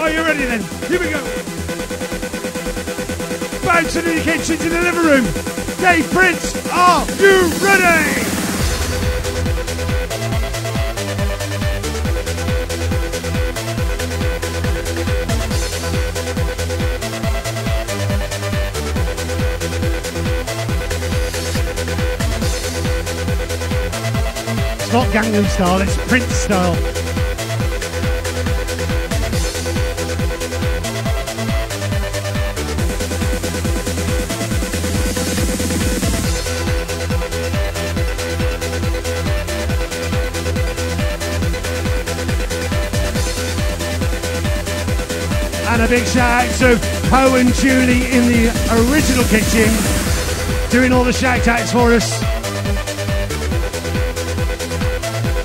Are 0.00 0.10
you 0.10 0.22
ready 0.22 0.44
then? 0.46 0.62
Here 0.88 0.98
we 0.98 1.10
go. 1.10 1.20
Bouncing 3.66 4.06
in 4.06 4.16
the 4.16 4.22
kitchen 4.24 4.56
to 4.56 4.68
the 4.70 4.80
living 4.80 5.04
room. 5.04 5.69
Dave 5.80 6.10
Prince, 6.10 6.54
are 6.70 7.06
you 7.12 7.48
ready? 7.64 8.20
It's 24.76 24.92
not 24.92 25.06
Gangnam 25.08 25.46
style, 25.46 25.80
it's 25.80 25.96
Prince 26.08 26.26
style. 26.26 26.99
And 45.80 45.90
a 45.90 45.96
big 45.96 46.06
shout 46.08 46.44
out 46.44 46.54
to 46.58 46.78
Poe 47.08 47.36
and 47.36 47.54
Julie 47.54 48.04
in 48.12 48.28
the 48.28 48.48
original 48.92 49.24
kitchen, 49.24 49.72
doing 50.70 50.92
all 50.92 51.04
the 51.04 51.12
shout 51.12 51.48
outs 51.48 51.72
for 51.72 51.94
us. 51.94 52.20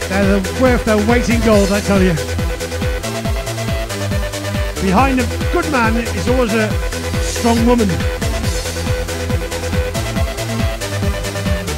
They're 0.10 0.38
the- 0.38 0.62
worth 0.62 0.84
their 0.84 0.98
weight 1.08 1.30
in 1.30 1.40
gold, 1.40 1.72
I 1.72 1.80
tell 1.80 2.02
you. 2.02 2.16
Behind 4.82 5.22
a 5.22 5.26
good 5.54 5.72
man 5.72 5.96
is 5.96 6.28
always 6.28 6.54
a 6.54 6.70
strong 7.24 7.66
woman. 7.66 7.88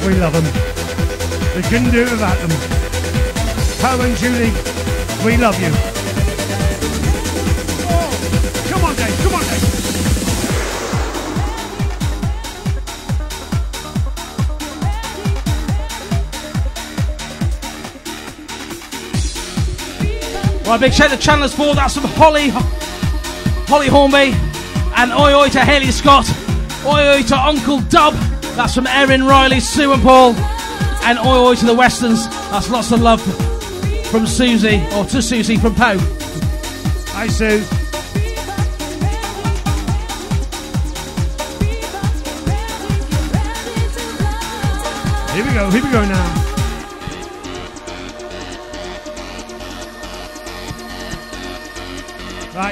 We 0.04 0.14
love 0.14 0.32
them. 0.32 0.48
We 1.54 1.62
couldn't 1.62 1.92
do 1.92 2.02
it 2.02 2.10
without 2.10 2.36
them. 2.40 2.50
Poe 3.78 4.00
and 4.00 4.16
Julie, 4.16 4.52
we 5.24 5.36
love 5.36 5.60
you. 5.62 5.87
Right, 20.68 20.78
big 20.78 20.92
shout 20.92 21.10
to 21.10 21.16
Chandler's 21.16 21.54
Ford. 21.54 21.78
That's 21.78 21.94
from 21.94 22.04
Holly, 22.04 22.50
Holly 22.50 23.88
Hornby, 23.88 24.34
and 24.96 25.10
oi 25.12 25.32
oi 25.32 25.48
to 25.48 25.60
Haley 25.60 25.90
Scott. 25.90 26.28
Oi 26.84 27.08
oi 27.08 27.22
to 27.22 27.38
Uncle 27.38 27.80
Dub. 27.88 28.12
That's 28.54 28.74
from 28.74 28.86
Erin 28.86 29.24
Riley, 29.24 29.60
Sue 29.60 29.94
and 29.94 30.02
Paul, 30.02 30.34
and 31.04 31.18
oi 31.20 31.38
oi 31.38 31.54
to 31.54 31.64
the 31.64 31.74
Westerns. 31.74 32.28
That's 32.50 32.68
lots 32.68 32.92
of 32.92 33.00
love 33.00 33.22
from 34.08 34.26
Susie 34.26 34.84
or 34.94 35.06
to 35.06 35.22
Susie 35.22 35.56
from 35.56 35.74
Poe. 35.74 35.96
Hi, 37.14 37.28
Sue. 37.28 37.64
Here 45.34 45.46
we 45.46 45.54
go. 45.54 45.70
Here 45.70 45.82
we 45.82 45.90
go 45.90 46.04
now. 46.04 46.57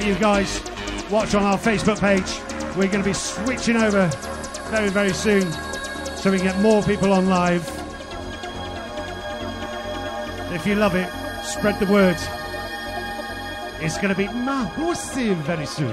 You 0.07 0.15
guys, 0.15 0.63
watch 1.11 1.35
on 1.35 1.43
our 1.43 1.59
Facebook 1.59 1.99
page. 1.99 2.41
We're 2.77 2.87
going 2.87 3.03
to 3.03 3.09
be 3.09 3.13
switching 3.13 3.77
over 3.77 4.07
very, 4.71 4.89
very 4.89 5.13
soon 5.13 5.51
so 6.17 6.31
we 6.31 6.37
can 6.39 6.47
get 6.47 6.61
more 6.61 6.83
people 6.83 7.13
on 7.13 7.29
live. 7.29 7.65
If 10.53 10.65
you 10.65 10.77
love 10.77 10.95
it, 10.95 11.11
spread 11.45 11.81
the 11.81 11.93
word. 11.93 12.17
It's 13.83 13.97
going 13.97 14.11
to 14.11 14.15
be 14.15 14.29
massive 14.29 15.39
very 15.39 15.67
soon. 15.67 15.91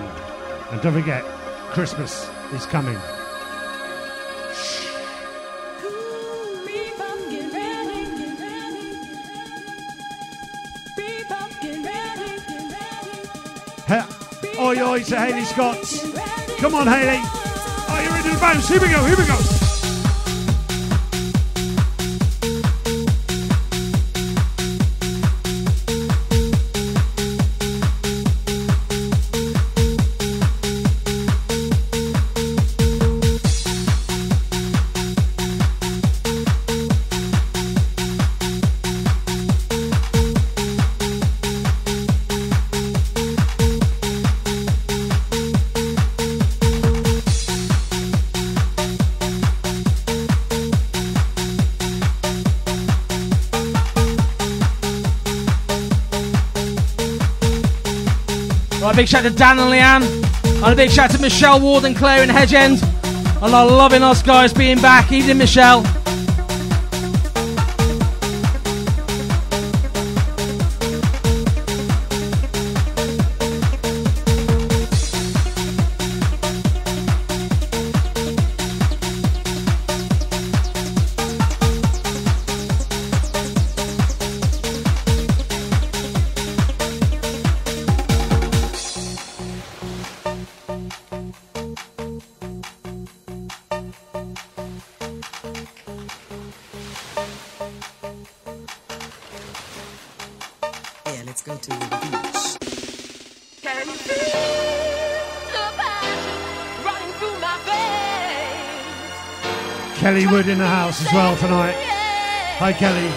And 0.71 0.81
don't 0.81 0.93
forget, 0.93 1.23
Christmas 1.71 2.29
is 2.53 2.67
coming. 2.67 2.97
Oi 14.93 15.01
to 15.01 15.19
Haley 15.19 15.43
Scott. 15.43 15.81
Come 16.59 16.75
on, 16.75 16.85
Haley. 16.85 17.17
Oh, 17.17 17.85
Are 17.89 18.03
you 18.03 18.09
ready 18.11 18.29
to 18.29 18.39
bounce? 18.39 18.67
Here 18.69 18.79
we 18.79 18.89
go, 18.89 19.03
here 19.05 19.17
we 19.17 19.25
go. 19.25 19.52
Right, 58.93 59.01
big 59.01 59.07
shout 59.07 59.23
to 59.23 59.31
Dan 59.31 59.57
and 59.57 59.71
Leanne. 59.71 60.63
And 60.63 60.71
a 60.71 60.75
big 60.75 60.91
shout 60.91 61.09
to 61.11 61.19
Michelle 61.19 61.59
Ward 61.59 61.83
and 61.83 61.95
Claire 61.95 62.21
in 62.21 62.29
Hedge 62.29 62.53
End. 62.53 62.79
And 63.41 63.55
I'm 63.55 63.67
loving 63.67 64.03
us 64.03 64.21
guys 64.21 64.53
being 64.53 64.79
back. 64.79 65.11
Evening, 65.11 65.39
Michelle. 65.39 65.83
In 110.53 110.59
the 110.59 110.67
house 110.67 111.01
as 111.01 111.11
well 111.11 111.35
tonight. 111.37 111.73
Hi, 112.61 112.71
Kelly. 112.73 113.09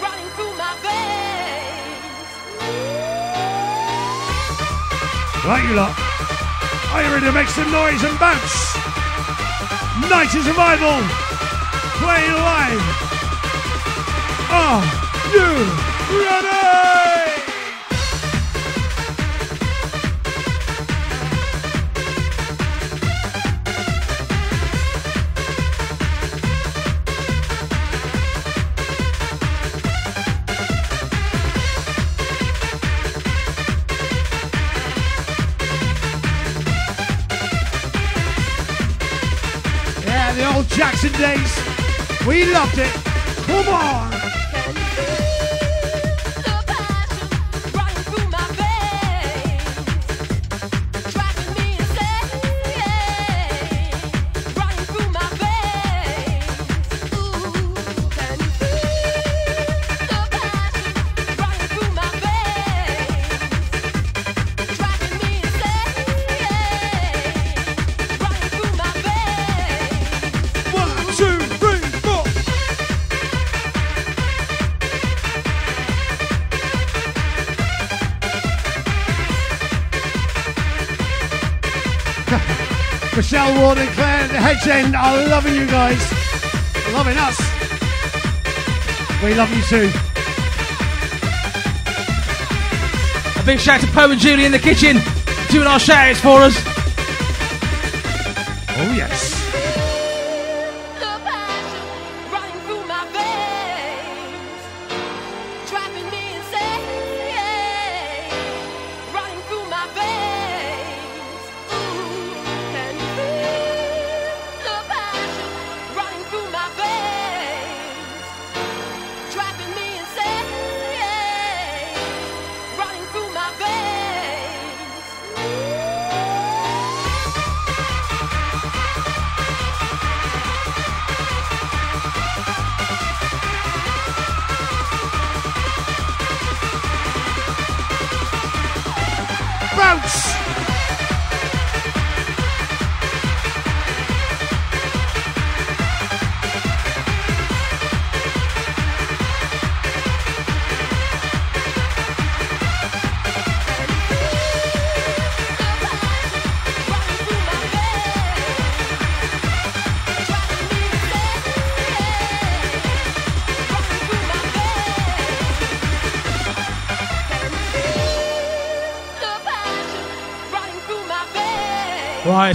Running 0.00 0.28
through 0.32 0.56
my 0.56 0.72
veins. 0.80 2.28
Right, 5.44 5.68
you 5.68 5.74
lot. 5.76 5.92
Are 6.92 7.02
you 7.04 7.12
ready 7.12 7.26
to 7.26 7.32
make 7.32 7.48
some 7.48 7.70
noise 7.70 8.02
and 8.02 8.18
bounce? 8.18 8.74
Night 10.08 10.32
of 10.32 10.44
Survival, 10.48 11.04
playing 12.00 12.32
live. 12.32 12.80
Are 14.48 14.80
you 15.36 16.24
ready? 16.24 16.47
We 42.28 42.44
loved 42.44 42.76
it. 42.76 42.92
Come 43.46 43.68
on. 43.68 44.17
Michelle 83.48 83.62
Ward 83.64 83.78
and 83.78 83.88
Claire, 83.90 84.28
the 84.28 84.34
Hedge 84.34 84.66
End 84.68 84.94
are 84.94 85.26
loving 85.28 85.54
you 85.54 85.66
guys. 85.66 85.98
Loving 86.92 87.16
us. 87.16 87.38
We 89.22 89.34
love 89.34 89.50
you 89.54 89.62
too. 89.62 89.90
A 93.40 93.44
big 93.44 93.58
shout 93.58 93.80
to 93.80 93.86
Poe 93.88 94.10
and 94.10 94.20
Julie 94.20 94.44
in 94.44 94.52
the 94.52 94.58
kitchen 94.58 94.98
doing 95.50 95.66
our 95.66 95.78
shout 95.78 96.08
outs 96.08 96.20
for 96.20 96.40
us. 96.42 96.77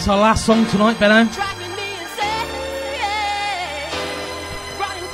It's 0.04 0.10
our 0.10 0.18
last 0.18 0.46
song 0.46 0.66
tonight, 0.66 1.00
Benno. 1.00 1.32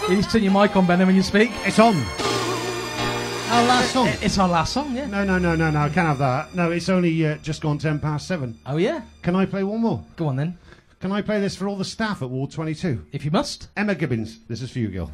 You 0.07 0.15
need 0.15 0.23
to 0.23 0.29
turn 0.31 0.41
your 0.41 0.51
mic 0.51 0.75
on, 0.75 0.87
Benno, 0.87 1.05
when 1.05 1.15
you 1.15 1.21
speak. 1.21 1.51
It's 1.63 1.77
on. 1.77 1.95
Our 1.95 3.67
last 3.67 3.93
song. 3.93 4.07
It's 4.19 4.39
our 4.39 4.49
last 4.49 4.73
song, 4.73 4.95
yeah. 4.95 5.05
No, 5.05 5.23
no, 5.23 5.37
no, 5.37 5.55
no, 5.55 5.69
no. 5.69 5.79
I 5.79 5.89
can't 5.89 6.07
have 6.07 6.17
that. 6.17 6.55
No, 6.55 6.71
it's 6.71 6.89
only 6.89 7.23
uh, 7.23 7.35
just 7.35 7.61
gone 7.61 7.77
ten 7.77 7.99
past 7.99 8.27
seven. 8.27 8.57
Oh, 8.65 8.77
yeah? 8.77 9.03
Can 9.21 9.35
I 9.35 9.45
play 9.45 9.63
one 9.63 9.81
more? 9.81 10.03
Go 10.15 10.25
on 10.25 10.37
then. 10.37 10.57
Can 10.99 11.11
I 11.11 11.21
play 11.21 11.39
this 11.39 11.55
for 11.55 11.67
all 11.67 11.75
the 11.75 11.85
staff 11.85 12.23
at 12.23 12.29
Ward 12.31 12.49
22? 12.49 13.05
If 13.11 13.23
you 13.23 13.29
must. 13.29 13.67
Emma 13.77 13.93
Gibbons, 13.93 14.39
this 14.47 14.63
is 14.63 14.71
for 14.71 14.79
you, 14.79 14.87
girl. 14.87 15.11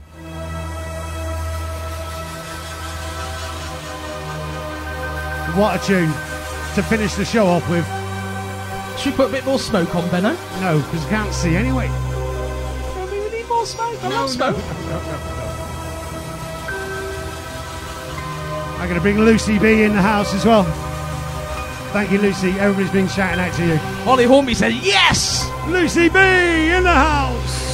What 5.57 5.84
a 5.84 5.85
tune 5.85 6.14
to 6.76 6.81
finish 6.81 7.15
the 7.15 7.26
show 7.26 7.47
off 7.47 7.69
with. 7.69 8.05
Should 8.97 9.11
we 9.11 9.17
put 9.17 9.30
a 9.30 9.31
bit 9.31 9.45
more 9.45 9.59
smoke 9.59 9.93
on, 9.95 10.09
Benno? 10.09 10.35
No, 10.61 10.81
because 10.81 11.05
I 11.05 11.09
can't 11.09 11.34
see 11.34 11.55
anyway. 11.55 11.88
we 13.11 13.38
need 13.38 13.47
more 13.47 13.65
smoke. 13.65 14.03
I 14.03 14.07
love 14.09 14.30
smoke. 14.30 14.55
I'm 18.80 18.89
going 18.89 18.95
to 18.95 19.01
bring 19.01 19.19
Lucy 19.19 19.59
B 19.59 19.84
in 19.84 19.93
the 19.93 20.01
house 20.01 20.34
as 20.34 20.45
well. 20.45 20.63
Thank 21.91 22.11
you, 22.11 22.19
Lucy. 22.19 22.51
Everybody's 22.51 22.91
been 22.91 23.07
shouting 23.07 23.39
out 23.39 23.53
to 23.55 23.65
you. 23.65 23.77
Holly 24.05 24.26
Hornby 24.26 24.53
said 24.53 24.73
yes! 24.73 25.49
Lucy 25.67 26.09
B 26.09 26.19
in 26.19 26.84
the 26.84 26.91
house. 26.91 27.65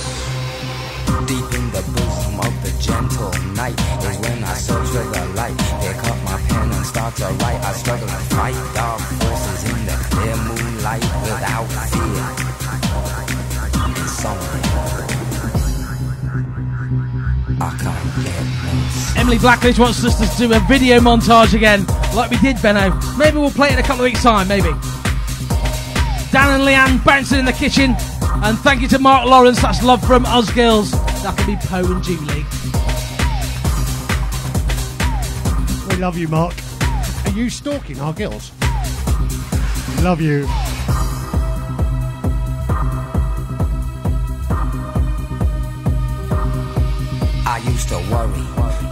Deep 1.28 1.54
in 1.54 1.72
the 1.72 1.84
bosom 1.94 2.40
of 2.40 2.54
the 2.64 2.72
gentle 2.80 3.32
night 3.56 3.80
is 4.06 4.18
when 4.20 4.44
I 4.44 4.54
search 4.54 4.88
for 4.88 5.04
the 5.04 5.26
light. 5.36 5.58
Pick 5.82 5.98
up 6.10 6.18
my 6.24 6.40
pen 6.48 6.72
and 6.72 6.86
start 6.86 7.16
to 7.16 7.26
write. 7.26 7.62
I 7.64 7.74
struggle 7.74 8.08
to 8.08 8.14
fight 8.14 8.56
dark 8.74 9.02
forces 9.02 9.64
in 9.70 9.86
the 9.86 9.98
clear 10.12 10.36
moonlight 10.38 10.71
without 10.82 11.68
fear. 11.90 12.02
Insomnia. 14.02 14.62
I 17.62 17.78
can't 17.78 18.16
get. 18.24 19.18
Emily 19.20 19.38
Blackledge 19.38 19.78
wants 19.78 20.04
us 20.04 20.18
to 20.18 20.38
do 20.38 20.54
a 20.54 20.60
video 20.62 21.00
montage 21.00 21.54
again, 21.54 21.86
like 22.16 22.32
we 22.32 22.38
did, 22.40 22.60
Benno. 22.62 23.00
Maybe 23.16 23.38
we'll 23.38 23.52
play 23.52 23.68
it 23.70 23.74
in 23.74 23.80
a 23.80 23.84
couple 23.84 24.04
of 24.04 24.06
weeks' 24.06 24.24
time, 24.24 24.48
maybe. 24.48 24.72
Dan 26.32 26.60
and 26.60 26.64
Leanne 26.64 27.04
bouncing 27.06 27.38
in 27.40 27.46
the 27.46 27.54
kitchen. 27.54 27.96
And 28.44 28.58
thank 28.58 28.82
you 28.82 28.88
to 28.88 28.98
Mark 28.98 29.28
Lawrence, 29.28 29.62
that's 29.62 29.84
love 29.84 30.04
from 30.04 30.26
us 30.26 30.50
girls. 30.52 30.92
That'll 31.22 31.46
be 31.46 31.58
Poe 31.58 31.86
and 31.86 32.04
Julie. 32.04 32.46
We 35.90 36.02
love 36.02 36.18
you, 36.18 36.28
Mark. 36.28 36.56
Are 37.26 37.32
you 37.32 37.52
stalking 37.52 38.00
our 38.00 38.14
girls? 38.14 38.52
Love 40.02 40.20
you. 40.20 40.48
Worry. 48.26 48.46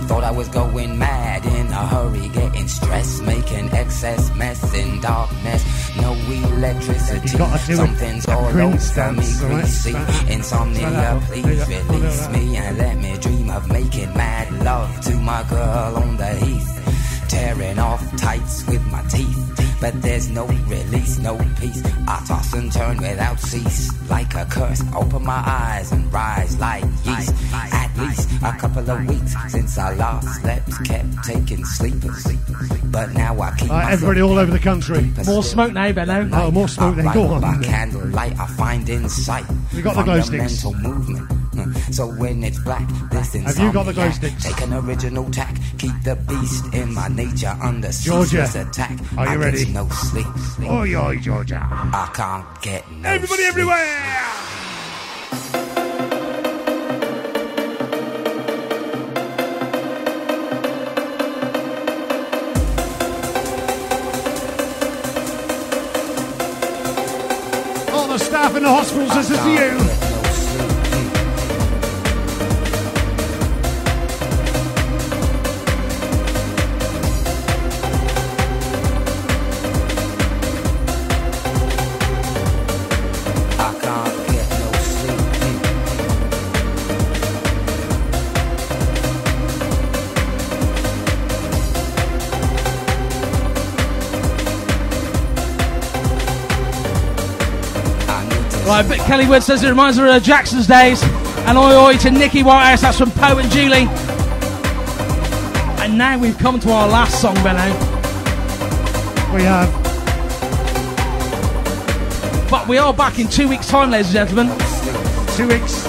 Thought 0.07 0.23
I 0.23 0.31
was 0.31 0.47
going 0.49 0.97
mad 0.97 1.45
in 1.45 1.67
a 1.67 1.87
hurry, 1.87 2.29
getting 2.29 2.67
stressed, 2.67 3.23
making 3.23 3.71
excess 3.73 4.35
mess 4.35 4.73
in 4.73 5.01
darkness. 5.01 5.63
No 5.97 6.13
electricity. 6.13 7.27
Something's 7.27 8.27
all 8.27 8.45
over 8.45 9.11
me, 9.11 9.27
greasy. 9.39 9.95
Insomnia, 10.33 11.21
please 11.27 11.67
release 11.67 12.29
me 12.29 12.57
and 12.57 12.77
let 12.77 12.97
me 12.97 13.17
dream 13.17 13.49
of 13.51 13.67
making 13.71 14.13
mad 14.13 14.51
love 14.63 15.01
to 15.01 15.15
my 15.15 15.43
girl 15.43 15.95
on 15.97 16.17
the 16.17 16.33
heath. 16.35 16.98
Tearing 17.29 17.79
off 17.79 18.17
tights 18.17 18.65
with 18.67 18.83
my 18.87 19.01
teeth. 19.03 19.77
but 19.81 20.01
there's 20.01 20.29
no 20.29 20.45
release, 20.47 21.19
no 21.19 21.37
peace. 21.59 21.81
I 22.07 22.23
toss 22.27 22.53
and 22.53 22.71
turn 22.71 22.97
without 22.97 23.39
cease, 23.39 23.89
like 24.09 24.33
a 24.35 24.45
curse. 24.45 24.81
Open 24.95 25.23
my 25.25 25.41
eyes 25.45 25.91
and 25.91 26.11
rise 26.11 26.57
like 26.59 26.83
yeast. 27.05 27.33
At 27.53 27.95
least 27.97 28.29
a 28.43 28.51
couple 28.57 28.89
of 28.89 29.05
weeks 29.07 29.35
since 29.51 29.77
I 29.77 29.93
last 29.95 30.41
slept, 30.41 30.85
kept 30.85 31.23
taking 31.23 31.63
sleepers. 31.65 32.27
But 32.85 33.13
now 33.13 33.39
I 33.39 33.51
keep 33.57 33.69
myself 33.69 33.93
everybody 33.93 34.21
all 34.21 34.37
over 34.37 34.51
the 34.51 34.59
country. 34.59 35.11
More 35.25 35.43
smoke 35.43 35.73
now, 35.73 35.91
Benno. 35.91 36.29
Oh, 36.33 36.51
more 36.51 36.67
smoke 36.67 36.95
then. 36.95 37.13
Go 37.13 37.27
on. 37.27 37.41
By 37.41 37.53
then. 37.53 37.63
candlelight, 37.63 38.39
I 38.39 38.47
find 38.47 38.89
insight. 38.89 39.45
We 39.73 39.81
got 39.81 39.95
the 39.95 40.03
glow 40.03 40.19
sticks? 40.21 40.65
Movement. 40.65 41.38
So 41.91 42.07
when 42.07 42.43
it's 42.43 42.59
black, 42.59 42.87
this 43.11 43.33
Have 43.33 43.57
you 43.59 43.71
got 43.73 43.83
the 43.85 43.93
glow 43.93 44.07
insomniac 44.09 44.13
sticks? 44.13 44.43
Take 44.43 44.61
an 44.61 44.73
original 44.73 45.29
tack. 45.31 45.55
Keep 45.77 46.03
the 46.03 46.15
beast 46.15 46.73
in 46.73 46.93
my 46.93 47.07
nature 47.07 47.55
under 47.61 47.91
Georgia, 47.91 48.43
attack. 48.43 48.97
are 49.17 49.25
you 49.25 49.31
I 49.31 49.35
ready? 49.35 49.65
Get 49.65 49.73
no 49.73 49.87
sleep. 49.89 50.27
Oi, 50.69 50.95
oi, 50.95 51.17
Georgia. 51.17 51.59
I 51.61 52.09
can't 52.13 52.61
get 52.61 52.89
no 52.91 53.09
Everybody 53.09 53.43
sleep. 53.43 53.47
everywhere! 53.49 54.25
All 67.91 68.07
the 68.07 68.17
staff 68.19 68.55
in 68.55 68.63
the 68.63 68.69
hospitals, 68.69 69.13
this 69.15 69.29
is 69.31 69.45
you. 69.45 69.88
Right, 98.69 98.87
but 98.87 98.99
Kelly 98.99 99.25
Wood 99.25 99.41
says 99.41 99.63
it 99.63 99.69
reminds 99.69 99.97
her 99.97 100.05
of 100.05 100.21
Jackson's 100.21 100.67
days. 100.67 101.01
And 101.47 101.57
oi 101.57 101.75
oi 101.75 101.97
to 101.97 102.11
Nikki 102.11 102.43
Whitehouse, 102.43 102.81
that's 102.81 102.99
from 102.99 103.09
Poe 103.09 103.39
and 103.39 103.49
Julie. 103.49 103.87
And 105.83 105.97
now 105.97 106.19
we've 106.19 106.37
come 106.37 106.59
to 106.59 106.71
our 106.71 106.87
last 106.87 107.19
song, 107.19 107.33
Benno. 107.43 107.65
We 109.33 109.41
have. 109.41 109.73
But 112.51 112.67
we 112.67 112.77
are 112.77 112.93
back 112.93 113.17
in 113.17 113.27
two 113.27 113.47
weeks' 113.47 113.67
time, 113.67 113.89
ladies 113.89 114.13
and 114.13 114.29
gentlemen. 114.29 114.55
Two 115.35 115.47
weeks. 115.47 115.87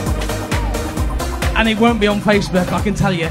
And 1.57 1.69
it 1.69 1.79
won't 1.79 2.01
be 2.01 2.07
on 2.07 2.23
Facebook, 2.23 2.73
I 2.73 2.81
can 2.81 2.95
tell 2.95 3.13
you. 3.13 3.29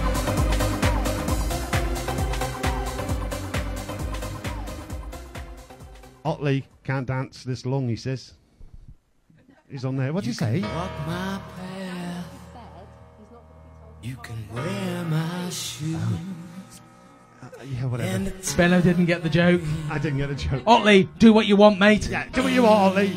Otley 6.24 6.68
can't 6.84 7.08
dance 7.08 7.44
this 7.44 7.66
long, 7.66 7.90
he 7.90 7.96
says. 7.96 8.36
He's 9.70 9.86
on 9.86 9.98
there. 9.98 10.12
What'd 10.12 10.26
you 10.26 10.34
say? 10.34 10.62
Walk 10.62 10.92
my 11.06 11.40
path. 11.56 12.26
You 14.02 14.16
can 14.16 14.48
wear 14.52 15.04
my 15.06 15.50
shoes. 15.52 15.96
Yeah, 17.64 17.86
whatever. 17.86 18.10
And 18.10 18.54
Benno 18.58 18.82
didn't 18.82 19.06
get 19.06 19.22
the 19.22 19.30
joke. 19.30 19.62
I 19.92 20.00
didn't 20.00 20.18
get 20.18 20.30
the 20.30 20.36
joke. 20.36 20.64
Otley, 20.66 21.08
do 21.20 21.34
what 21.34 21.46
you 21.46 21.56
want, 21.56 21.78
mate. 21.78 22.08
Yeah, 22.08 22.26
do 22.32 22.44
what 22.44 22.54
you 22.54 22.64
want, 22.64 22.98
Otley. 22.98 23.12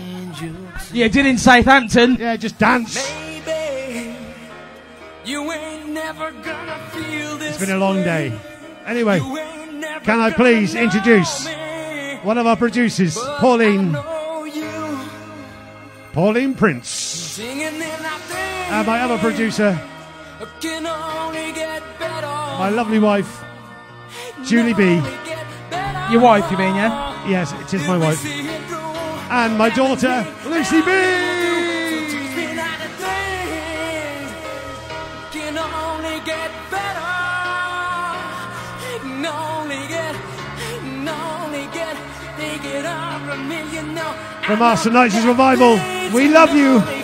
You 0.92 1.08
did 1.08 1.24
in 1.24 1.38
Southampton. 1.38 2.16
Yeah, 2.18 2.36
just 2.36 2.58
dance. 2.58 2.96
baby, 2.96 4.14
you 5.24 5.50
ain't 5.52 5.88
never 5.88 6.32
gonna 6.32 6.78
feel 6.90 7.38
this. 7.38 7.50
It's 7.56 7.66
been 7.66 7.74
a 7.74 7.78
long 7.78 8.02
day. 8.02 8.38
Anyway, 8.84 9.18
You 9.20 9.38
ain't 9.38 9.74
never 9.74 10.04
can 10.04 10.20
I 10.20 10.32
please 10.32 10.74
introduce 10.74 11.46
one 12.22 12.38
of 12.38 12.46
our 12.46 12.56
producers, 12.56 13.16
Pauline, 13.38 13.94
I 13.96 14.00
know 14.00 14.00
you 14.00 14.21
Pauline 16.12 16.54
Prince, 16.54 16.88
singing 16.90 17.60
in 17.60 17.78
that 17.78 18.20
thing 18.28 18.72
and 18.74 18.86
my 18.86 19.00
other 19.00 19.16
producer, 19.16 19.80
can 20.60 20.86
only 20.86 21.52
get 21.52 21.82
better. 21.98 22.26
my 22.26 22.68
lovely 22.68 22.98
wife, 22.98 23.42
Julie 24.44 24.74
B. 24.74 25.00
Your 26.12 26.20
wife, 26.20 26.50
you 26.50 26.58
mean, 26.58 26.74
yeah? 26.74 27.26
Yes, 27.26 27.52
it 27.52 27.72
is 27.72 27.88
my 27.88 27.96
wife, 27.96 28.22
and 29.30 29.56
my 29.56 29.70
daughter, 29.70 30.26
Lucy 30.44 30.82
B. 30.82 30.90
Can 35.32 35.56
only 35.56 36.20
get 36.26 36.50
better. 36.70 37.12
Can 39.00 39.24
only 39.24 39.88
get, 39.88 40.14
can 40.58 41.08
only 41.08 41.64
get, 41.72 41.96
take 42.36 42.64
it 42.66 42.84
off 42.84 43.22
from 43.26 43.48
me, 43.48 43.62
you. 43.72 43.82
From 44.44 44.60
us, 44.60 44.82
tonight's 44.82 45.24
revival. 45.24 46.01
We 46.12 46.28
love 46.28 46.54
you. 46.54 47.01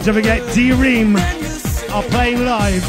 Hurt. 0.00 0.06
Don't 0.06 0.14
forget, 0.14 0.54
D 0.54 0.72
Ream 0.72 1.16
are 1.16 2.02
playing 2.04 2.44
live 2.44 2.84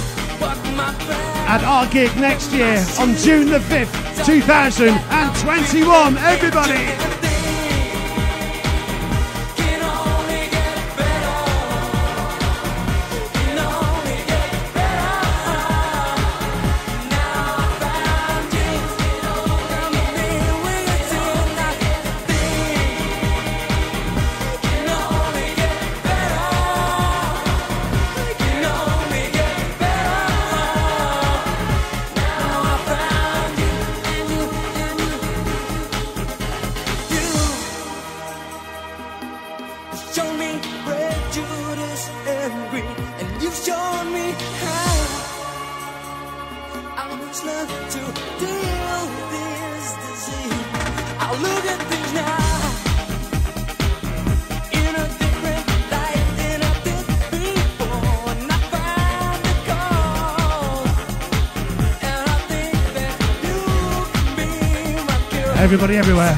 at 1.48 1.64
our 1.64 1.88
gig 1.88 2.16
next 2.18 2.52
year 2.52 2.84
on 3.00 3.16
June 3.16 3.50
the 3.50 3.60
5th, 3.60 4.26
2021. 4.26 6.18
Everybody! 6.18 7.21
Everybody 65.92 65.98
everywhere. 65.98 66.38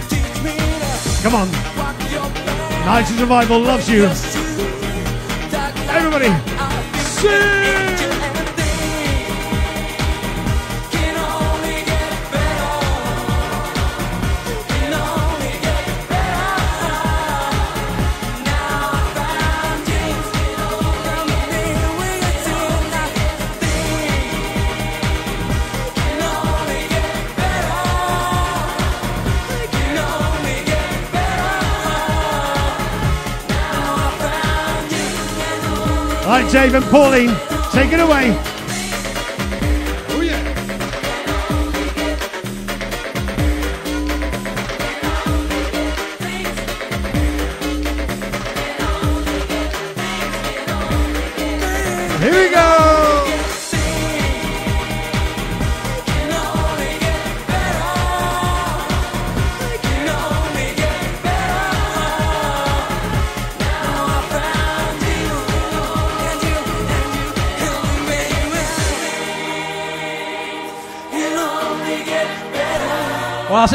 Come 1.21 1.35
on. 1.35 1.47
90's 2.87 3.21
Revival 3.21 3.59
loves 3.59 3.87
you. 3.87 4.05
Everybody, 5.89 6.31
sing! 6.97 7.52
Right, 36.33 36.51
Dave 36.51 36.73
and 36.73 36.83
Pauline, 36.85 37.29
take 37.73 37.93
it 37.93 37.99
away. 37.99 38.52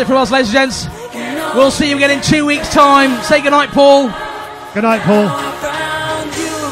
From 0.09 0.17
us, 0.17 0.31
ladies 0.31 0.55
and 0.55 0.73
gents. 0.73 0.87
We'll 1.55 1.71
see 1.71 1.91
you 1.91 1.97
again 1.97 2.11
in 2.11 2.23
two 2.23 2.47
weeks' 2.47 2.73
time. 2.73 3.23
Say 3.23 3.43
goodnight, 3.43 3.69
Paul. 3.71 4.09
Good 4.73 4.83
night, 4.83 5.03
Paul. 5.03 5.29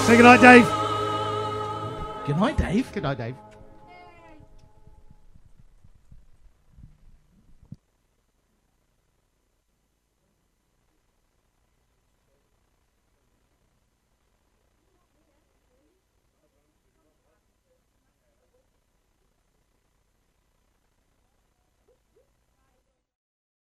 Say 0.04 0.16
good 0.16 0.22
night, 0.22 0.40
Dave. 0.40 0.64
Good 2.26 2.38
night, 2.38 2.56
Dave. 2.56 2.92
Good 2.92 3.02
night, 3.02 3.18
Dave. 3.18 3.34